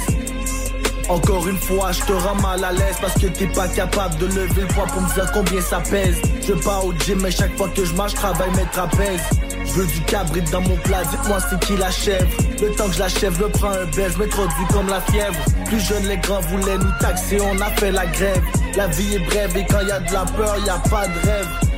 Encore 1.09 1.47
une 1.47 1.57
fois, 1.57 1.91
je 1.91 2.01
te 2.01 2.13
rends 2.13 2.35
mal 2.35 2.63
à 2.63 2.71
l'aise 2.71 2.95
parce 3.01 3.13
que 3.15 3.27
t'es 3.27 3.47
pas 3.47 3.67
capable 3.67 4.17
de 4.17 4.27
lever 4.27 4.61
le 4.61 4.67
poids 4.67 4.85
pour 4.85 5.01
me 5.01 5.13
dire 5.13 5.29
combien 5.33 5.61
ça 5.61 5.79
pèse. 5.79 6.21
Je 6.47 6.53
pars 6.53 6.85
au 6.85 6.93
gym, 6.93 7.19
mais 7.21 7.31
chaque 7.31 7.55
fois 7.57 7.69
que 7.69 7.83
je 7.83 7.93
marche, 7.93 8.11
je 8.11 8.17
travaille 8.17 8.51
mes 8.51 8.65
trapèzes. 8.71 9.21
Je 9.65 9.71
veux 9.73 9.87
du 9.87 10.01
cabrit 10.01 10.41
dans 10.51 10.61
mon 10.61 10.77
plat, 10.77 11.03
dites-moi 11.09 11.37
c'est 11.49 11.59
qui 11.65 11.75
la 11.77 11.91
chèvre. 11.91 12.27
Le 12.61 12.71
temps 12.71 12.87
que 12.87 12.93
je 12.93 12.99
l'achève, 12.99 13.37
je 13.37 13.45
prends 13.45 13.71
un 13.71 13.85
baise, 13.85 14.17
m'introduis 14.17 14.65
comme 14.71 14.87
la 14.87 15.01
fièvre. 15.01 15.35
Plus 15.65 15.79
jeune, 15.79 16.07
les 16.07 16.17
grands 16.17 16.41
voulaient 16.41 16.77
nous 16.77 16.91
taxer, 16.99 17.37
on 17.41 17.59
a 17.59 17.69
fait 17.71 17.91
la 17.91 18.05
grève. 18.05 18.43
La 18.75 18.87
vie 18.87 19.15
est 19.15 19.19
brève 19.19 19.57
et 19.57 19.65
quand 19.69 19.81
y 19.81 19.91
a 19.91 19.99
de 19.99 20.13
la 20.13 20.25
peur, 20.25 20.55
y 20.65 20.69
a 20.69 20.77
pas 20.89 21.07
de 21.07 21.27
rêve. 21.27 21.72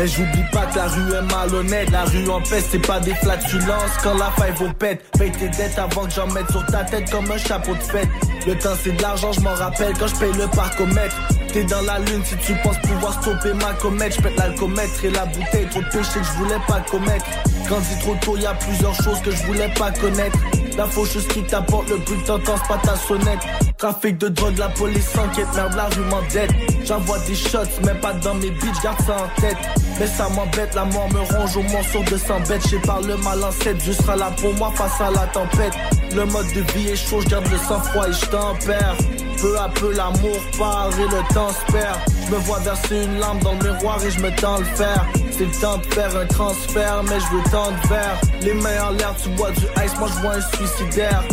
Mais 0.00 0.08
j'oublie 0.08 0.44
pas 0.50 0.64
que 0.64 0.76
la 0.76 0.86
rue 0.86 1.12
est 1.12 1.34
malhonnête 1.34 1.90
La 1.90 2.04
rue 2.04 2.26
en 2.30 2.40
paix 2.40 2.64
c'est 2.70 2.78
pas 2.78 3.00
des 3.00 3.12
flatulences. 3.16 3.98
Quand 4.02 4.14
la 4.16 4.30
faille 4.30 4.54
vaut 4.56 4.72
pète 4.72 5.04
Paye 5.18 5.30
tes 5.30 5.50
dettes 5.50 5.78
avant 5.78 6.06
que 6.06 6.12
j'en 6.12 6.26
mette 6.28 6.50
sur 6.50 6.64
ta 6.64 6.84
tête 6.84 7.10
Comme 7.10 7.30
un 7.30 7.36
chapeau 7.36 7.74
de 7.74 7.82
fête. 7.82 8.08
Le 8.46 8.54
temps 8.54 8.70
c'est 8.82 8.92
de 8.92 9.02
l'argent 9.02 9.30
je 9.32 9.40
m'en 9.40 9.52
rappelle 9.52 9.92
Quand 9.98 10.06
je 10.06 10.16
paye 10.16 10.32
le 10.32 10.46
parcomètre 10.56 11.14
T'es 11.52 11.64
dans 11.64 11.82
la 11.82 11.98
lune 11.98 12.22
si 12.24 12.34
tu 12.38 12.54
penses 12.62 12.78
pouvoir 12.78 13.12
stopper 13.20 13.52
ma 13.52 13.74
comète 13.74 14.14
Je 14.16 14.22
pète 14.22 14.38
l'alcomètre 14.38 15.04
et 15.04 15.10
la 15.10 15.26
bouteille 15.26 15.68
Trop 15.70 15.82
de 15.82 15.88
péchés 15.88 16.20
que 16.20 16.24
je 16.24 16.32
voulais 16.38 16.60
pas 16.66 16.80
commettre. 16.90 17.26
Grandi 17.66 17.98
trop 18.00 18.14
tôt 18.22 18.38
y 18.38 18.46
a 18.46 18.54
plusieurs 18.54 18.94
choses 18.94 19.20
que 19.20 19.30
je 19.30 19.42
voulais 19.44 19.68
pas 19.74 19.90
connaître 19.90 20.38
La 20.76 20.86
faucheuse 20.86 21.26
qui 21.28 21.42
t'apporte 21.42 21.90
le 21.90 21.96
bruit 21.98 22.18
t'entends 22.26 22.58
pas 22.68 22.78
ta 22.82 22.96
sonnette 22.96 23.40
Trafic 23.76 24.18
de 24.18 24.28
drogue, 24.28 24.58
la 24.58 24.68
police 24.68 25.08
s'enquête, 25.08 25.46
merde 25.54 25.74
la 25.74 25.86
rue 25.86 26.04
m'endette 26.04 26.50
J'envoie 26.84 27.18
des 27.20 27.34
shots, 27.34 27.58
mais 27.84 27.94
pas 27.94 28.12
dans 28.14 28.34
mes 28.34 28.50
beats, 28.50 28.80
garde 28.82 29.00
ça 29.06 29.16
en 29.16 29.40
tête 29.40 29.58
mais 30.00 30.06
ça 30.06 30.30
m'embête, 30.30 30.74
la 30.74 30.86
mort 30.86 31.12
me 31.12 31.20
ronge 31.20 31.58
au 31.58 31.62
moins 31.62 31.82
sur 31.82 32.02
200 32.02 32.40
bêtes. 32.48 32.66
J'ai 32.70 32.78
par 32.78 33.02
le 33.02 33.18
mal 33.18 33.44
en 33.44 33.50
7, 33.50 33.76
je 33.84 33.92
serai 33.92 34.16
là 34.16 34.32
pour 34.40 34.54
moi 34.54 34.72
face 34.74 34.98
à 34.98 35.10
la 35.10 35.26
tempête. 35.26 35.74
Le 36.16 36.24
mode 36.24 36.46
de 36.54 36.62
vie 36.72 36.88
est 36.88 36.96
chaud, 36.96 37.20
je 37.20 37.28
garde 37.28 37.46
le 37.50 37.58
sang 37.58 37.80
froid 37.80 38.08
et 38.08 38.12
je 38.12 38.24
tempère. 38.24 38.96
Peu 39.40 39.58
à 39.58 39.68
peu 39.68 39.92
l'amour 39.94 40.38
part 40.58 40.90
et 40.98 41.04
le 41.04 41.34
temps 41.34 41.48
se 41.48 41.72
perd. 41.72 41.98
Je 42.26 42.34
me 42.34 42.38
vois 42.40 42.58
verser 42.58 43.04
une 43.04 43.18
lampe 43.18 43.42
dans 43.42 43.54
le 43.54 43.72
miroir 43.72 44.04
et 44.04 44.10
je 44.10 44.20
me 44.20 44.30
tends 44.36 44.58
le 44.58 44.64
fer. 44.64 45.06
C'est 45.30 45.46
le 45.46 45.60
temps 45.60 45.78
de 45.78 45.86
faire 45.86 46.16
un 46.16 46.26
transfert, 46.26 47.02
mais 47.04 47.18
je 47.18 47.36
veux 47.36 47.42
tant 47.50 47.70
de 47.70 47.88
verre. 47.88 48.20
Les 48.42 48.54
mains 48.54 48.84
en 48.84 48.90
l'air, 48.90 49.14
tu 49.22 49.30
bois 49.30 49.50
du 49.52 49.64
ice, 49.84 49.98
moi 49.98 50.08
je 50.14 50.20
vois 50.20 50.34
un 50.34 50.56
suicidaire. 50.56 51.24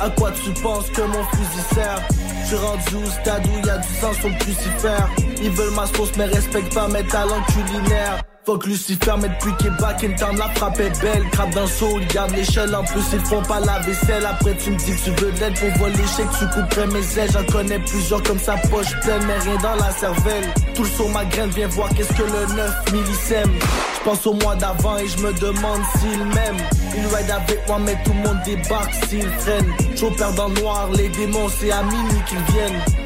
À 0.00 0.10
quoi 0.10 0.30
tu 0.32 0.50
penses 0.62 0.88
que 0.90 1.02
mon 1.02 1.22
fusil 1.24 1.74
sert? 1.74 2.02
Je 2.50 2.56
rendu 2.56 2.96
au 2.96 3.10
stade 3.10 3.46
où 3.46 3.66
y 3.66 3.70
a 3.70 3.78
du 3.78 3.88
sang 4.00 4.12
sur 4.12 4.28
le 4.28 4.34
crucifère 4.34 5.08
Ils 5.42 5.50
veulent 5.50 5.74
ma 5.74 5.86
sauce 5.86 6.10
mais 6.18 6.26
respectent 6.26 6.74
pas 6.74 6.88
mes 6.88 7.04
talents 7.04 7.42
culinaires 7.44 8.21
Fuck 8.44 8.66
Lucifer, 8.66 9.14
mais 9.20 9.28
depuis 9.28 9.54
Québec, 9.56 10.02
une 10.02 10.16
temps 10.16 10.32
la 10.36 10.48
frappe 10.48 10.80
est 10.80 11.00
belle. 11.00 11.22
Crabe 11.30 11.54
le 11.54 11.66
saut, 11.66 12.00
ils 12.00 12.06
gardent 12.08 12.34
l'échelle. 12.34 12.74
En 12.74 12.82
plus, 12.82 13.02
ils 13.12 13.20
font 13.20 13.42
pas 13.42 13.60
la 13.60 13.78
vaisselle. 13.80 14.26
Après, 14.26 14.56
tu 14.56 14.70
me 14.70 14.76
dis 14.76 14.90
que 14.90 15.04
tu 15.04 15.10
veux 15.10 15.30
de 15.30 15.38
l'aide 15.38 15.54
pour 15.58 15.78
voler 15.78 16.06
chèque. 16.16 16.26
Tu 16.36 16.46
couperais 16.46 16.86
mes 16.88 17.18
ailes. 17.18 17.30
J'en 17.32 17.44
connais 17.52 17.78
plusieurs 17.78 18.22
comme 18.24 18.40
sa 18.40 18.56
poche 18.56 18.98
pleine, 19.02 19.22
mais 19.28 19.38
rien 19.38 19.56
dans 19.58 19.76
la 19.76 19.92
cervelle. 19.92 20.52
Tout 20.74 20.82
le 20.82 20.88
sur 20.88 21.08
ma 21.10 21.24
graine, 21.24 21.50
viens 21.50 21.68
voir 21.68 21.88
qu'est-ce 21.94 22.12
que 22.14 22.22
le 22.22 22.56
9 22.56 22.92
millésème. 22.92 23.52
Je 23.94 24.00
pense 24.04 24.26
au 24.26 24.32
mois 24.32 24.56
d'avant 24.56 24.98
et 24.98 25.06
je 25.06 25.18
me 25.18 25.32
demande 25.34 25.82
s'il 26.00 26.18
m'aime. 26.18 26.56
Il 26.96 27.06
ride 27.14 27.30
avec 27.30 27.68
moi, 27.68 27.78
mais 27.78 27.96
tout 28.04 28.12
le 28.12 28.28
monde 28.28 28.42
débarque 28.44 28.92
s'il 29.08 29.28
freine. 29.38 29.72
J'opère 29.94 30.32
dans 30.32 30.48
le 30.48 30.60
noir, 30.60 30.90
les 30.96 31.08
démons, 31.10 31.48
c'est 31.48 31.70
à 31.70 31.84
minuit 31.84 32.22
qu'ils 32.26 32.54
viennent. 32.54 33.01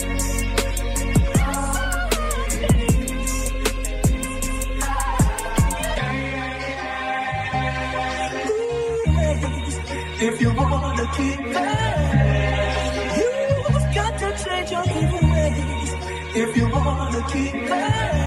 If 10.29 10.41
you 10.41 10.53
wanna 10.55 11.07
keep 11.17 11.39
that, 11.55 13.17
you've 13.17 13.95
got 13.95 14.19
to 14.19 14.45
change 14.45 14.73
your 14.73 14.85
ways. 15.33 15.93
If 16.35 16.57
you 16.57 16.69
wanna 16.69 17.25
keep 17.33 17.69
that. 17.69 18.26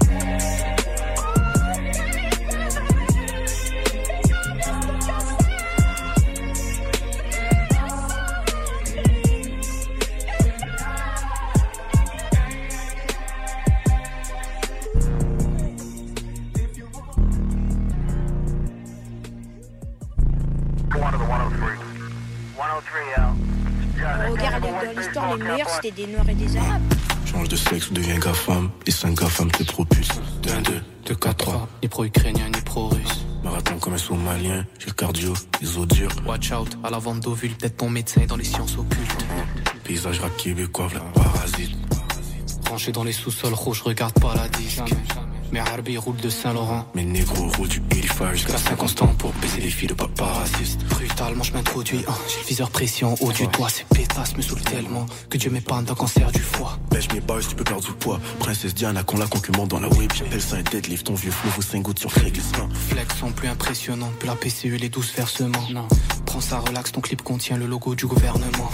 L'histoire, 25.00 25.36
les 25.36 25.44
meilleurs, 25.44 25.68
c'était 25.70 25.90
des 25.90 26.06
Noirs 26.06 26.28
et 26.28 26.34
des 26.34 26.56
Arabes. 26.56 26.82
Change 27.26 27.48
de 27.48 27.56
sexe 27.56 27.90
ou 27.90 27.94
deviens 27.94 28.18
GAFAM. 28.18 28.70
Les 28.86 28.92
5 28.92 29.14
GAFAM 29.18 29.50
te 29.50 29.62
propulsent. 29.62 30.20
2 30.42 30.50
1 30.50 30.62
2, 30.62 30.82
2 31.06 31.14
4 31.14 31.36
3. 31.36 31.68
Ni 31.82 31.88
pro-ukrainien, 31.88 32.48
ni 32.48 32.60
pro-russe. 32.62 33.24
Marathon 33.44 33.78
comme 33.78 33.94
un 33.94 33.98
sous-malien. 33.98 34.66
J'ai 34.78 34.86
le 34.88 34.92
cardio, 34.92 35.32
les 35.60 35.78
os 35.78 35.86
durs. 35.86 36.10
Watch 36.26 36.52
out, 36.52 36.68
à 36.84 36.90
la 36.90 36.98
vente 36.98 37.20
d'ovules, 37.20 37.52
peut-être 37.56 37.76
ton 37.76 37.88
médecin 37.88 38.26
dans 38.26 38.36
les 38.36 38.44
sciences 38.44 38.76
occultes. 38.76 39.26
Paysage 39.84 40.20
rap 40.20 40.36
québécois, 40.36 40.88
v'là 40.88 41.00
parasite. 41.14 41.76
Branché 42.64 42.92
dans 42.92 43.04
les 43.04 43.12
sous-sols 43.12 43.54
rouges, 43.54 43.82
regarde 43.82 44.18
pas 44.20 44.34
la 44.34 44.48
disque. 44.48 44.94
Mais 45.52 45.58
Harbi 45.60 45.96
roule 45.98 46.16
de 46.16 46.28
Saint-Laurent. 46.28 46.86
Mes 46.94 47.04
négros 47.04 47.48
roulent 47.56 47.68
du 47.68 47.80
85 47.80 48.32
jusqu'à 48.34 48.58
50 48.58 49.02
ans 49.02 49.14
pour 49.18 49.32
baiser 49.34 49.60
les 49.60 49.70
filles 49.70 49.88
de 49.88 49.94
papa 49.94 50.24
raciste. 50.24 50.84
Brutalement, 50.84 51.42
je 51.42 51.52
m'introduis. 51.52 52.04
hein. 52.06 52.14
J'ai 52.28 52.38
le 52.40 52.46
viseur 52.46 52.70
précis 52.70 53.04
en 53.04 53.14
haut 53.20 53.32
du 53.32 53.46
doigt. 53.48 53.68
Ces 53.68 53.84
pétasses 53.84 54.36
me 54.36 54.42
saoulent 54.42 54.60
tellement 54.62 55.06
que 55.28 55.38
Dieu 55.38 55.50
m'épargne 55.50 55.84
d'un 55.84 55.94
cancer 55.94 56.30
du 56.30 56.40
foie. 56.40 56.78
Pêche 56.90 57.08
mes 57.12 57.20
bars, 57.20 57.40
tu 57.40 57.54
peux 57.56 57.64
perdre 57.64 57.84
du 57.84 57.92
poids. 57.92 58.20
Princesse 58.38 58.74
Diana, 58.74 59.02
qu'on 59.02 59.18
la 59.18 59.26
concurrente 59.26 59.68
dans 59.68 59.80
la 59.80 59.88
web. 59.88 60.10
J'appelle 60.14 60.40
ça 60.40 60.56
un 60.56 60.62
deadlift, 60.62 61.06
ton 61.06 61.14
vieux 61.14 61.30
flow 61.32 61.50
vaut 61.50 61.62
5 61.62 61.82
gouttes 61.82 61.98
sur 61.98 62.12
Craigslist. 62.12 62.54
Flex 62.88 63.16
sont 63.18 63.32
plus 63.32 63.48
impressionnants 63.48 64.12
que 64.20 64.26
la 64.26 64.36
PCU 64.36 64.76
et 64.76 64.78
les 64.78 64.88
12 64.88 65.12
versements. 65.16 65.68
Non. 65.72 65.88
Prends 66.26 66.40
ça, 66.40 66.58
relax, 66.60 66.92
ton 66.92 67.00
clip 67.00 67.22
contient 67.22 67.56
le 67.56 67.66
logo 67.66 67.94
du 67.96 68.06
gouvernement. 68.06 68.70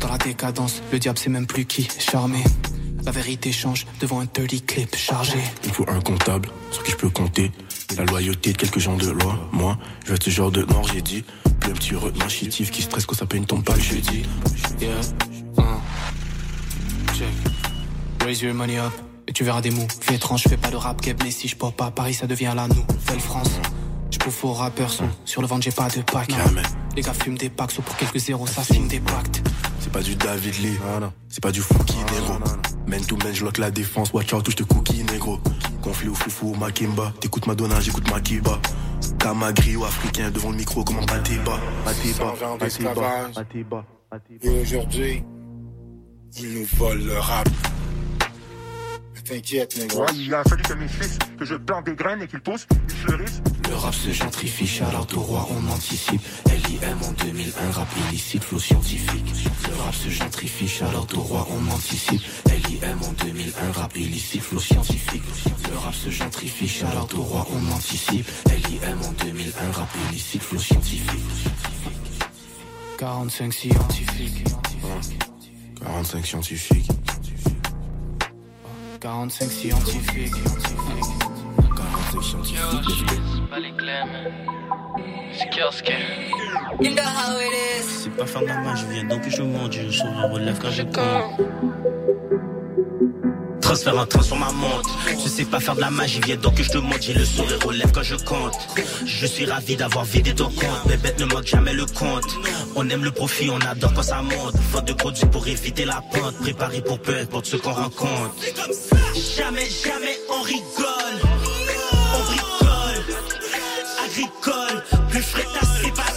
Dans 0.00 0.08
la 0.08 0.18
décadence, 0.18 0.82
le 0.92 0.98
diable 0.98 1.18
sait 1.18 1.30
même 1.30 1.46
plus 1.46 1.64
qui 1.64 1.88
charmer. 1.98 2.44
La 3.04 3.10
vérité 3.12 3.52
change 3.52 3.86
devant 4.00 4.20
un 4.20 4.26
dirty 4.32 4.62
clip 4.62 4.96
chargé. 4.96 5.38
Il 5.64 5.72
faut 5.72 5.84
un 5.88 6.00
comptable 6.00 6.48
sur 6.70 6.82
qui 6.82 6.92
je 6.92 6.96
peux 6.96 7.10
compter. 7.10 7.52
La 7.98 8.04
loyauté 8.04 8.52
de 8.52 8.56
quelques 8.56 8.78
gens 8.78 8.96
de 8.96 9.10
loi. 9.10 9.38
Moi, 9.52 9.76
je 10.04 10.10
veux 10.10 10.14
être 10.14 10.24
ce 10.24 10.30
genre 10.30 10.50
de 10.50 10.62
mort, 10.64 10.88
j'ai 10.92 11.02
dit. 11.02 11.22
Plus 11.60 11.70
un 11.70 11.74
petit 11.74 11.94
retenant 11.94 12.28
chétif 12.28 12.70
qui 12.70 12.82
stresse 12.82 13.04
quand 13.04 13.14
ça 13.14 13.26
paye 13.26 13.40
une 13.40 13.46
tombe 13.46 13.62
pas 13.62 13.76
le 13.76 13.82
jeudi. 13.82 14.24
Yeah. 14.80 15.00
Un. 15.58 15.80
Check. 17.14 17.28
Raise 18.24 18.40
your 18.40 18.54
money 18.54 18.78
up. 18.78 18.92
Et 19.28 19.32
tu 19.32 19.44
verras 19.44 19.60
des 19.60 19.70
mots. 19.70 19.86
Fais 20.00 20.14
étrange, 20.14 20.42
je 20.44 20.48
fais 20.48 20.56
pas 20.56 20.70
de 20.70 20.76
rap, 20.76 21.00
Keb, 21.00 21.20
mais 21.22 21.30
si 21.30 21.48
je 21.48 21.56
pop 21.56 21.76
pas, 21.76 21.90
Paris 21.90 22.14
ça 22.14 22.26
devient 22.26 22.52
la 22.56 22.68
nouvelle 22.68 23.20
France. 23.20 23.50
Je 24.10 24.18
bouffe 24.18 24.44
aux 24.44 24.52
rappeurs, 24.52 24.90
sont 24.90 25.08
sur 25.24 25.42
le 25.42 25.46
ventre, 25.48 25.62
j'ai 25.62 25.72
pas 25.72 25.88
de 25.88 26.00
pack. 26.02 26.30
Les 26.96 27.02
gars 27.02 27.14
fument 27.14 27.36
des 27.36 27.50
packs, 27.50 27.72
sauf 27.72 27.84
pour 27.84 27.96
quelques 27.96 28.18
zéros, 28.18 28.46
ça 28.46 28.62
signe 28.62 28.88
des 28.88 29.00
pactes. 29.00 29.42
C'est 29.80 29.92
pas 29.92 30.02
du 30.02 30.14
David 30.14 30.58
Lee, 30.62 30.78
c'est 31.28 31.42
pas 31.42 31.52
du 31.52 31.60
Fouki, 31.60 31.96
négro. 31.96 32.38
Man 32.86 33.00
to 33.06 33.16
man, 33.16 33.32
je 33.34 33.44
la 33.60 33.70
défense, 33.70 34.12
watch 34.12 34.32
out, 34.34 34.44
touche 34.44 34.56
te 34.56 34.62
cookie, 34.62 35.04
négro. 35.04 35.38
Conflit 35.82 36.08
au 36.08 36.14
foufou, 36.14 36.54
Makimba, 36.54 37.12
t'écoutes 37.20 37.46
Madonna, 37.46 37.80
j'écoute 37.80 38.10
Makiba. 38.10 38.60
Kamagri 39.18 39.76
ou 39.76 39.84
africain 39.84 40.30
devant 40.30 40.50
le 40.50 40.56
micro, 40.56 40.84
comment 40.84 41.04
Batiba, 41.04 41.58
Batiba, 41.84 42.14
120 42.14 42.58
Batiba, 42.58 42.58
d'esclavage. 42.58 43.34
Batiba. 43.34 43.84
Et 44.42 44.48
aujourd'hui, 44.48 45.24
ils 46.38 46.60
nous 46.60 46.66
volent 46.76 47.04
le 47.04 47.18
rap. 47.18 47.48
T'inquiète. 49.24 49.74
Ouais, 49.94 50.06
il 50.16 50.34
a 50.34 50.44
fallu 50.44 50.62
que 50.62 50.74
mes 50.74 50.88
fils, 50.88 51.18
que 51.38 51.44
je 51.44 51.54
plante 51.54 51.86
des 51.86 51.94
graines 51.94 52.20
et 52.22 52.26
qu'ils 52.26 52.40
poussent, 52.40 52.66
ils 52.88 52.94
fleurissent. 52.94 53.42
Le 53.70 53.74
rap 53.74 53.94
se 53.94 54.10
gentrifie, 54.10 54.66
Charlotte 54.66 55.14
au 55.14 55.20
roi, 55.20 55.48
on 55.50 55.72
anticipe. 55.72 56.20
LIM 56.46 56.98
en 57.02 57.12
2001, 57.24 57.70
rap 57.70 57.88
illicite, 58.08 58.44
flow 58.44 58.58
scientifique. 58.58 59.24
Le 59.68 59.82
rap 59.82 59.94
se 59.94 60.10
gentrifie, 60.10 60.68
Charlotte 60.68 61.14
au 61.14 61.20
roi, 61.20 61.48
on 61.50 61.72
anticipe. 61.72 62.20
LIM 62.46 62.98
en 63.02 63.12
2001, 63.24 63.72
rap 63.72 63.96
illicite, 63.96 64.42
flow 64.42 64.60
scientifique. 64.60 65.22
Le 65.70 65.78
rap 65.78 65.94
se 65.94 66.10
gentrifie, 66.10 66.68
Charlotte 66.68 67.14
au 67.14 67.22
roi, 67.22 67.46
on 67.50 67.72
anticipe. 67.72 68.28
LIM 68.46 68.98
en 69.02 69.12
2001, 69.24 69.72
rap 69.72 69.88
illicite, 70.10 70.42
flow 70.42 70.58
scientifique. 70.58 71.10
45 72.98 73.52
scientifiques. 73.52 74.44
45 75.80 76.26
scientifiques. 76.26 76.90
45 79.04 79.50
scientifiques. 79.50 80.32
45 80.32 82.22
scientifiques. 82.22 83.50
Pas 83.50 83.60
les 83.60 83.74
C'est 85.34 85.50
kiosque. 85.50 85.92
You 86.80 86.94
know 86.94 87.02
how 87.02 87.38
it 87.38 87.52
is. 87.52 87.84
C'est 87.84 88.16
pas 88.16 88.24
faire 88.24 88.40
de 88.40 88.46
la 88.46 88.60
magie, 88.60 88.86
viens 88.90 89.04
donc 89.04 89.28
je 89.28 89.42
monte, 89.42 89.72
j'ai 89.72 89.82
le 89.82 89.92
sourire 89.92 90.38
lèvres 90.38 90.58
quand 90.58 90.70
je 90.70 90.82
compte. 90.84 91.38
Je 93.76 95.28
sais 95.28 95.44
pas 95.44 95.58
faire 95.58 95.74
de 95.74 95.80
la 95.80 95.90
magie, 95.90 96.20
viens 96.24 96.36
donc 96.36 96.54
que 96.54 96.62
je 96.62 96.70
te 96.70 96.78
montre, 96.78 97.02
j'ai 97.02 97.12
le 97.12 97.24
sourire 97.24 97.58
aux 97.66 97.72
lèvres 97.72 97.90
quand 97.92 98.04
je 98.04 98.14
compte. 98.14 98.54
Je 99.04 99.26
suis 99.26 99.46
ravi 99.46 99.74
d'avoir 99.74 100.04
vidé 100.04 100.32
ton 100.32 100.44
compte, 100.44 100.84
mais 100.86 100.96
bête 100.96 101.18
ne 101.18 101.24
manque 101.24 101.46
jamais 101.46 101.72
le 101.72 101.84
compte. 101.86 102.24
On 102.76 102.88
aime 102.88 103.02
le 103.02 103.10
profit, 103.10 103.50
on 103.50 103.58
adore 103.66 103.92
quand 103.94 104.02
ça 104.02 104.22
monte. 104.22 104.54
Faute 104.70 104.84
de 104.84 104.92
produits 104.92 105.26
pour 105.26 105.46
éviter 105.48 105.84
la 105.84 106.00
pente, 106.12 106.38
préparé 106.40 106.82
pour 106.82 107.00
peu 107.00 107.16
importe 107.16 107.46
ce 107.46 107.56
qu'on 107.56 107.72
rencontre. 107.72 108.34
Jamais, 109.36 109.68
jamais 109.68 110.18
on 110.30 110.42
rigole. 110.42 111.18
On 112.14 112.22
bricole, 112.26 113.16
agricole. 114.04 114.84
Plus 115.10 115.22
frais 115.22 115.46
c'est 115.82 115.94
pas 115.94 116.13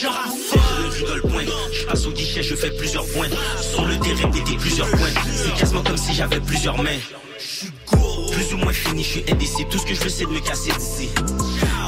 je 0.00 0.06
raffole. 0.06 0.90
Je 0.96 1.20
point. 1.20 1.44
Je 1.72 1.84
passe 1.86 2.06
au 2.06 2.12
guichet, 2.12 2.42
je 2.42 2.54
fais 2.54 2.70
plusieurs 2.70 3.06
points. 3.06 3.28
Sur 3.60 3.84
le 3.84 3.98
terrain, 3.98 4.30
péter 4.30 4.56
plusieurs 4.56 4.88
points. 4.90 5.10
C'est 5.34 5.54
quasiment 5.54 5.82
comme 5.82 5.96
si 5.96 6.14
j'avais 6.14 6.40
plusieurs 6.40 6.82
mains. 6.82 7.00
Plus 8.32 8.54
ou 8.54 8.56
moins 8.58 8.72
fini, 8.72 9.02
je 9.02 9.08
suis 9.08 9.24
indécis. 9.30 9.66
Tout 9.70 9.78
ce 9.78 9.86
que 9.86 9.94
je 9.94 10.00
veux, 10.00 10.08
c'est 10.08 10.24
de 10.24 10.30
me 10.30 10.40
casser 10.40 10.72
d'ici. 10.72 11.10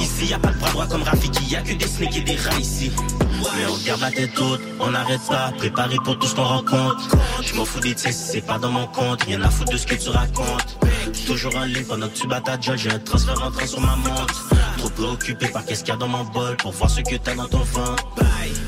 Ici, 0.01 0.27
y 0.27 0.35
a 0.35 0.39
pas 0.39 0.53
de 0.53 0.59
bras 0.59 0.71
droit 0.71 0.87
comme 0.87 1.03
Rafiki, 1.03 1.45
y 1.53 1.57
a 1.57 1.63
que 1.63 1.73
des 1.73 1.87
snakes 1.87 2.17
et 2.17 2.21
des 2.21 2.37
rats 2.37 2.59
ici. 2.59 2.91
Mais 3.57 3.67
on 3.67 3.87
garde 3.87 4.01
la 4.01 4.11
tête 4.11 4.39
haute, 4.39 4.61
on 4.79 4.91
n'arrête 4.91 5.21
pas, 5.29 5.53
préparé 5.57 5.97
pour 6.05 6.19
tout 6.19 6.27
ce 6.27 6.35
qu'on 6.35 6.45
rencontre. 6.45 7.09
Je 7.43 7.55
m'en 7.55 7.65
fous 7.65 7.81
des 7.81 7.95
si 7.97 8.13
c'est 8.13 8.41
pas 8.41 8.59
dans 8.59 8.71
mon 8.71 8.87
compte, 8.87 9.23
rien 9.23 9.41
à 9.43 9.51
foutre 9.51 9.73
de 9.73 9.77
ce 9.77 9.87
que 9.87 9.95
tu 9.95 10.11
racontes. 10.11 10.79
Toujours 11.27 11.55
en 11.57 11.65
ligne 11.65 11.85
pendant 11.85 12.09
que 12.09 12.17
tu 12.17 12.27
bats 12.27 12.41
ta 12.41 12.61
jolle, 12.61 12.79
j'ai 12.79 12.91
un 12.91 12.99
transfert 12.99 13.41
entrant 13.43 13.67
sur 13.67 13.81
ma 13.81 13.97
montre. 13.97 14.49
Trop 14.79 14.91
préoccupé 14.91 15.47
par 15.49 15.65
qu'est-ce 15.65 15.85
qu'il 15.85 15.93
y 15.93 15.97
a 15.97 15.97
dans 15.97 16.09
mon 16.09 16.25
bol 16.25 16.57
pour 16.57 16.73
voir 16.73 16.91
ce 16.91 17.01
que 17.01 17.17
t'as 17.17 17.35
dans 17.35 17.47
ton 17.47 17.59
ventre. 17.59 18.05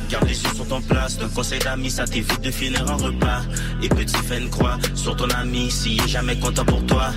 Garde 0.09 0.29
les 0.29 0.43
yeux 0.43 0.55
sur 0.55 0.67
ton 0.69 0.81
place, 0.81 1.19
un 1.23 1.29
conseil 1.29 1.59
d'amis, 1.59 1.91
ça 1.91 2.05
t'évite 2.05 2.41
de 2.41 2.51
finir 2.51 2.85
en 2.91 2.97
repas. 2.97 3.43
Et 3.83 3.89
petit 3.89 4.15
une 4.37 4.51
croix 4.51 4.79
sur 4.95 5.17
ton 5.17 5.29
ami, 5.31 5.71
s'il 5.71 6.01
est 6.01 6.09
jamais 6.09 6.39
content 6.39 6.65
pour 6.65 6.85
toi. 6.87 7.11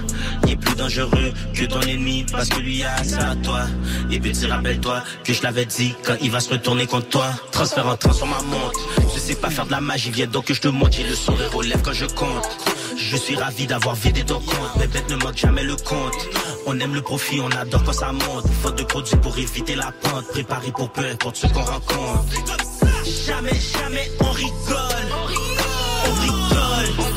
Il 0.44 0.52
est 0.52 0.56
plus 0.56 0.76
dangereux 0.76 1.34
que 1.54 1.66
ton 1.66 1.82
ennemi, 1.82 2.26
parce 2.32 2.50
que 2.50 2.60
lui 2.60 2.84
a 2.84 3.04
ça 3.04 3.32
à 3.32 3.36
toi. 3.36 3.62
Et 4.10 4.20
petit 4.20 4.48
rappelle-toi 4.48 5.04
que 5.24 5.34
je 5.34 5.44
l'avais 5.44 5.66
dit 5.66 5.94
quand 6.04 6.16
il 6.22 6.32
va 6.32 6.40
se 6.40 6.50
retourner 6.50 6.88
contre 6.88 7.10
toi. 7.10 7.28
Transfert 7.52 7.88
en 7.88 7.96
train 7.98 8.14
sur 8.14 8.26
ma 8.26 8.42
montre. 8.42 8.80
Je 9.14 9.20
sais 9.20 9.36
pas 9.36 9.50
faire 9.50 9.66
de 9.66 9.72
la 9.72 9.82
magie, 9.82 10.10
viens 10.10 10.28
donc 10.28 10.46
que 10.46 10.54
je 10.54 10.62
te 10.62 10.68
montre, 10.68 10.94
j'ai 10.94 11.04
le 11.04 11.16
sourire 11.16 11.56
aux 11.56 11.62
lèvres 11.62 11.84
quand 11.84 11.94
je 11.94 12.06
compte. 12.06 12.50
Je 12.98 13.16
suis 13.16 13.36
ravi 13.36 13.68
d'avoir 13.68 13.96
vidé 13.96 14.24
ton 14.24 14.40
compte, 14.40 14.76
mais 14.78 14.88
bête 14.88 15.10
ne 15.10 15.16
manque 15.18 15.38
jamais 15.38 15.64
le 15.64 15.76
compte. 15.76 16.28
On 16.66 16.80
aime 16.80 16.94
le 16.94 17.02
profit, 17.02 17.40
on 17.40 17.50
adore 17.52 17.84
quand 17.84 17.94
ça 17.94 18.12
monte. 18.12 18.48
Faute 18.62 18.78
de 18.78 18.84
produits 18.84 19.16
pour 19.18 19.38
éviter 19.38 19.76
la 19.76 19.92
pente, 19.92 20.28
préparé 20.30 20.72
pour 20.72 20.90
peu 20.92 21.06
importe 21.06 21.36
ce 21.38 21.48
qu'on 21.48 21.64
rencontre. 21.64 22.26
Jamais, 23.26 23.54
jamais 23.54 24.12
on 24.20 24.32
rigole. 24.32 25.08
On 26.06 26.14
rigole. 26.22 27.08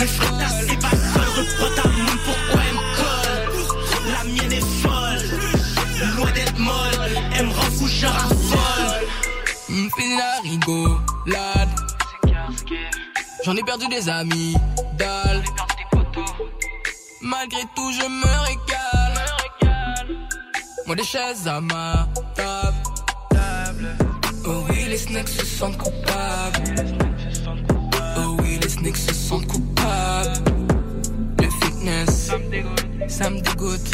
Le 0.00 0.06
frère 0.06 0.50
c'est 0.66 0.80
pas 0.80 0.88
folle, 0.88 1.28
reprends 1.36 1.82
ta 1.82 1.88
main 1.88 2.16
pourquoi 2.24 2.60
elle 2.68 2.74
me 2.74 2.84
colle? 2.96 4.12
La 4.12 4.24
mienne 4.24 4.52
est 4.52 4.66
folle, 4.82 6.16
loin 6.16 6.30
d'être 6.32 6.58
molle 6.58 7.22
Elle 7.38 7.46
me 7.46 7.52
rend 7.52 7.70
fou, 7.70 7.86
je 7.86 8.06
raffole 8.06 9.06
la 10.18 10.40
rigolade 10.42 11.68
J'en 13.44 13.56
ai 13.56 13.62
perdu 13.64 13.88
des 13.88 14.08
amis, 14.08 14.54
dalle 14.96 15.42
Malgré 17.20 17.62
tout 17.74 17.90
je 17.90 18.06
me 18.06 18.40
régale. 18.46 20.16
Moi 20.86 20.94
des 20.94 21.02
chaises 21.02 21.48
à 21.48 21.60
ma 21.60 22.08
table. 22.36 23.96
Oh 24.46 24.64
oui 24.68 24.84
les 24.88 24.96
snacks 24.96 25.28
se 25.28 25.44
sentent 25.44 25.76
coupables. 25.76 26.74
Oh 28.16 28.36
oui 28.40 28.60
les 28.62 28.68
snacks 28.68 28.96
se 28.96 29.12
sentent 29.12 29.46
coupables. 29.48 30.44
Le 31.40 31.48
fitness 31.64 32.30
ça 33.08 33.28
me 33.28 33.40
dégoûte. 33.40 33.90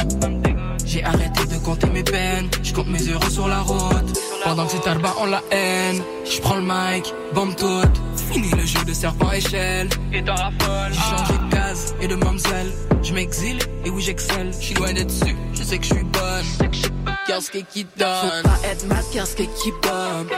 J'ai 0.84 1.03
arrêté 1.05 1.46
de 1.46 1.57
compter 1.64 1.86
mes 1.86 2.03
peines. 2.03 2.51
Je 2.62 2.74
compte 2.74 2.88
mes 2.88 3.07
euros 3.07 3.30
sur 3.30 3.49
la 3.49 3.61
route. 3.61 4.20
Pendant 4.44 4.66
que 4.66 4.72
c'est 4.72 4.82
tarba 4.82 5.14
on 5.20 5.26
la 5.26 5.42
haine 5.51 6.03
Je 6.24 6.38
prends 6.40 6.57
le 6.57 6.62
mic, 6.62 7.14
bombe 7.34 7.57
toute 7.57 8.07
Fini 8.30 8.50
le 8.50 8.66
jeu 8.66 8.84
de 8.84 8.92
serpent 8.92 9.32
échelle. 9.32 9.88
Et 10.12 10.22
dans 10.22 10.34
la 10.34 10.50
folle. 10.60 10.92
J'ai 10.92 11.00
changé 11.00 11.32
de 11.38 11.50
case 11.50 11.94
et 12.00 12.08
de 12.08 12.14
mamselle. 12.14 12.72
Je 13.02 13.12
m'exile 13.12 13.58
et 13.84 13.90
oui 13.90 14.02
j'excelle. 14.02 14.52
Je 14.52 14.64
suis 14.66 14.74
loin 14.74 14.92
d'être 14.92 15.06
dessus, 15.06 15.36
je 15.54 15.62
sais 15.62 15.78
que 15.78 15.84
je 15.84 15.94
suis 15.94 16.04
bonne. 16.04 16.70
Qu'est-ce 17.26 17.50
qui 17.50 17.86
donne? 17.96 18.08
Faut 18.42 18.48
pas 18.48 18.68
être 18.68 18.86
mal, 18.86 19.04
qu'est-ce 19.12 19.36
qui 19.36 19.70
bombe? 19.82 20.30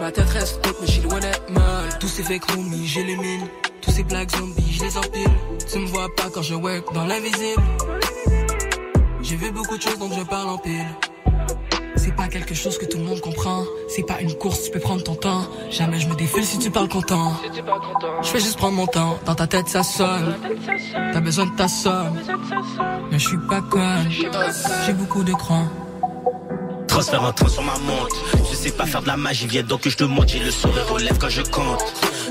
Ma 0.00 0.10
tête 0.10 0.28
reste 0.30 0.66
haute 0.66 0.76
mais 0.80 0.86
je 0.86 0.92
suis 0.92 1.02
loin 1.02 1.20
d'être 1.20 1.48
molle. 1.50 1.98
Tous 2.00 2.08
ces 2.08 2.22
fake 2.22 2.50
roomies, 2.50 2.86
j'élimine. 2.86 3.46
Tous 3.80 3.90
ces 3.90 4.02
blagues 4.02 4.30
zombies, 4.30 4.72
je 4.72 4.84
les 4.84 4.96
empile. 4.96 5.30
Tu 5.70 5.78
me 5.78 5.86
vois 5.86 6.08
pas 6.16 6.30
quand 6.32 6.42
je 6.42 6.54
work 6.54 6.92
dans 6.92 7.04
l'invisible. 7.04 7.62
J'ai 9.22 9.36
vu 9.36 9.50
beaucoup 9.52 9.76
de 9.76 9.82
choses 9.82 9.98
donc 9.98 10.12
je 10.16 10.22
parle 10.22 10.48
en 10.48 10.58
pile 10.58 10.86
c'est 12.04 12.14
pas 12.14 12.28
quelque 12.28 12.54
chose 12.54 12.76
que 12.76 12.84
tout 12.84 12.98
le 12.98 13.04
monde 13.04 13.20
comprend. 13.20 13.64
C'est 13.88 14.02
pas 14.02 14.20
une 14.20 14.34
course, 14.34 14.64
tu 14.64 14.70
peux 14.70 14.80
prendre 14.80 15.02
ton 15.02 15.14
temps. 15.14 15.46
Jamais 15.70 15.98
je 15.98 16.08
me 16.08 16.14
défile 16.14 16.44
si 16.44 16.58
tu 16.58 16.70
parles 16.70 16.88
content. 16.88 17.32
Je 18.22 18.28
fais 18.28 18.40
juste 18.40 18.58
prendre 18.58 18.74
mon 18.74 18.86
temps. 18.86 19.18
Dans 19.24 19.34
ta 19.34 19.46
tête 19.46 19.68
ça 19.68 19.82
sonne. 19.82 20.34
T'as 20.92 21.20
besoin 21.20 21.46
de 21.46 21.56
ta 21.56 21.66
somme. 21.66 22.18
Mais 23.10 23.18
je 23.18 23.28
suis 23.28 23.38
pas 23.48 23.62
conne. 23.62 24.10
J'ai 24.86 24.92
beaucoup 24.92 25.24
de 25.24 25.32
crans. 25.32 25.66
Je 26.96 28.56
sais 28.56 28.70
pas 28.70 28.86
faire 28.86 29.02
de 29.02 29.08
la 29.08 29.16
magie, 29.16 29.48
viens 29.48 29.64
donc 29.64 29.80
que 29.80 29.90
je 29.90 29.96
te 29.96 30.04
montre. 30.04 30.28
J'ai 30.28 30.38
le 30.38 30.52
sourire 30.52 30.92
aux 30.92 30.98
lèvres 30.98 31.18
quand 31.18 31.28
je 31.28 31.42
compte. 31.42 31.82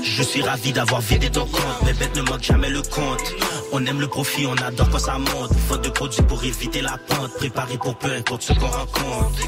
Je 0.02 0.22
suis 0.22 0.40
ravi 0.40 0.72
d'avoir 0.72 1.02
vidé 1.02 1.30
ton 1.30 1.44
compte 1.44 1.82
Mes 1.84 1.92
bêtes 1.92 2.16
ne 2.16 2.22
manquent 2.22 2.42
jamais 2.42 2.70
le 2.70 2.80
compte. 2.80 3.34
On 3.72 3.84
aime 3.84 4.00
le 4.00 4.08
profit, 4.08 4.46
on 4.46 4.56
adore 4.56 4.88
quand 4.88 4.98
ça 4.98 5.18
monte. 5.18 5.52
Faute 5.68 5.84
de 5.84 5.90
produits 5.90 6.22
pour 6.22 6.42
éviter 6.42 6.80
la 6.80 6.96
pente. 6.96 7.34
Préparé 7.34 7.76
pour 7.76 7.96
peu 7.96 8.10
importe 8.10 8.42
ce 8.42 8.52
qu'on 8.54 8.66
rencontre. 8.66 9.38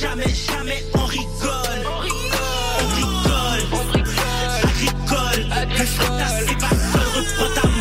Jamais, 0.00 0.28
jamais 0.28 0.82
on 0.94 1.04
rigole. 1.04 1.82
On 1.90 1.98
rigole. 2.96 3.66
On 3.72 3.86
rigole. 4.80 5.46
Le 5.78 5.84
frère 5.84 6.28
c'est 6.46 6.58
pas 6.58 6.68
folle 6.68 7.71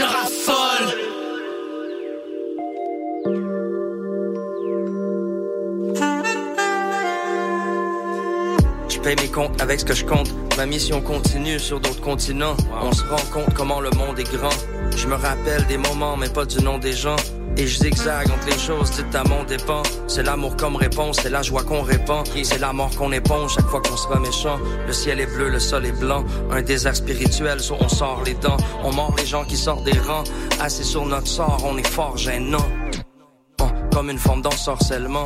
je 0.00 0.04
raffole 0.04 1.10
paye 9.02 9.16
mes 9.16 9.28
comptes 9.28 9.60
avec 9.62 9.80
ce 9.80 9.84
que 9.84 9.94
je 9.94 10.04
compte. 10.04 10.30
Ma 10.58 10.66
mission 10.66 11.00
continue 11.00 11.58
sur 11.58 11.80
d'autres 11.80 12.02
continents. 12.02 12.54
On 12.82 12.92
se 12.92 13.02
rend 13.04 13.16
compte 13.32 13.54
comment 13.54 13.80
le 13.80 13.90
monde 13.90 14.18
est 14.18 14.30
grand. 14.30 14.52
Je 14.94 15.06
me 15.06 15.14
rappelle 15.14 15.66
des 15.68 15.78
moments, 15.78 16.18
mais 16.18 16.28
pas 16.28 16.44
du 16.44 16.62
nom 16.62 16.76
des 16.76 16.92
gens. 16.92 17.16
Et 17.56 17.66
je 17.66 17.78
zigzague 17.78 18.30
entre 18.30 18.46
les 18.46 18.58
choses 18.58 18.90
dites 18.92 19.14
à 19.14 19.24
mon 19.24 19.44
dépend. 19.44 19.82
C'est 20.06 20.22
l'amour 20.22 20.56
comme 20.56 20.76
réponse, 20.76 21.18
c'est 21.22 21.30
la 21.30 21.42
joie 21.42 21.62
qu'on 21.62 21.82
répand. 21.82 22.26
C'est 22.42 22.58
la 22.58 22.72
mort 22.72 22.90
qu'on 22.96 23.12
éponge 23.12 23.54
chaque 23.54 23.66
fois 23.66 23.82
qu'on 23.82 23.96
sera 23.96 24.18
méchant. 24.18 24.58
Le 24.86 24.92
ciel 24.92 25.20
est 25.20 25.26
bleu, 25.26 25.48
le 25.48 25.58
sol 25.58 25.84
est 25.84 25.98
blanc. 25.98 26.24
Un 26.50 26.62
désert 26.62 26.96
spirituel, 26.96 27.60
soit 27.60 27.78
on 27.80 27.88
sort 27.88 28.22
les 28.24 28.34
dents. 28.34 28.56
On 28.82 28.92
mord 28.92 29.14
les 29.18 29.26
gens 29.26 29.44
qui 29.44 29.56
sortent 29.56 29.84
des 29.84 29.98
rangs. 29.98 30.24
Assis 30.60 30.84
sur 30.84 31.04
notre 31.04 31.26
sort, 31.28 31.62
on 31.64 31.76
est 31.76 31.86
fort 31.86 32.16
gênant. 32.16 32.66
Comme 33.92 34.10
une 34.10 34.18
forme 34.18 34.42
d'ensorcellement. 34.42 35.24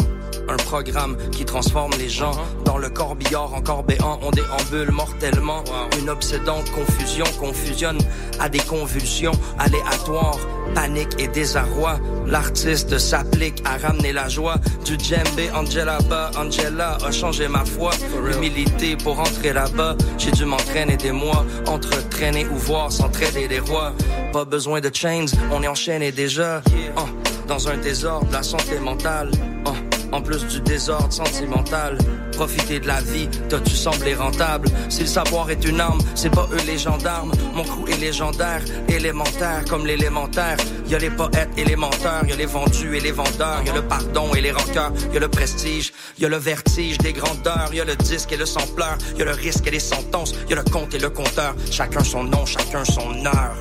Un 0.48 0.56
programme 0.56 1.16
qui 1.30 1.44
transforme 1.44 1.92
les 1.98 2.08
gens 2.08 2.32
dans 2.64 2.78
le 2.78 2.88
corbillard 2.88 3.54
encore 3.54 3.82
béant. 3.82 4.18
On 4.22 4.30
déambule 4.30 4.90
mortellement. 4.90 5.64
Une 5.98 6.10
obsédante 6.10 6.70
confusion 6.72 7.24
confusionne 7.38 7.98
à 8.40 8.48
des 8.48 8.60
convulsions 8.60 9.32
aléatoires. 9.58 10.38
Panique 10.74 11.14
et 11.18 11.28
désarroi. 11.28 12.00
L'artiste 12.26 12.98
s'applique 12.98 13.62
à 13.64 13.76
ramener 13.76 14.12
la 14.12 14.28
joie. 14.28 14.56
Du 14.84 14.98
djembé 14.98 15.50
Angela 15.54 15.98
bas. 16.08 16.30
Angela 16.36 16.98
a 17.06 17.12
changé 17.12 17.48
ma 17.48 17.64
foi. 17.64 17.90
L'humilité 18.24 18.96
pour 18.96 19.20
entrer 19.20 19.52
là-bas. 19.52 19.96
J'ai 20.18 20.32
dû 20.32 20.44
m'entraîner 20.44 20.96
des 20.96 21.12
mois. 21.12 21.44
Entre 21.66 22.08
traîner 22.08 22.46
ou 22.46 22.56
voir 22.56 22.90
s'entraider 22.90 23.48
des 23.48 23.60
rois. 23.60 23.92
Pas 24.32 24.44
besoin 24.44 24.80
de 24.80 24.90
chains, 24.92 25.26
on 25.52 25.62
est 25.62 25.68
enchaîné 25.68 26.12
déjà. 26.12 26.62
Oh, 26.96 27.02
dans 27.46 27.68
un 27.68 27.76
désordre, 27.76 28.26
la 28.32 28.42
santé 28.42 28.78
mentale. 28.78 29.30
Oh, 29.66 29.70
en 30.14 30.22
plus 30.22 30.46
du 30.46 30.60
désordre 30.60 31.12
sentimental. 31.12 31.98
Profiter 32.32 32.78
de 32.80 32.86
la 32.86 33.00
vie, 33.00 33.28
toi 33.48 33.60
tu 33.64 33.74
semblé 33.74 34.14
rentable. 34.14 34.68
Si 34.88 35.00
le 35.00 35.06
savoir 35.06 35.50
est 35.50 35.64
une 35.64 35.80
arme, 35.80 35.98
c'est 36.14 36.30
pas 36.30 36.48
eux 36.52 36.64
les 36.66 36.78
gendarmes. 36.78 37.32
Mon 37.54 37.64
crew 37.64 37.88
est 37.88 38.00
légendaire, 38.00 38.62
élémentaire 38.88 39.64
comme 39.68 39.86
l'élémentaire. 39.86 40.56
Y 40.88 40.94
a 40.94 40.98
les 40.98 41.10
poètes 41.10 41.50
et 41.56 41.64
les 41.64 41.76
menteurs, 41.76 42.24
y 42.28 42.32
a 42.32 42.36
les 42.36 42.46
vendus 42.46 42.96
et 42.96 43.00
les 43.00 43.10
vendeurs, 43.10 43.62
y 43.66 43.70
a 43.70 43.74
le 43.74 43.82
pardon 43.82 44.32
et 44.34 44.40
les 44.40 44.52
rancœurs, 44.52 44.92
y 45.12 45.16
a 45.16 45.20
le 45.20 45.28
prestige, 45.28 45.92
y 46.18 46.26
le 46.26 46.36
vertige 46.36 46.98
des 46.98 47.12
grandeurs, 47.12 47.70
y 47.72 47.80
a 47.80 47.84
le 47.84 47.96
disque 47.96 48.32
et 48.32 48.36
le 48.36 48.46
sampleur, 48.46 48.96
y 49.18 49.22
a 49.22 49.24
le 49.24 49.32
risque 49.32 49.66
et 49.66 49.70
les 49.70 49.80
sentences, 49.80 50.34
y 50.48 50.52
a 50.52 50.56
le 50.56 50.62
compte 50.62 50.94
et 50.94 50.98
le 50.98 51.10
compteur. 51.10 51.54
Chacun 51.70 52.04
son 52.04 52.24
nom, 52.24 52.46
chacun 52.46 52.84
son 52.84 53.24
heure. 53.26 53.56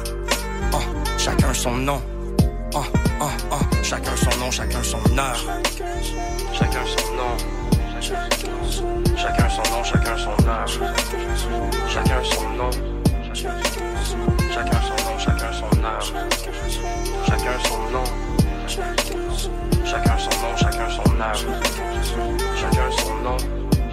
Oh, 0.74 0.78
chacun 1.18 1.54
son 1.54 1.78
nom. 1.78 2.02
Oh, 2.76 2.84
oh, 3.22 3.56
chacun 3.94 4.18
son 4.18 4.40
nom, 4.40 4.50
chacun 4.50 4.84
son 4.84 5.00
heure. 5.18 5.62
Chacun 6.58 6.86
son 6.94 7.16
nom. 7.16 7.38
Chacun 8.02 9.50
son 9.50 9.64
nom, 9.72 9.84
chacun 9.84 10.18
son 10.18 10.38
heure. 10.48 10.68
Chacun 11.94 12.24
son 12.24 12.50
nom. 12.58 12.72
Chacun 14.54 14.82
son 14.82 15.00
nom, 15.06 15.18
chacun 15.20 15.52
son 15.54 15.74
heure. 15.84 16.08
Chacun 17.28 17.58
son 17.68 17.84
nom. 17.92 18.08
Chacun 19.86 20.18
son 20.18 20.36
nom, 20.42 20.54
chacun 20.58 20.90
son 20.90 21.22
heure. 21.22 21.44
Chacun 22.60 22.92
son 22.98 23.16
nom. 23.24 23.38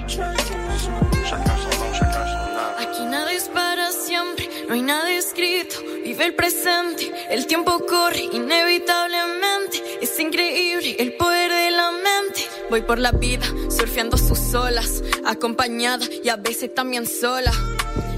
Chacun 0.09 0.37
son 0.83 1.75
nom, 1.79 1.93
chacun 1.93 2.27
son 2.33 2.49
heure. 2.57 2.81
Aquí 2.81 3.05
nada 3.05 3.33
es 3.33 3.49
para 3.49 3.93
siempre, 3.93 4.49
no 4.67 4.75
hay 4.75 4.83
nada 4.83 5.11
escrito. 5.11 5.77
Vive 6.05 6.25
el 6.25 6.35
presente, 6.35 7.13
el 7.29 7.47
tiempo 7.47 7.79
corre 7.87 8.23
inevitablemente. 8.33 9.50
Voy 12.71 12.83
por 12.83 13.01
la 13.01 13.11
vida 13.11 13.45
surfeando 13.69 14.17
sus 14.17 14.55
olas, 14.55 15.03
acompañada 15.27 16.07
y 16.23 16.29
a 16.29 16.37
veces 16.37 16.73
también 16.73 17.05
sola. 17.05 17.53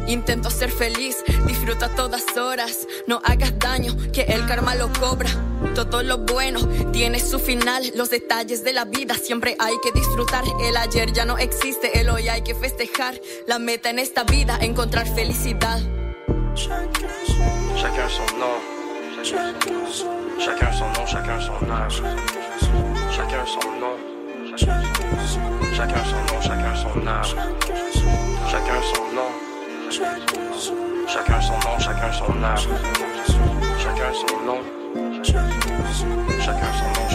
Intento 0.06 0.50
ser 0.50 0.70
feliz, 0.70 1.24
disfruta 1.46 1.88
todas 1.88 2.36
horas. 2.36 2.86
No 3.06 3.22
hagas 3.24 3.58
daño, 3.58 3.96
que 4.12 4.22
el 4.22 4.44
karma 4.46 4.74
lo 4.74 4.92
cobra. 4.92 5.30
Todo 5.74 6.02
lo 6.02 6.18
bueno 6.18 6.60
tiene 6.92 7.18
su 7.18 7.38
final. 7.38 7.92
Los 7.94 8.10
detalles 8.10 8.62
de 8.62 8.74
la 8.74 8.84
vida 8.84 9.14
siempre 9.14 9.56
hay 9.58 9.74
que 9.82 9.90
disfrutar. 9.92 10.44
El 10.62 10.76
ayer 10.76 11.12
ya 11.12 11.24
no 11.24 11.38
existe, 11.38 11.98
el 11.98 12.10
hoy 12.10 12.28
hay 12.28 12.42
que 12.42 12.54
festejar. 12.54 13.18
La 13.46 13.58
meta 13.58 13.88
en 13.88 13.98
esta 13.98 14.24
vida, 14.24 14.58
encontrar 14.60 15.06
felicidad. 15.14 15.80
Chacun 16.54 18.10
son 18.10 18.38
nom. 18.38 18.60
Chacun 19.24 19.88
son 20.74 20.92
nom, 20.92 21.06
chacun 21.06 21.40
son 21.40 21.70
heure. 21.70 22.16
Chacun 23.16 23.46
son 23.46 23.80
nom. 23.80 24.11
Chacun 24.54 24.82
son 26.04 26.16
nom, 26.28 26.40
chacun 26.42 26.74
son 26.74 27.06
heure. 27.06 27.24
Chacun 28.50 28.82
son 28.82 29.04
nom. 29.14 29.30
Chacun 31.08 31.40
son 31.40 31.54
nom, 31.54 31.78
chacun 31.78 32.12
son 32.12 32.42
heure. 32.42 32.58
Chacun 33.78 34.12
son 34.12 34.36
nom. 34.44 34.60
Chacun 35.22 36.72
son 36.78 36.88
nom, 37.00 37.08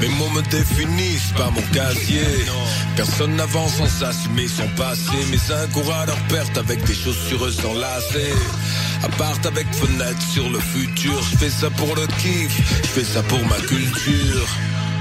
Mes 0.00 0.08
mots 0.08 0.30
me 0.30 0.42
définissent 0.50 1.32
pas 1.36 1.50
mon 1.50 1.62
casier. 1.72 2.44
Personne 2.96 3.36
n'avance 3.36 3.74
sans 3.74 4.06
assumer 4.06 4.48
son 4.48 4.66
passé. 4.76 5.12
Mes 5.30 5.54
incours 5.54 5.92
à 5.94 6.06
leur 6.06 6.18
perte 6.28 6.58
avec 6.58 6.82
des 6.84 6.94
chaussures 6.94 7.52
sans 7.52 7.74
lacets. 7.74 8.34
Appart 9.04 9.46
avec 9.46 9.72
fenêtre 9.72 10.22
sur 10.32 10.50
le 10.50 10.58
futur. 10.58 11.22
Je 11.30 11.36
fais 11.36 11.50
ça 11.50 11.70
pour 11.70 11.94
le 11.94 12.06
kiff, 12.06 12.82
je 12.82 12.88
fais 12.88 13.04
ça 13.04 13.22
pour 13.22 13.44
ma 13.46 13.56
culture. 13.56 14.48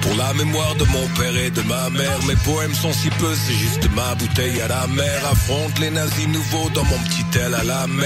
Pour 0.03 0.15
la 0.17 0.33
mémoire 0.33 0.75
de 0.75 0.83
mon 0.85 1.07
père 1.17 1.35
et 1.37 1.49
de 1.49 1.61
ma 1.61 1.89
mère, 1.89 2.19
mes 2.27 2.35
poèmes 2.35 2.73
sont 2.73 2.91
si 2.91 3.09
peu, 3.09 3.33
c'est 3.35 3.53
juste 3.53 3.89
ma 3.95 4.13
bouteille 4.15 4.59
à 4.61 4.67
la 4.67 4.85
mer. 4.87 5.21
Affronte 5.31 5.79
les 5.79 5.89
nazis 5.89 6.27
nouveaux 6.27 6.69
dans 6.71 6.83
mon 6.83 6.97
petit 6.99 7.39
aile 7.39 7.55
à 7.55 7.63
la 7.63 7.87
main. 7.87 8.05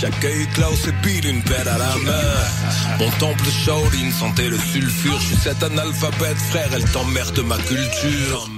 J'accueille 0.00 0.46
Klaus 0.54 0.86
et 0.88 0.92
Bill, 1.06 1.26
une 1.26 1.42
pelle 1.42 1.68
à 1.68 1.76
la 1.76 1.96
main. 1.96 2.98
Mon 2.98 3.10
temple 3.18 3.44
Shaolin 3.64 4.10
sentait 4.18 4.48
le 4.48 4.58
sulfure. 4.58 5.20
Je 5.20 5.26
suis 5.26 5.36
cet 5.36 5.62
analphabète, 5.62 6.38
frère, 6.50 6.70
elle 6.74 6.90
t'emmerde 6.90 7.38
ma 7.40 7.58
culture. 7.58 8.48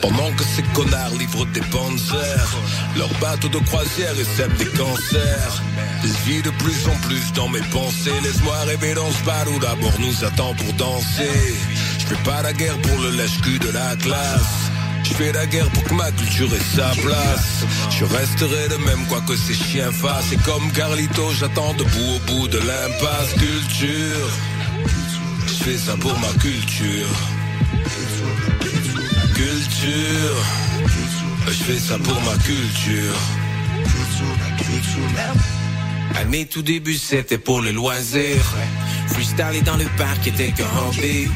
Pendant 0.00 0.30
que 0.32 0.44
ces 0.44 0.62
connards 0.74 1.14
livrent 1.18 1.46
des 1.46 1.60
panzers, 1.60 2.56
leurs 2.96 3.14
bateaux 3.20 3.48
de 3.48 3.58
croisière 3.58 4.14
essaiment 4.18 4.56
des 4.58 4.66
cancers. 4.66 5.62
Je 6.02 6.30
vis 6.30 6.42
de 6.42 6.50
plus 6.50 6.86
en 6.88 7.08
plus 7.08 7.32
dans 7.32 7.48
mes 7.48 7.66
pensées. 7.72 8.12
Laisse-moi 8.22 8.56
rêver 8.66 8.94
dans 8.94 9.10
ce 9.10 9.24
bar 9.24 9.44
où 9.52 9.58
d'abord 9.58 9.98
nous 9.98 10.24
attend 10.24 10.54
pour 10.54 10.72
danser. 10.74 11.54
Je 12.08 12.14
fais 12.14 12.22
pas 12.22 12.40
la 12.42 12.52
guerre 12.52 12.78
pour 12.82 13.00
le 13.00 13.10
lèche-cul 13.10 13.58
de 13.58 13.70
la 13.70 13.96
classe. 13.96 14.70
Je 15.02 15.14
fais 15.14 15.32
la 15.32 15.44
guerre 15.46 15.68
pour 15.70 15.82
que 15.82 15.94
ma 15.94 16.12
culture 16.12 16.48
ait 16.54 16.76
sa 16.76 16.88
place. 17.02 17.64
Je 17.90 18.04
resterai 18.04 18.68
le 18.68 18.78
même 18.78 19.04
quoi 19.08 19.20
que 19.22 19.36
ces 19.36 19.54
chiens 19.54 19.90
fassent. 19.90 20.32
Et 20.32 20.36
comme 20.36 20.70
Carlito, 20.70 21.32
j'attends 21.32 21.74
debout 21.74 22.14
au 22.14 22.18
bout 22.30 22.48
de 22.48 22.58
l'impasse. 22.58 23.32
Culture. 23.32 24.28
Je 25.48 25.64
fais 25.64 25.78
ça 25.78 25.96
pour 25.96 26.16
ma 26.20 26.28
culture. 26.40 27.08
Culture. 29.34 30.36
Je 31.48 31.64
fais 31.64 31.78
ça 31.78 31.98
pour 31.98 32.20
ma 32.22 32.36
culture. 32.44 33.16
À 36.14 36.24
mes 36.24 36.46
tout 36.46 36.62
débuts, 36.62 36.94
c'était 36.94 37.38
pour 37.38 37.60
le 37.60 37.72
loisir. 37.72 38.36
Freestyler 39.08 39.62
dans 39.62 39.76
le 39.76 39.86
parc 39.96 40.26
était 40.28 40.54
hobby. 40.62 41.28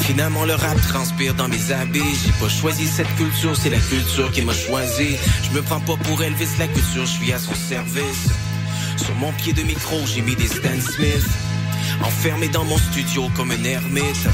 Finalement, 0.00 0.44
le 0.44 0.54
rap 0.54 0.80
transpire 0.88 1.34
dans 1.34 1.48
mes 1.48 1.72
habits. 1.72 2.14
J'ai 2.24 2.32
pas 2.40 2.48
choisi 2.48 2.86
cette 2.86 3.12
culture, 3.16 3.56
c'est 3.56 3.70
la 3.70 3.78
culture 3.78 4.30
qui 4.30 4.42
m'a 4.42 4.54
choisi. 4.54 5.16
Je 5.42 5.50
me 5.56 5.62
prends 5.62 5.80
pas 5.80 5.96
pour 6.04 6.22
Elvis, 6.22 6.48
la 6.58 6.68
culture, 6.68 7.04
je 7.04 7.12
suis 7.18 7.32
à 7.32 7.38
son 7.38 7.54
service. 7.54 8.28
Sur 8.96 9.14
mon 9.16 9.32
pied 9.32 9.52
de 9.52 9.62
micro, 9.62 9.96
j'ai 10.06 10.22
mis 10.22 10.36
des 10.36 10.48
Stan 10.48 10.80
Smith. 10.80 11.26
Enfermé 12.02 12.48
dans 12.48 12.64
mon 12.64 12.78
studio 12.78 13.28
comme 13.36 13.50
un 13.50 13.64
ermite. 13.64 14.28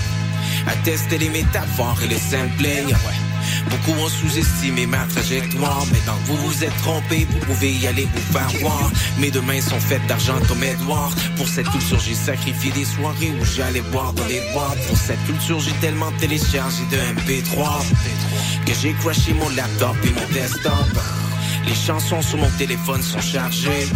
À 0.66 0.74
tester 0.84 1.18
les 1.18 1.28
métaphores 1.28 2.00
et 2.02 2.08
les 2.08 2.18
sampling. 2.18 2.94
Beaucoup 3.70 3.98
ont 4.00 4.08
sous-estimé 4.08 4.86
ma 4.86 5.04
trajectoire, 5.06 5.84
mais 5.92 5.98
tant 6.00 6.16
que 6.16 6.28
vous 6.28 6.36
vous 6.36 6.64
êtes 6.64 6.76
trompé, 6.78 7.26
vous 7.30 7.38
pouvez 7.38 7.72
y 7.72 7.86
aller 7.86 8.06
vous 8.14 8.32
faire 8.32 8.50
voir. 8.60 8.90
Mes 9.18 9.30
deux 9.30 9.40
mains 9.42 9.60
sont 9.60 9.80
faites 9.80 10.06
d'argent 10.06 10.38
comme 10.48 10.62
Edouard. 10.62 11.12
Pour 11.36 11.48
cette 11.48 11.68
culture, 11.70 11.98
j'ai 12.00 12.14
sacrifié 12.14 12.70
des 12.72 12.84
soirées 12.84 13.32
où 13.40 13.44
j'allais 13.44 13.80
boire 13.92 14.12
dans 14.12 14.26
les 14.26 14.40
boîtes. 14.52 14.86
Pour 14.88 14.96
cette 14.96 15.22
culture, 15.26 15.60
j'ai 15.60 15.72
tellement 15.80 16.12
téléchargé 16.20 16.82
de 16.90 16.96
MP3 16.96 17.82
que 18.66 18.72
j'ai 18.80 18.92
crashé 18.94 19.32
mon 19.34 19.48
laptop 19.50 19.96
et 20.04 20.10
mon 20.10 20.32
desktop. 20.32 20.72
Les 21.66 21.74
chansons 21.74 22.22
sur 22.22 22.38
mon 22.38 22.50
téléphone 22.58 23.02
sont 23.02 23.20
chargées. 23.20 23.86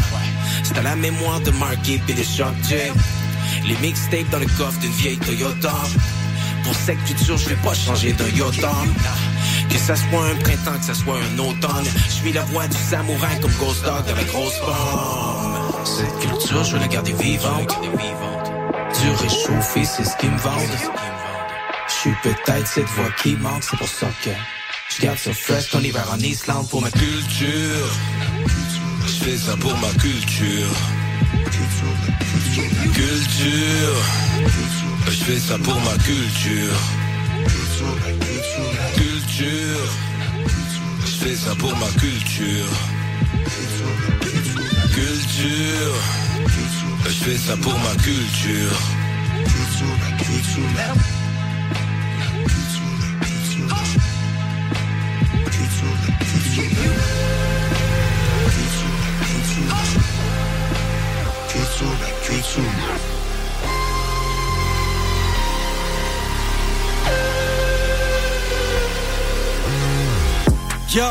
C'est 0.62 0.78
à 0.78 0.82
la 0.82 0.96
mémoire 0.96 1.40
de 1.40 1.50
Mark 1.52 1.78
Gibb 1.84 2.02
et 2.08 2.14
les 2.14 2.24
Shock. 2.24 2.54
Les 3.66 3.76
mixtapes 3.76 4.30
dans 4.30 4.38
le 4.38 4.46
coffre 4.46 4.78
d'une 4.80 4.92
vieille 4.92 5.18
Toyota. 5.18 5.72
Pour 6.66 6.74
cette 6.74 7.02
culture, 7.04 7.36
je 7.38 7.48
vais 7.50 7.62
pas 7.62 7.74
changer 7.74 8.12
d'un 8.12 8.28
iota. 8.28 8.72
Que 9.70 9.78
ça 9.78 9.94
soit 9.94 10.26
un 10.26 10.34
printemps, 10.34 10.78
que 10.80 10.84
ça 10.84 10.94
soit 10.94 11.16
un 11.16 11.38
automne. 11.38 11.86
Je 12.06 12.12
suis 12.12 12.32
la 12.32 12.42
voix 12.42 12.66
du 12.66 12.76
samouraï 12.76 13.38
comme 13.40 13.52
Ghost 13.52 13.84
Dog 13.84 14.04
de 14.04 14.12
la 14.12 14.24
grosse 14.24 14.58
pomme. 14.58 15.84
Cette 15.84 16.18
culture, 16.18 16.64
je 16.64 16.72
veux 16.72 16.80
la 16.80 16.88
garder 16.88 17.12
vivante. 17.12 17.72
Du 19.00 19.10
réchauffé, 19.10 19.84
c'est 19.84 20.04
ce 20.04 20.16
qui 20.16 20.26
me 20.26 20.38
vendent. 20.38 20.60
Je 21.86 21.92
suis 21.94 22.14
peut-être 22.24 22.66
cette 22.66 22.88
voix 22.88 23.10
qui 23.22 23.36
manque, 23.36 23.62
c'est 23.62 23.76
pour 23.76 23.88
ça 23.88 24.08
que 24.24 24.30
je 24.96 25.02
garde 25.02 25.18
ça 25.18 25.32
fresh 25.32 25.70
ton 25.70 25.80
hiver 25.80 26.04
en 26.12 26.18
Islande 26.18 26.68
pour 26.68 26.82
ma 26.82 26.90
culture. 26.90 27.86
Je 29.06 29.24
fais 29.24 29.36
ça 29.36 29.56
pour 29.56 29.76
ma 29.78 29.90
culture. 30.00 30.66
Culture. 32.92 34.85
Je 35.08 35.24
fais 35.24 35.38
ça 35.38 35.58
pour 35.58 35.80
ma 35.80 35.96
culture. 36.04 36.76
Culture. 38.94 39.92
Je 41.04 41.24
fais 41.24 41.36
ça 41.36 41.54
pour 41.56 41.76
ma 41.76 41.86
culture. 42.00 42.72
Culture. 44.94 45.94
Je 47.04 47.24
fais 47.24 47.36
ça 47.36 47.56
pour 47.56 47.78
ma 47.78 47.94
culture. 48.02 48.96
Yo, 70.96 71.02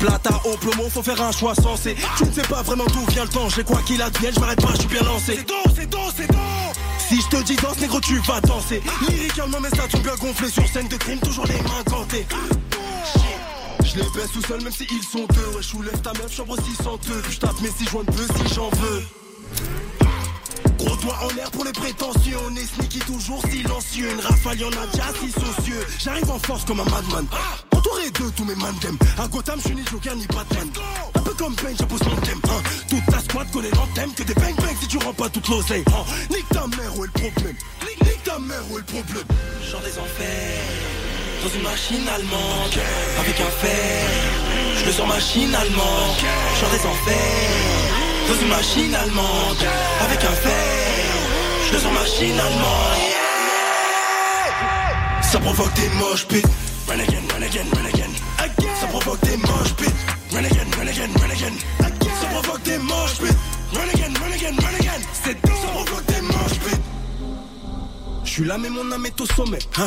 plata 0.00 0.40
au 0.46 0.56
plomo, 0.56 0.88
faut 0.88 1.02
faire 1.02 1.20
un 1.20 1.32
choix 1.32 1.54
sensé. 1.54 1.94
Tu 2.16 2.24
ne 2.24 2.32
sais 2.32 2.48
pas 2.48 2.62
vraiment 2.62 2.86
d'où 2.86 3.04
vient 3.12 3.24
le 3.24 3.28
temps, 3.28 3.46
j'ai 3.50 3.62
quoi 3.62 3.82
qu'il 3.82 4.00
advienne, 4.00 4.32
je 4.34 4.40
m'arrête 4.40 4.62
pas, 4.62 4.72
je 4.72 4.78
suis 4.78 4.88
bien 4.88 5.02
lancé. 5.02 5.36
C'est 5.36 5.46
dos, 5.46 5.74
c'est 5.76 5.90
dos, 5.90 6.10
c'est 6.16 6.26
dos. 6.28 6.38
Si 7.06 7.20
je 7.20 7.28
te 7.28 7.42
dis 7.42 7.56
danse, 7.56 7.78
négro, 7.78 8.00
tu 8.00 8.18
vas 8.20 8.40
danser. 8.40 8.80
Lyricalement, 9.06 9.60
mes 9.60 9.68
stats 9.68 9.90
sont 9.90 9.98
bien 9.98 10.14
gonflés 10.14 10.48
sur 10.48 10.66
scène 10.66 10.88
de 10.88 10.96
crime, 10.96 11.18
toujours 11.18 11.44
les 11.44 11.60
mains 11.60 11.82
gantées. 11.90 12.26
Je 13.84 13.96
les 13.96 14.08
baisse 14.14 14.32
tout 14.32 14.40
seul, 14.48 14.62
même 14.62 14.72
si 14.72 14.86
ils 14.90 15.02
sont 15.02 15.26
deux. 15.26 15.56
Ouais, 15.56 15.60
je 15.60 15.68
soulève 15.68 16.00
ta 16.00 16.14
meuf, 16.14 16.34
chambre 16.34 16.56
602. 16.56 17.22
Je 17.28 17.38
tape 17.38 17.60
mes 17.60 17.68
six 17.68 17.86
joints 17.86 18.04
de 18.04 18.12
peu 18.12 18.26
si 18.34 18.54
j'en 18.54 18.70
veux. 18.70 19.02
Gros 20.78 20.96
doigt 20.96 21.18
en 21.22 21.34
l'air 21.34 21.50
pour 21.50 21.66
les 21.66 21.72
prétentieux. 21.72 22.38
On 22.50 22.56
est 22.56 22.64
sneaky, 22.64 23.00
toujours 23.00 23.42
silencieux. 23.42 24.10
Une 24.10 24.20
rafale, 24.20 24.58
y'en 24.58 24.68
a 24.68 24.86
déjà 24.90 25.08
six 25.20 25.32
socieux. 25.32 25.86
J'arrive 26.02 26.30
en 26.30 26.38
force 26.38 26.64
comme 26.64 26.80
un 26.80 26.84
madman. 26.84 27.26
Entouré 27.84 28.10
de 28.10 28.30
tous 28.30 28.44
mes 28.44 28.54
mandem. 28.54 28.96
À 29.18 29.28
Gotham, 29.28 29.58
je 29.60 29.66
suis 29.68 29.74
ni 29.76 29.84
Joker 29.90 30.16
ni 30.16 30.26
Batman. 30.26 30.68
Un 31.14 31.20
peu 31.20 31.34
comme 31.34 31.54
Pain, 31.54 31.68
j'impose 31.78 32.00
mon 32.04 32.16
thème. 32.22 32.40
hein. 32.44 32.62
Toute 32.88 33.04
ta 33.06 33.18
squad 33.20 33.50
connaît 33.50 33.70
l'anthème. 33.72 34.10
Que 34.14 34.22
des 34.22 34.34
bang 34.34 34.54
bang 34.56 34.74
si 34.80 34.88
tu 34.88 34.96
rends 34.98 35.12
pas 35.12 35.28
toute 35.28 35.46
l'oseille. 35.48 35.84
hein. 35.88 36.04
Nique 36.30 36.48
ta 36.48 36.66
mère, 36.66 36.96
où 36.96 37.04
est 37.04 37.08
le 37.08 37.12
problème? 37.30 37.56
Nique 38.02 38.22
ta 38.24 38.38
mère, 38.38 38.62
où 38.70 38.78
est 38.78 38.80
le 38.80 38.84
problème? 38.86 39.24
Genre 39.70 39.80
des 39.82 39.98
enfers. 39.98 40.64
Dans 41.42 41.50
une 41.50 41.62
machine 41.62 42.08
allemande. 42.08 42.78
Avec 43.20 43.40
un 43.40 43.50
fer. 43.50 44.08
Je 44.78 44.84
le 44.86 44.92
sens 44.92 45.08
machine 45.08 45.54
allemande. 45.54 46.16
Genre 46.60 46.70
des 46.70 46.86
enfers. 46.86 48.28
Dans 48.28 48.40
une 48.40 48.48
machine 48.48 48.94
allemande. 48.94 49.62
Avec 50.00 50.24
un 50.24 50.36
fer. 50.44 51.04
Je 51.68 51.72
le 51.74 51.78
sens 51.80 51.92
machine 51.92 52.40
allemande. 52.40 53.02
Ça 55.22 55.38
provoque 55.40 55.74
des 55.74 55.88
moches 55.98 56.26
pits. 56.26 56.42
Run 56.86 57.00
again, 57.00 57.22
run 57.32 57.42
again, 57.42 57.66
run 57.74 57.86
again. 57.86 58.10
Ça 58.80 58.86
provoque 58.88 59.20
des 59.22 59.36
moches 59.36 59.74
pits. 59.76 59.94
Run 60.32 60.44
again, 60.44 60.66
run 60.78 60.88
again, 60.88 61.10
run 61.18 61.30
again. 61.30 61.54
Ça 62.20 62.26
provoque 62.28 62.62
des 62.62 62.78
moches 62.78 63.18
pits. 63.18 63.36
Run 63.72 63.88
again, 63.94 64.12
run 64.20 64.32
again, 64.32 64.56
run 64.56 64.74
again. 64.78 65.00
C'est 65.12 65.38
ça 65.46 65.68
provoque 65.68 66.06
des 66.06 66.20
moches 66.20 66.58
pits. 66.64 66.80
Je 68.24 68.44
là 68.44 68.58
mais 68.58 68.68
mon 68.68 68.90
âme 68.92 69.06
est 69.06 69.20
au 69.20 69.26
sommet 69.26 69.60
hein. 69.78 69.86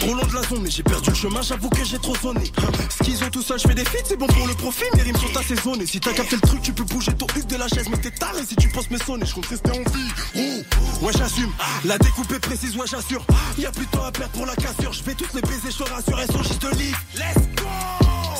Trop 0.00 0.14
long 0.14 0.26
de 0.26 0.34
la 0.34 0.42
zone 0.42 0.60
mais 0.62 0.70
j'ai 0.70 0.82
perdu 0.82 1.10
le 1.10 1.16
chemin 1.16 1.42
J'avoue 1.42 1.68
que 1.70 1.84
j'ai 1.84 1.98
trop 1.98 2.14
sonné. 2.16 2.44
Ce 2.90 3.04
qu'ils 3.04 3.22
ont 3.24 3.30
tout 3.30 3.42
ça 3.42 3.56
je 3.56 3.66
fais 3.66 3.74
des 3.74 3.84
feats 3.84 4.04
C'est 4.04 4.16
bon 4.16 4.26
pour 4.26 4.46
le 4.46 4.54
profit. 4.54 4.84
Mes 4.94 5.02
rimes 5.02 5.16
sont 5.16 5.36
assaisonnées. 5.36 5.86
Si 5.86 6.00
t'as 6.00 6.12
capté 6.12 6.36
le 6.36 6.42
truc 6.42 6.62
tu 6.62 6.72
peux 6.72 6.84
bouger 6.84 7.12
ton 7.14 7.26
huc 7.36 7.46
de 7.46 7.56
la 7.56 7.68
chaise 7.68 7.86
Mais 7.90 7.96
t'es 7.98 8.10
taré 8.10 8.42
si 8.46 8.56
tu 8.56 8.68
penses 8.68 8.90
me 8.90 8.98
sonner. 8.98 9.26
Je 9.26 9.34
compte 9.34 9.46
rester 9.46 9.70
en 9.70 9.90
vie. 9.90 10.10
Oh, 10.36 11.04
Ouais 11.06 11.12
j'assume. 11.16 11.50
La 11.84 11.98
découpe 11.98 12.30
est 12.32 12.40
précise 12.40 12.76
ouais 12.76 12.86
j'assure. 12.86 13.24
Y'a 13.58 13.70
plus 13.72 13.86
de 13.86 13.90
temps 13.90 14.04
à 14.04 14.12
perdre 14.12 14.32
pour 14.32 14.46
la 14.46 14.54
cassure. 14.56 14.92
Je 14.92 15.02
vais 15.02 15.14
tous 15.14 15.34
les 15.34 15.42
baiser 15.42 15.70
je 15.70 15.78
te 15.82 15.90
rassure 15.90 16.18
Elles 16.20 16.30
sont 16.32 16.42
juste 16.42 16.62
de 16.62 16.70
livre 16.76 16.98
Let's 17.14 17.46
go. 17.56 17.64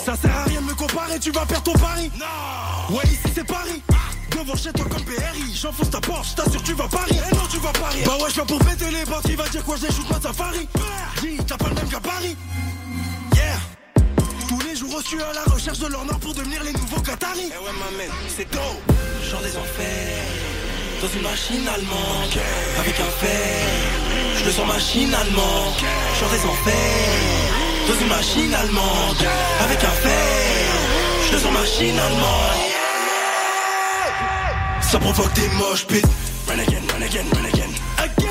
Ça 0.05 0.17
sert 0.17 0.37
à 0.37 0.45
rien 0.45 0.61
de 0.61 0.67
me 0.67 0.75
comparer 0.75 1.19
Tu 1.19 1.31
vas 1.33 1.47
perdre 1.47 1.65
ton 1.65 1.79
pari. 1.79 2.11
Non. 2.19 2.97
Ouais 2.97 3.05
ici 3.05 3.33
c'est 3.35 3.45
Paris. 3.47 3.83
Devant 4.31 4.55
chez 4.57 4.71
toi 4.73 4.85
comme 4.91 5.03
PRI 5.03 5.55
J'enfonce 5.55 5.89
ta 5.91 6.01
porte, 6.01 6.27
je 6.31 6.35
t'assure 6.43 6.63
tu 6.63 6.75
vas 6.75 6.87
Paris 6.89 7.17
Eh 7.31 7.35
non 7.35 7.43
tu 7.51 7.57
vas 7.59 7.73
Paris 7.73 8.01
Bah 8.05 8.17
ouais 8.21 8.29
je 8.29 8.35
viens 8.35 8.45
pour 8.45 8.59
péter 8.59 8.91
les 8.91 9.05
bandes 9.07 9.23
Il 9.31 9.37
va 9.37 9.49
dire 9.49 9.65
quoi 9.65 9.77
j'ai 9.81 9.87
shoot 9.87 10.05
ma 10.11 10.21
safari 10.21 10.69
Dis 11.21 11.39
t'as 11.47 11.57
pas 11.57 11.69
le 11.69 11.75
même 11.75 11.89
gabarit 11.89 12.37
Yeah. 13.35 13.59
Tous 14.49 14.61
les 14.67 14.77
jours 14.77 14.97
reçus 14.97 15.21
à 15.21 15.33
la 15.33 15.43
recherche 15.53 15.79
de 15.79 15.87
leur 15.87 16.05
nord 16.05 16.19
Pour 16.21 16.35
devenir 16.35 16.63
les 16.63 16.73
nouveaux 16.73 17.01
Qataris. 17.01 17.51
Eh 17.53 17.59
ouais 17.59 17.73
ma 17.79 17.91
man 17.99 18.11
c'est 18.35 18.51
dope 18.51 18.63
Genre 19.31 19.41
des 19.43 19.57
enfers. 19.57 20.25
Dans 21.03 21.09
une 21.09 21.23
machine 21.23 21.69
allemande. 21.69 22.39
Avec 22.79 22.95
un 23.01 23.11
fer, 23.21 23.67
je 24.39 24.45
le 24.45 24.51
sens 24.51 24.67
machinalement 24.67 25.73
J'en 26.21 26.29
des 26.29 26.45
enfers. 26.45 27.89
Dans 27.89 28.01
une 28.01 28.09
machine 28.09 28.55
allemande. 28.55 29.27
Avec 29.65 29.85
un 29.85 29.97
fer, 30.05 30.73
je 31.29 31.33
le 31.33 31.39
sens 31.39 31.53
machinalement 31.53 32.41
Ça 34.81 34.99
provoque 34.99 35.33
des 35.35 35.49
moches 35.49 35.87
pits 35.87 36.03
Run 36.49 36.59
again, 36.61 36.83
run 36.93 37.03
again, 37.03 37.25
run 37.35 37.45
again. 37.45 37.73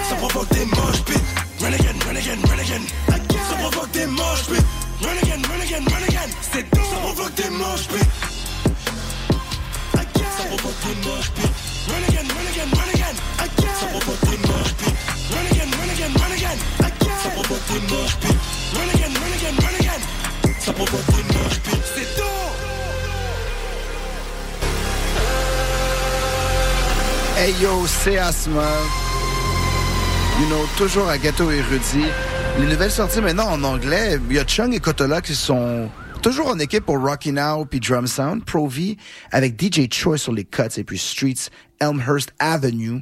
Ça 0.09 0.15
provoque 0.15 0.49
des 0.53 0.65
moches 0.65 1.03
pits 1.05 1.44
Run 1.61 1.73
again, 1.73 1.97
run 2.05 2.17
again, 2.17 2.41
run 2.41 2.59
again 2.59 2.83
again. 3.07 3.45
Ça 3.49 3.55
provoque 3.55 3.91
des 3.91 4.05
moches 4.07 4.45
pits 4.47 4.65
Run 5.01 5.17
again, 5.21 5.41
run 5.49 5.61
again, 5.61 5.83
run 5.85 6.03
again 6.07 6.29
C'est 6.51 6.69
tout. 6.69 6.85
Ça 6.91 6.97
provoque 6.97 7.33
des 7.35 7.49
moches 7.49 7.87
pits 7.87 8.09
Ça 9.93 10.43
provoque 10.47 10.79
des 10.85 10.95
moches 11.07 11.31
pits 11.31 11.53
Run 11.87 12.03
again, 12.09 12.27
run 12.27 12.47
again, 12.51 12.69
run 12.75 12.89
again 12.93 13.15
Again. 13.39 13.73
Ça 13.79 13.85
provoque 13.87 14.21
des 14.29 14.37
moches 14.47 14.73
pits 14.79 14.95
Run 15.31 15.45
again, 15.51 15.69
run 15.77 15.89
again, 15.93 16.13
run 16.19 16.31
again 16.33 16.57
Ça 17.23 17.29
provoque 17.29 17.65
des 17.71 17.81
moches 17.93 18.17
pits 18.17 18.39
Run 18.75 18.89
again, 18.93 19.13
run 19.15 19.31
again, 19.37 19.55
run 19.63 19.75
again 19.79 20.01
Ça 20.59 20.73
provoque 20.73 21.05
des 21.07 21.23
moches 21.33 21.59
pits 21.63 21.83
C'est 21.95 22.09
tout. 22.15 22.23
Hey 27.37 27.53
yo, 27.61 27.85
c'est 27.87 28.17
Asma. 28.17 28.63
You 30.38 30.47
know, 30.47 30.65
toujours 30.77 31.07
à 31.07 31.17
Gâteau 31.17 31.49
Érudit. 31.49 32.03
Les 32.59 32.67
nouvelles 32.67 32.91
sorties 32.91 33.21
maintenant 33.21 33.47
en 33.47 33.63
anglais, 33.63 34.19
il 34.29 34.36
y 34.36 34.39
a 34.39 34.45
Chung 34.45 34.73
et 34.73 34.81
Kotola 34.81 35.21
qui 35.21 35.33
sont 35.33 35.89
toujours 36.21 36.49
en 36.49 36.59
équipe 36.59 36.86
pour 36.86 36.99
Rocky 36.99 37.31
Now 37.31 37.63
puis 37.63 37.79
Drum 37.79 38.05
Sound, 38.05 38.43
Pro 38.43 38.67
V, 38.67 38.97
avec 39.31 39.57
DJ 39.57 39.89
Choi 39.89 40.17
sur 40.17 40.33
les 40.33 40.43
cuts 40.43 40.63
et 40.75 40.83
puis 40.83 40.97
Streets, 40.97 41.49
Elmhurst 41.79 42.33
Avenue. 42.39 43.01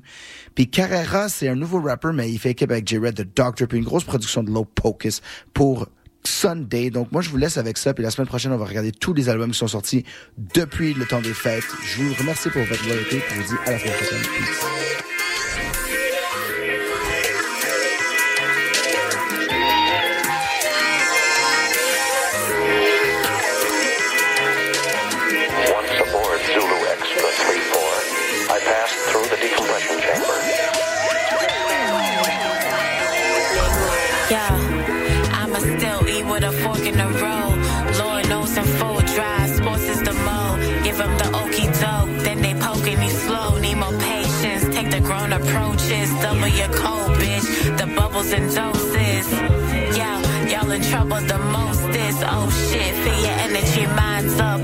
Puis 0.53 0.69
Carrera, 0.69 1.27
c'est 1.27 1.49
un 1.49 1.55
nouveau 1.55 1.81
rapper, 1.81 2.11
mais 2.13 2.29
il 2.29 2.37
fait 2.37 2.51
équipe 2.51 2.69
avec 2.69 2.87
J-Red, 2.87 3.15
The 3.15 3.35
Doctor, 3.35 3.67
puis 3.67 3.79
une 3.79 3.83
grosse 3.83 4.03
production 4.03 4.43
de 4.43 4.51
Low 4.51 4.65
Pocus 4.65 5.21
pour 5.55 5.87
Sunday. 6.23 6.91
Donc 6.91 7.11
moi, 7.11 7.23
je 7.23 7.29
vous 7.29 7.37
laisse 7.37 7.57
avec 7.57 7.79
ça. 7.79 7.95
Puis 7.95 8.03
la 8.03 8.11
semaine 8.11 8.27
prochaine, 8.27 8.51
on 8.51 8.57
va 8.57 8.65
regarder 8.65 8.91
tous 8.91 9.15
les 9.15 9.27
albums 9.27 9.51
qui 9.51 9.57
sont 9.57 9.67
sortis 9.67 10.05
depuis 10.37 10.93
le 10.93 11.05
temps 11.05 11.21
des 11.21 11.33
fêtes. 11.33 11.65
Je 11.83 12.03
vous 12.03 12.13
remercie 12.13 12.49
pour 12.49 12.63
votre 12.63 12.87
loyauté. 12.87 13.23
Je 13.27 13.41
vous 13.41 13.55
dis 13.55 13.59
à 13.65 13.71
la 13.71 13.79
semaine 13.79 13.93
prochaine. 13.95 14.21
Peace. 14.21 15.12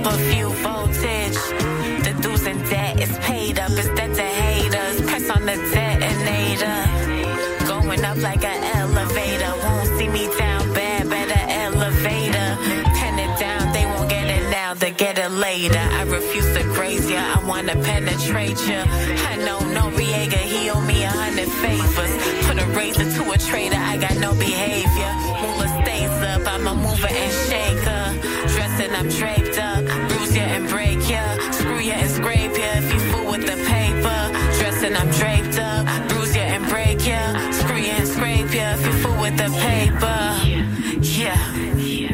A 0.09 0.17
few 0.31 0.49
voltage. 0.65 1.39
The 2.05 2.13
do's 2.21 2.45
and 2.45 2.61
that 2.71 2.99
is 2.99 3.15
paid 3.19 3.59
up, 3.59 3.71
it's 3.71 3.89
that 3.97 4.11
to 4.15 4.27
haters. 4.41 5.01
Press 5.09 5.29
on 5.29 5.45
the 5.45 5.57
detonator. 5.73 6.77
Going 7.67 8.03
up 8.03 8.17
like 8.17 8.43
an 8.43 8.61
elevator. 8.77 9.51
Won't 9.63 9.87
see 9.97 10.09
me 10.09 10.25
down 10.37 10.73
bad, 10.73 11.09
better 11.09 11.43
elevator. 11.65 12.49
Pen 12.97 13.15
it 13.25 13.33
down, 13.39 13.71
they 13.73 13.85
won't 13.85 14.09
get 14.09 14.27
it 14.37 14.49
now, 14.49 14.73
they 14.73 14.91
get 14.91 15.17
it 15.19 15.31
later. 15.31 15.85
I 15.99 16.03
refuse 16.03 16.49
to 16.57 16.63
graze 16.75 17.09
ya, 17.09 17.21
I 17.35 17.37
wanna 17.47 17.75
penetrate 17.87 18.61
ya. 18.67 18.81
I 19.31 19.35
know 19.45 19.59
Noriega, 19.75 20.41
he 20.53 20.69
owe 20.71 20.81
me 20.81 21.03
a 21.03 21.09
hundred 21.09 21.51
favors. 21.61 22.13
Put 22.47 22.57
a 22.63 22.65
razor 22.77 23.07
to 23.17 23.31
a 23.31 23.37
traitor, 23.37 23.81
I 23.91 23.97
got 23.97 24.17
no 24.17 24.33
behavior. 24.33 25.11
Moolah 25.41 25.69
stays 25.83 26.17
up, 26.31 26.41
I'm 26.53 26.65
a 26.67 26.73
mover 26.73 27.13
and 27.23 27.33
shaker. 27.47 28.03
Dressing, 28.55 28.95
I'm. 28.95 29.48
Bruise 30.29 30.41
ya 30.41 30.55
and 30.55 30.69
break 30.69 31.09
ya. 31.09 31.51
Screw 31.51 31.79
ya 31.79 31.93
and 31.95 32.11
scrape 32.11 32.55
ya 32.55 32.77
if 32.77 32.93
you 32.93 32.99
fool 33.11 33.31
with 33.31 33.47
the 33.47 33.57
paper. 33.65 34.19
Dressing, 34.59 34.95
I'm 34.95 35.09
draped 35.09 35.57
up. 35.57 35.87
Bruise 36.09 36.35
ya 36.35 36.43
and 36.43 36.67
break 36.69 37.01
ya. 37.07 37.51
Screw 37.51 37.77
ya 37.77 37.93
and 37.97 38.07
scrape 38.07 38.53
ya 38.53 38.75
if 38.75 38.85
you 38.85 38.93
fool 39.01 39.19
with 39.19 39.37
the 39.37 39.49
paper. 39.57 40.19
Yeah. 41.01 41.33
Uh 41.33 42.08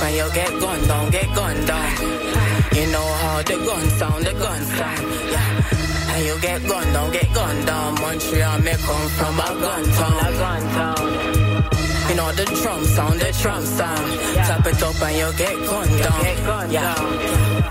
And 0.00 0.14
you 0.14 0.28
get 0.32 0.60
gunned 0.60 0.86
down, 0.86 1.10
get 1.10 1.34
gunned 1.34 1.66
down. 1.66 1.92
You 2.76 2.86
know 2.92 3.08
how 3.22 3.42
the 3.42 3.56
gun 3.66 3.84
sound, 3.98 4.24
the 4.24 4.32
gun 4.32 4.62
sound. 4.62 5.06
Yeah. 5.32 6.12
And 6.12 6.24
you 6.26 6.40
get 6.40 6.66
gunned 6.68 6.92
down, 6.92 7.12
get 7.12 7.34
gunned 7.34 7.66
down. 7.66 7.94
Montreal 7.94 8.58
me 8.60 8.72
come 8.86 9.08
from 9.18 9.40
a 9.40 9.48
gun 9.64 9.84
town, 9.98 10.18
a 10.26 10.30
gun 10.42 10.62
town. 10.76 11.06
You 12.08 12.14
know 12.14 12.32
the 12.32 12.44
drum 12.62 12.84
sound, 12.84 13.20
the 13.20 13.30
drum 13.42 13.64
sound. 13.64 14.20
Clap 14.46 14.66
it 14.66 14.82
up 14.82 15.02
and 15.02 15.16
you 15.20 15.30
get 15.36 15.56
gunned 15.66 16.02
down. 16.02 16.22
Get 16.22 16.46
gunned 16.46 16.72
yeah. 16.72 16.94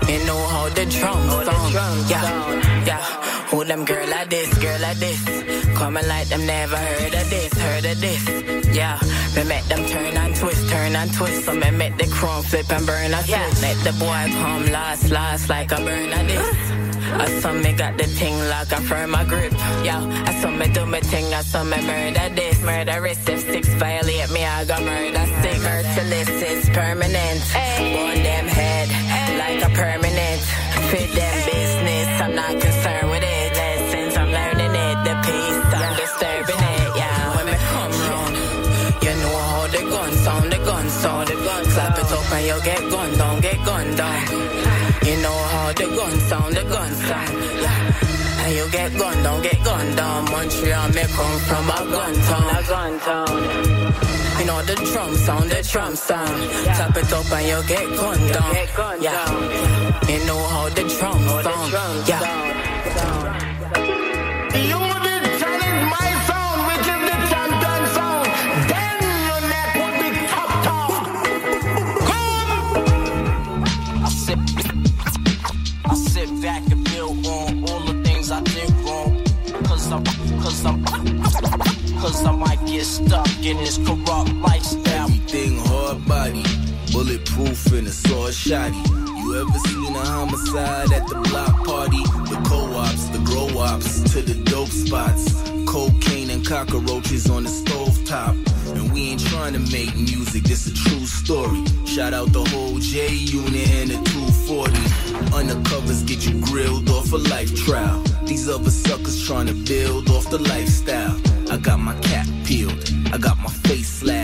You 0.08 0.26
know 0.26 0.46
how 0.52 0.68
the 0.68 0.84
drum 0.86 1.20
sound. 1.46 2.10
Yeah. 2.10 2.84
Yeah. 2.86 3.02
Who 3.50 3.64
them 3.64 3.84
girl 3.84 4.08
like 4.08 4.28
this, 4.28 4.58
girl 4.58 4.80
like 4.80 4.98
this. 4.98 5.67
Coming 5.78 6.08
like 6.08 6.28
them 6.28 6.44
never 6.44 6.76
heard 6.76 7.14
of 7.14 7.30
this, 7.30 7.52
heard 7.54 7.84
of 7.84 8.00
this. 8.00 8.22
Yeah, 8.74 8.98
me 9.36 9.44
make 9.44 9.64
them 9.66 9.86
turn 9.86 10.16
and 10.16 10.34
twist, 10.34 10.68
turn 10.68 10.96
and 10.96 11.12
twist. 11.14 11.44
So 11.44 11.54
me 11.54 11.70
make 11.70 11.96
the 11.96 12.08
chrome 12.08 12.42
flip 12.42 12.70
and 12.72 12.84
burn 12.84 13.14
a 13.14 13.22
yeah. 13.26 13.48
Let 13.62 13.76
the 13.84 13.92
boy 13.92 14.22
come 14.42 14.66
last, 14.72 15.08
last 15.10 15.48
like 15.48 15.70
a 15.70 15.76
burn 15.76 16.12
of 16.12 16.26
this. 16.26 16.78
I 17.10 17.26
saw 17.40 17.52
me 17.52 17.72
got 17.74 17.96
the 17.96 18.04
thing 18.04 18.36
like 18.50 18.72
a 18.72 18.80
firm 18.80 19.14
a 19.14 19.24
grip. 19.24 19.52
Yeah, 19.84 20.02
I 20.26 20.34
saw 20.40 20.50
me 20.50 20.66
do 20.68 20.84
my 20.84 21.00
thing, 21.00 21.32
I 21.32 21.42
saw 21.42 21.62
me 21.62 21.80
murder 21.86 22.28
this, 22.34 22.60
murderous. 22.60 23.28
If 23.28 23.40
six 23.40 23.68
violate 23.74 24.30
me, 24.32 24.44
I 24.44 24.64
got 24.64 24.82
murder 24.82 25.26
six. 25.42 25.62
Merciless 25.62 26.28
is 26.28 26.68
permanent. 26.70 27.40
On 27.54 28.16
them 28.28 28.46
head 28.48 28.88
like 29.38 29.62
a 29.62 29.70
permanent. 29.74 30.42
Fit 30.90 31.14
them 31.14 31.36
business, 31.46 32.20
I'm 32.20 32.34
not 32.34 32.60
concerned 32.60 33.10
with 33.10 33.17
you 42.48 42.58
get 42.62 42.80
gunned 42.90 43.18
down, 43.18 43.40
get 43.40 43.58
gunned 43.66 43.96
down. 43.96 44.26
You 45.08 45.16
know 45.24 45.38
how 45.52 45.72
the 45.72 45.86
gun 45.96 46.14
sound, 46.28 46.56
the 46.56 46.64
gun 46.64 46.92
sound. 46.94 47.34
Yeah. 47.64 48.42
And 48.42 48.54
you 48.56 48.66
get 48.70 48.90
gunned 48.96 49.22
down, 49.22 49.42
get 49.42 49.64
gunned 49.64 49.96
down. 49.96 50.24
Montreal, 50.32 50.88
me 50.96 51.04
come 51.16 51.38
from 51.48 51.64
a 51.76 51.78
gun 51.94 52.14
town, 52.28 52.48
a 52.56 52.60
gun 52.72 52.92
town. 53.06 53.36
You 54.38 54.44
know 54.46 54.62
the 54.62 54.76
drum 54.90 55.12
sound, 55.26 55.50
the 55.50 55.60
drum 55.70 55.94
sound. 55.94 56.50
Clap 56.76 56.96
it 56.96 57.12
up 57.12 57.32
and 57.36 57.46
you 57.50 57.60
get 57.68 57.86
gunned 58.00 58.32
down. 58.32 58.52
Yeah. 59.02 59.28
You 60.08 60.20
know 60.26 60.42
how 60.52 60.68
the 60.70 60.84
drum 60.96 61.20
sound. 61.44 62.08
Yeah. 62.08 62.22
You 62.88 63.17
cause 80.48 80.64
I'm, 80.64 80.82
cause 82.00 82.24
I 82.24 82.32
might 82.32 82.64
get 82.66 82.84
stuck 82.84 83.28
in 83.44 83.58
this 83.58 83.76
corrupt 83.86 84.32
lifestyle. 84.36 85.04
Everything 85.04 85.58
hard 85.58 86.06
body, 86.06 86.42
bulletproof 86.98 87.72
and 87.74 87.86
a 87.86 87.92
sword 87.92 88.32
shotty. 88.32 88.82
You 89.22 89.36
ever 89.40 89.58
seen 89.70 89.94
a 89.94 90.00
homicide 90.00 90.92
at 90.92 91.06
the 91.06 91.14
block 91.30 91.64
party? 91.64 92.02
The 92.30 92.42
co-ops, 92.48 93.04
the 93.10 93.18
grow 93.18 93.48
ops, 93.56 94.00
to 94.12 94.20
the 94.20 94.34
dope 94.50 94.68
spots. 94.68 95.24
cocaine 95.64 96.30
and 96.30 96.44
cockroaches 96.44 97.30
on 97.30 97.44
the 97.44 97.50
stove 97.50 97.96
top. 98.04 98.34
And 98.74 98.92
we 98.92 99.10
ain't 99.10 99.24
trying 99.28 99.52
to 99.52 99.60
make 99.60 99.94
music, 99.94 100.42
this 100.42 100.66
a 100.66 100.74
true 100.74 101.06
story. 101.06 101.62
Shout 101.86 102.14
out 102.14 102.32
the 102.32 102.44
whole 102.50 102.80
J 102.80 103.14
unit 103.14 103.68
and 103.78 103.90
the 103.90 103.98
240. 104.10 104.72
Undercovers 105.38 106.04
get 106.04 106.26
you 106.26 106.40
grilled 106.40 106.90
off 106.90 107.12
a 107.12 107.16
life 107.16 107.54
trial. 107.64 108.02
These 108.24 108.48
other 108.48 108.72
suckers 108.72 109.24
trying 109.24 109.46
to 109.46 109.54
build 109.54 110.10
off 110.10 110.28
the 110.30 110.38
lifestyle. 110.38 111.16
I 111.48 111.58
got 111.58 111.78
my 111.78 111.96
cap 112.00 112.26
peeled, 112.44 112.82
I 113.12 113.18
got 113.18 113.38
my 113.38 113.52
face 113.66 113.88
slashed. 114.00 114.17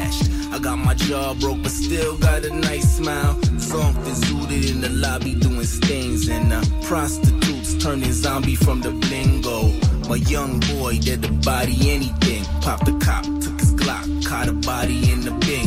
I 0.54 0.60
got 0.60 0.78
my 0.78 0.94
jaw 0.94 1.34
broke, 1.34 1.64
but 1.64 1.72
still 1.72 2.16
got 2.18 2.44
a 2.44 2.54
nice 2.54 2.98
smile. 2.98 3.34
Something 3.58 4.14
zooted 4.14 4.70
in 4.70 4.82
the 4.82 4.88
lobby 4.88 5.34
doing 5.34 5.64
stings, 5.64 6.28
and 6.28 6.52
uh, 6.52 6.62
prostitutes 6.82 7.74
turning 7.82 8.12
zombie 8.12 8.54
from 8.54 8.80
the 8.80 8.92
bingo. 9.10 9.72
My 10.08 10.14
young 10.30 10.60
boy 10.60 11.00
did 11.00 11.22
the 11.22 11.32
body 11.44 11.90
anything. 11.90 12.44
Popped 12.60 12.86
the 12.86 12.92
cop, 13.04 13.24
took 13.42 13.58
his 13.58 13.74
Glock, 13.74 14.06
caught 14.24 14.46
a 14.46 14.52
body 14.52 15.10
in 15.10 15.22
the 15.22 15.32
bing. 15.44 15.66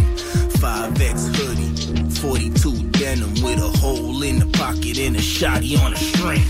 5X 0.63 1.35
hoodie, 1.35 2.09
42 2.21 2.89
denim 2.91 3.33
with 3.43 3.59
a 3.59 3.77
hole 3.79 4.23
in 4.23 4.39
the 4.39 4.47
pocket 4.57 4.97
and 4.99 5.17
a 5.17 5.19
shotty 5.19 5.77
on 5.77 5.91
a 5.91 5.97
string. 5.97 6.45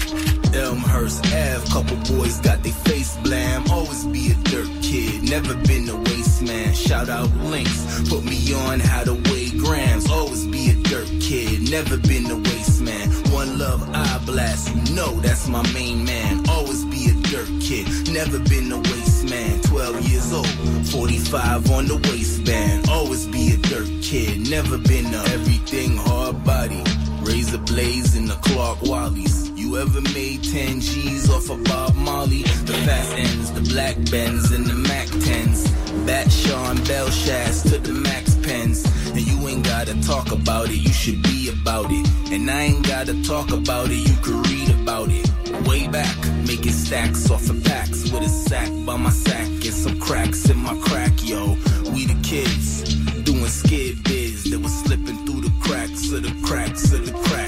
Elmhurst 0.53 1.25
Ave, 1.25 1.65
couple 1.73 1.97
boys 2.15 2.39
got 2.41 2.61
their 2.61 2.71
face 2.85 3.17
blam. 3.23 3.65
Always 3.71 4.05
be 4.05 4.29
a 4.29 4.35
dirt 4.43 4.76
kid, 4.87 5.23
never 5.23 5.53
been 5.67 5.89
a 5.89 5.95
waste 5.95 6.41
man. 6.41 6.73
Shout 6.73 7.09
out 7.09 7.29
links, 7.51 8.09
put 8.09 8.23
me 8.23 8.53
on 8.53 8.79
how 8.79 9.03
to 9.03 9.13
weigh 9.29 9.51
grams. 9.51 10.09
Always 10.09 10.45
be 10.47 10.69
a 10.69 10.75
dirt 10.75 11.09
kid, 11.19 11.69
never 11.69 11.97
been 11.97 12.25
a 12.31 12.37
waste 12.37 12.81
man. 12.81 13.09
One 13.31 13.59
love, 13.59 13.81
I 13.93 14.17
blast, 14.25 14.73
you 14.73 14.95
know 14.95 15.11
that's 15.19 15.47
my 15.47 15.63
main 15.73 16.05
man. 16.05 16.47
Always 16.49 16.85
be 16.85 17.09
a 17.09 17.13
dirt 17.31 17.49
kid, 17.61 17.87
never 18.13 18.39
been 18.39 18.71
a 18.71 18.79
waste 18.79 19.29
man. 19.29 19.61
12 19.63 20.07
years 20.09 20.33
old, 20.33 20.47
45 20.87 21.71
on 21.71 21.85
the 21.87 21.97
waistband. 22.09 22.89
Always 22.89 23.25
be 23.27 23.53
a 23.53 23.57
dirt 23.57 23.89
kid, 24.01 24.49
never 24.49 24.77
been 24.77 25.13
a 25.13 25.21
everything 25.35 25.97
hard 25.97 26.43
body. 26.45 26.83
Razor 27.21 27.59
blades 27.59 28.15
in 28.15 28.25
the 28.25 28.35
Clark 28.35 28.79
Wallies. 28.79 29.46
You 29.67 29.75
ever 29.79 29.99
made 30.13 30.45
10 30.45 30.79
G's 30.79 31.29
off 31.29 31.49
of 31.49 31.61
Bob 31.65 31.93
Marley? 31.97 32.43
The 32.43 32.73
fast 32.85 33.11
ends, 33.17 33.51
the 33.51 33.59
black 33.73 33.97
bends, 34.09 34.53
and 34.53 34.65
the 34.65 34.73
Mac 34.73 35.07
10s. 35.07 36.07
Bat 36.07 36.31
Sean 36.31 36.81
Bell 36.85 37.09
shafts 37.09 37.63
to 37.63 37.77
the 37.77 37.91
Max 37.91 38.35
pens. 38.35 38.85
And 39.07 39.27
you 39.27 39.45
ain't 39.45 39.65
gotta 39.65 40.01
talk 40.03 40.31
about 40.31 40.69
it, 40.69 40.77
you 40.77 40.93
should 40.93 41.21
be 41.21 41.49
about 41.49 41.87
it. 41.89 42.07
And 42.31 42.49
I 42.49 42.61
ain't 42.61 42.87
gotta 42.87 43.21
talk 43.23 43.51
about 43.51 43.89
it, 43.91 44.07
you 44.07 44.15
can 44.23 44.41
read 44.43 44.69
about 44.69 45.09
it. 45.11 45.27
Way 45.67 45.89
back, 45.89 46.15
making 46.47 46.71
stacks 46.71 47.29
off 47.29 47.49
of 47.49 47.61
packs 47.65 48.09
with 48.09 48.23
a 48.23 48.29
sack 48.29 48.69
by 48.85 48.95
my 48.95 49.09
sack 49.09 49.47
and 49.47 49.73
some 49.73 49.99
cracks 49.99 50.49
in 50.49 50.59
my 50.59 50.79
crack, 50.79 51.11
yo. 51.23 51.57
We 51.91 52.05
the 52.05 52.17
kids 52.23 52.95
doing 53.23 53.45
skid 53.47 54.01
biz 54.05 54.45
that 54.49 54.59
was 54.61 54.73
slipping 54.85 55.25
through 55.25 55.41
the 55.41 55.51
cracks 55.59 56.09
of 56.13 56.23
the 56.23 56.33
cracks 56.47 56.93
of 56.93 57.05
the 57.05 57.11
cracks. 57.11 57.46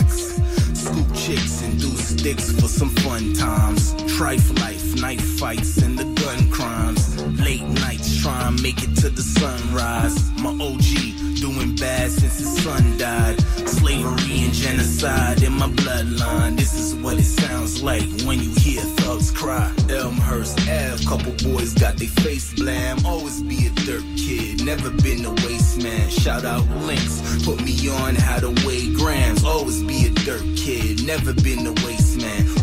Chicks 1.30 1.62
and 1.62 1.80
do 1.80 1.96
sticks 1.96 2.52
for 2.54 2.68
some 2.68 2.90
fun 2.90 3.34
times. 3.34 3.94
Trife 4.18 4.60
life, 4.62 5.00
knife 5.00 5.22
fights 5.38 5.78
and 5.78 5.96
the 5.96 6.06
gun 6.20 6.50
crimes. 6.50 7.22
Late 7.40 7.62
nights 7.62 8.20
try 8.24 8.48
and 8.48 8.60
make 8.64 8.82
it 8.82 8.96
to 8.96 9.12
the 9.12 9.22
sunrise. 9.22 10.32
My 10.40 10.50
OG 10.50 11.19
doing 11.40 11.76
bad 11.76 12.12
since 12.12 12.40
his 12.40 12.64
son 12.64 12.98
died. 12.98 13.40
Slavery 13.68 14.44
and 14.46 14.54
genocide 14.54 15.44
in 15.44 15.54
my 15.54 15.68
bloodline. 15.70 16.58
This 16.58 16.74
is 16.74 16.96
what 16.96 17.18
it 17.18 17.24
sounds 17.24 17.82
like 17.82 18.08
when 18.26 18.40
you 18.40 18.54
hear 18.56 18.82
thugs 18.82 19.32
cry. 19.32 19.74
Elmhurst 19.90 20.60
Ave, 20.62 21.06
couple 21.06 21.32
boys 21.52 21.74
got 21.74 21.98
their 21.98 22.10
face 22.24 22.54
blam. 22.54 23.06
Always 23.06 23.42
be 23.44 23.68
a 23.68 23.72
dirt 23.72 24.04
kid, 24.18 24.66
never 24.66 24.90
been 24.90 25.26
a 25.26 25.32
waste 25.46 25.82
man. 25.82 26.10
Shout 26.10 26.46
out 26.46 26.68
links, 26.86 27.46
put 27.46 27.64
me 27.64 27.90
on 27.90 28.16
how 28.16 28.40
to 28.40 28.50
weigh 28.66 28.94
grams. 28.94 29.44
Always 29.44 29.82
be 29.84 30.08
a 30.08 30.10
dirt 30.10 30.46
kid, 30.56 31.06
never 31.06 31.34
been 31.34 31.66
a 31.66 31.74
waste. 31.86 32.09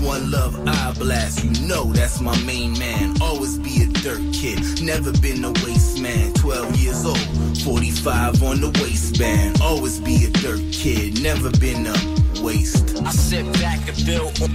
One 0.07 0.31
love, 0.31 0.57
I 0.69 0.93
blast, 0.93 1.43
you 1.45 1.67
know 1.67 1.93
that's 1.93 2.21
my 2.21 2.41
main 2.45 2.79
man. 2.79 3.21
Always 3.21 3.59
be 3.59 3.83
a 3.83 3.87
dirt 3.89 4.23
kid, 4.33 4.81
never 4.81 5.11
been 5.11 5.45
a 5.45 5.51
waste 5.67 6.01
man. 6.01 6.33
12 6.35 6.77
years 6.77 7.05
old, 7.05 7.19
45 7.65 8.41
on 8.45 8.61
the 8.61 8.71
waistband. 8.81 9.61
Always 9.61 9.99
be 9.99 10.27
a 10.27 10.31
dirt 10.31 10.63
kid, 10.71 11.21
never 11.25 11.51
been 11.59 11.89
a 11.89 11.97
waste. 12.41 12.97
I 13.05 13.11
sit 13.11 13.53
back 13.55 13.89
and 13.89 13.97
feel 13.97 14.27
all 14.27 14.47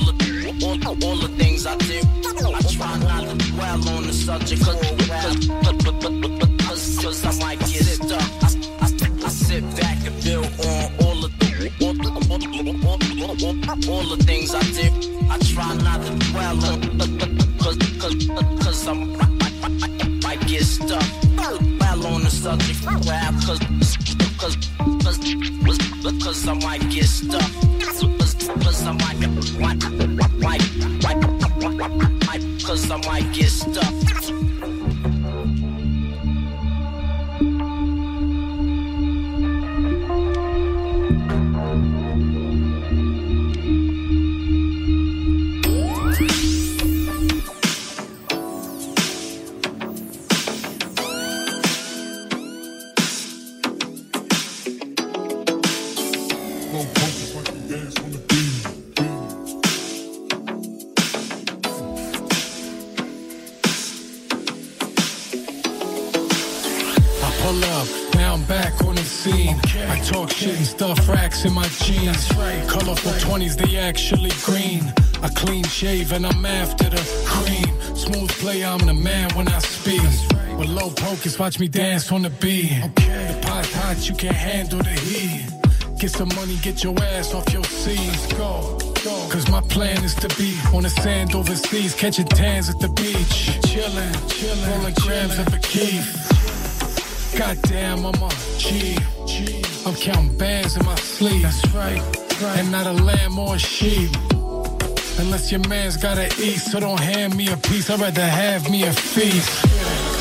the 0.00 0.16
all, 0.64 1.04
all 1.04 1.16
the 1.16 1.28
things 1.36 1.66
I 1.66 1.76
do. 1.76 2.00
I 2.54 2.62
try 2.62 2.98
not 3.00 3.28
to 3.28 3.52
dwell 3.52 3.88
on 3.90 4.06
the 4.06 4.14
subject 4.14 4.64
cause, 4.64 4.80
cause, 4.80 5.46
cause, 6.64 7.04
cause, 7.04 7.24
I 7.26 7.44
might 7.44 7.58
get 7.58 7.84
stuck. 7.84 8.22
I, 8.42 8.48
I, 8.80 9.26
I 9.26 9.28
sit 9.28 9.62
back 9.76 10.06
and 10.06 10.14
feel 10.24 10.42
on 10.42 11.04
all 11.04 11.20
the 11.20 11.42
all, 11.80 11.96
all, 12.06 12.32
all, 12.32 12.88
all 12.88 13.01
the 13.36 14.24
things 14.24 14.54
I 14.54 14.62
did, 14.72 14.92
I 15.30 15.38
try 15.38 15.74
not 15.76 16.04
to 16.04 16.12
dwell 16.30 16.64
on 16.64 16.80
cause, 17.58 17.76
cause, 17.98 18.26
cause 18.62 18.88
I'm, 18.88 19.14
I, 19.20 19.26
I, 19.62 19.68
I 20.02 20.08
might 20.22 20.46
get 20.46 20.64
stuck. 20.64 21.02
Dwell 21.36 22.06
on 22.06 22.22
the 22.24 22.30
subject 22.30 22.84
rap 23.08 23.34
cause, 23.46 23.58
cause, 24.38 24.56
cause, 25.02 25.18
cause, 25.64 26.22
cause 26.22 26.48
I 26.48 26.54
might 26.54 26.88
get 26.90 27.04
stuck. 27.04 27.50
Cause, 27.80 28.86
I 28.86 28.92
might, 28.92 29.18
might, 29.58 29.82
might, 30.40 30.62
might, 31.02 31.22
might, 32.26 32.64
cause 32.64 32.90
I 32.90 32.96
might 33.06 33.32
get 33.32 33.48
stuck. 33.48 34.51
I 69.88 69.98
talk 70.04 70.30
shit 70.30 70.56
and 70.56 70.66
stuff 70.66 71.08
racks 71.08 71.44
in 71.44 71.52
my 71.52 71.66
jeans. 71.84 72.28
Colorful 72.68 73.12
20s, 73.12 73.56
they 73.56 73.76
actually 73.76 74.30
green. 74.44 74.92
I 75.22 75.28
clean 75.28 75.64
shave 75.64 76.12
and 76.12 76.26
I'm 76.26 76.44
after 76.44 76.88
the 76.88 77.02
cream. 77.26 77.96
Smooth 77.96 78.30
play, 78.40 78.64
I'm 78.64 78.78
the 78.78 78.94
man 78.94 79.30
when 79.34 79.48
I 79.48 79.58
speak. 79.60 80.02
With 80.58 80.68
low 80.68 80.90
pokers, 80.90 81.38
watch 81.38 81.58
me 81.58 81.68
dance 81.68 82.10
on 82.12 82.22
the 82.22 82.30
beat. 82.30 82.70
The 82.96 83.38
pot's 83.42 83.72
hot, 83.72 84.08
you 84.08 84.14
can't 84.14 84.34
handle 84.34 84.80
the 84.80 84.90
heat. 84.90 85.46
Get 85.98 86.10
some 86.10 86.30
money, 86.34 86.56
get 86.62 86.82
your 86.82 87.00
ass 87.00 87.32
off 87.34 87.52
your 87.52 87.64
seats. 87.64 88.32
Go. 88.34 88.78
Cause 89.30 89.48
my 89.48 89.60
plan 89.62 90.04
is 90.04 90.14
to 90.16 90.28
be 90.36 90.56
on 90.74 90.82
the 90.82 90.90
sand 90.90 91.34
overseas, 91.34 91.94
catching 91.94 92.26
tans 92.26 92.68
at 92.68 92.78
the 92.78 92.88
beach. 92.88 93.50
Chillin', 93.66 94.12
chillin', 94.28 94.78
rolling 94.78 94.94
grams 94.94 95.38
of 95.38 95.52
a 95.52 95.58
keef. 95.58 96.41
Goddamn, 97.36 98.04
I'm 98.04 98.22
a 98.22 98.30
G. 98.58 98.96
I'm 99.86 99.94
counting 99.94 100.36
bands 100.36 100.76
in 100.76 100.84
my 100.84 100.94
sleeve. 100.96 101.42
That's 101.42 101.74
right, 101.74 102.02
And 102.58 102.70
not 102.70 102.86
a 102.86 102.92
lamb 102.92 103.38
or 103.38 103.54
a 103.54 103.58
sheep. 103.58 104.10
Unless 105.18 105.50
your 105.50 105.66
man's 105.68 105.96
gotta 105.96 106.26
eat, 106.40 106.58
so 106.58 106.80
don't 106.80 107.00
hand 107.00 107.36
me 107.36 107.48
a 107.50 107.56
piece. 107.56 107.88
I'd 107.90 108.00
rather 108.00 108.22
have 108.22 108.70
me 108.70 108.84
a 108.84 108.92
feast. 108.92 110.11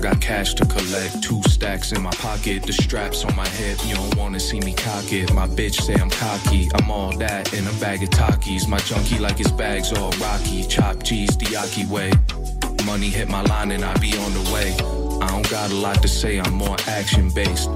Got 0.00 0.20
cash 0.20 0.54
to 0.54 0.64
collect. 0.64 1.22
Two 1.22 1.42
stacks 1.44 1.92
in 1.92 2.02
my 2.02 2.10
pocket. 2.12 2.62
The 2.62 2.72
straps 2.72 3.24
on 3.24 3.34
my 3.36 3.46
hip. 3.48 3.78
You 3.86 3.94
don't 3.94 4.14
wanna 4.16 4.40
see 4.40 4.60
me 4.60 4.72
cock 4.72 5.12
it. 5.12 5.32
My 5.34 5.46
bitch 5.46 5.80
say 5.82 5.94
I'm 5.94 6.10
cocky. 6.10 6.70
I'm 6.74 6.90
all 6.90 7.16
that 7.18 7.52
in 7.52 7.66
a 7.66 7.72
bag 7.74 8.02
of 8.02 8.10
Takis. 8.10 8.66
My 8.68 8.78
junkie 8.78 9.18
like 9.18 9.38
his 9.38 9.52
bags 9.52 9.92
all 9.92 10.12
rocky. 10.12 10.64
Chop 10.64 11.02
cheese 11.02 11.36
the 11.36 11.46
Yaki 11.46 11.86
way. 11.88 12.10
money 12.86 13.08
hit 13.08 13.28
my 13.28 13.42
line 13.42 13.72
and 13.72 13.84
I 13.84 13.94
be 13.98 14.16
on 14.16 14.32
the 14.32 14.50
way. 14.52 14.72
I 15.20 15.28
don't 15.28 15.48
got 15.50 15.70
a 15.70 15.74
lot 15.74 16.00
to 16.02 16.08
say, 16.08 16.40
I'm 16.40 16.54
more 16.54 16.76
action 16.86 17.30
based. 17.30 17.68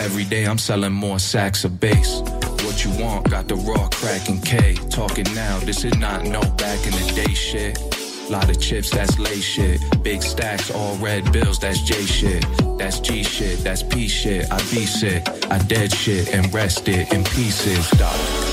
Every 0.00 0.24
day 0.24 0.44
I'm 0.46 0.58
selling 0.58 0.92
more 0.92 1.18
sacks 1.18 1.64
of 1.64 1.80
bass. 1.80 2.20
What 2.64 2.84
you 2.84 2.90
want? 3.02 3.30
Got 3.30 3.48
the 3.48 3.56
raw 3.56 3.88
cracking 3.88 4.40
K. 4.42 4.74
Talking 4.90 5.26
now, 5.34 5.58
this 5.60 5.84
is 5.84 5.96
not 5.98 6.24
no 6.24 6.40
back 6.40 6.84
in 6.86 6.92
the 6.92 7.12
day 7.14 7.34
shit. 7.34 7.89
Lot 8.30 8.48
of 8.48 8.60
chips, 8.60 8.90
that's 8.90 9.18
lay 9.18 9.40
shit. 9.40 9.80
Big 10.04 10.22
stacks, 10.22 10.70
all 10.70 10.94
red 10.98 11.32
bills, 11.32 11.58
that's 11.58 11.80
J 11.80 12.04
shit. 12.04 12.46
That's 12.78 13.00
G 13.00 13.24
shit, 13.24 13.58
that's 13.64 13.82
P 13.82 14.06
shit. 14.06 14.46
I 14.52 14.58
be 14.70 14.86
sick, 14.86 15.28
I 15.50 15.58
dead 15.58 15.92
shit 15.92 16.32
and 16.32 16.54
rested 16.54 17.12
in 17.12 17.24
pieces, 17.24 17.90
dog. 17.98 18.49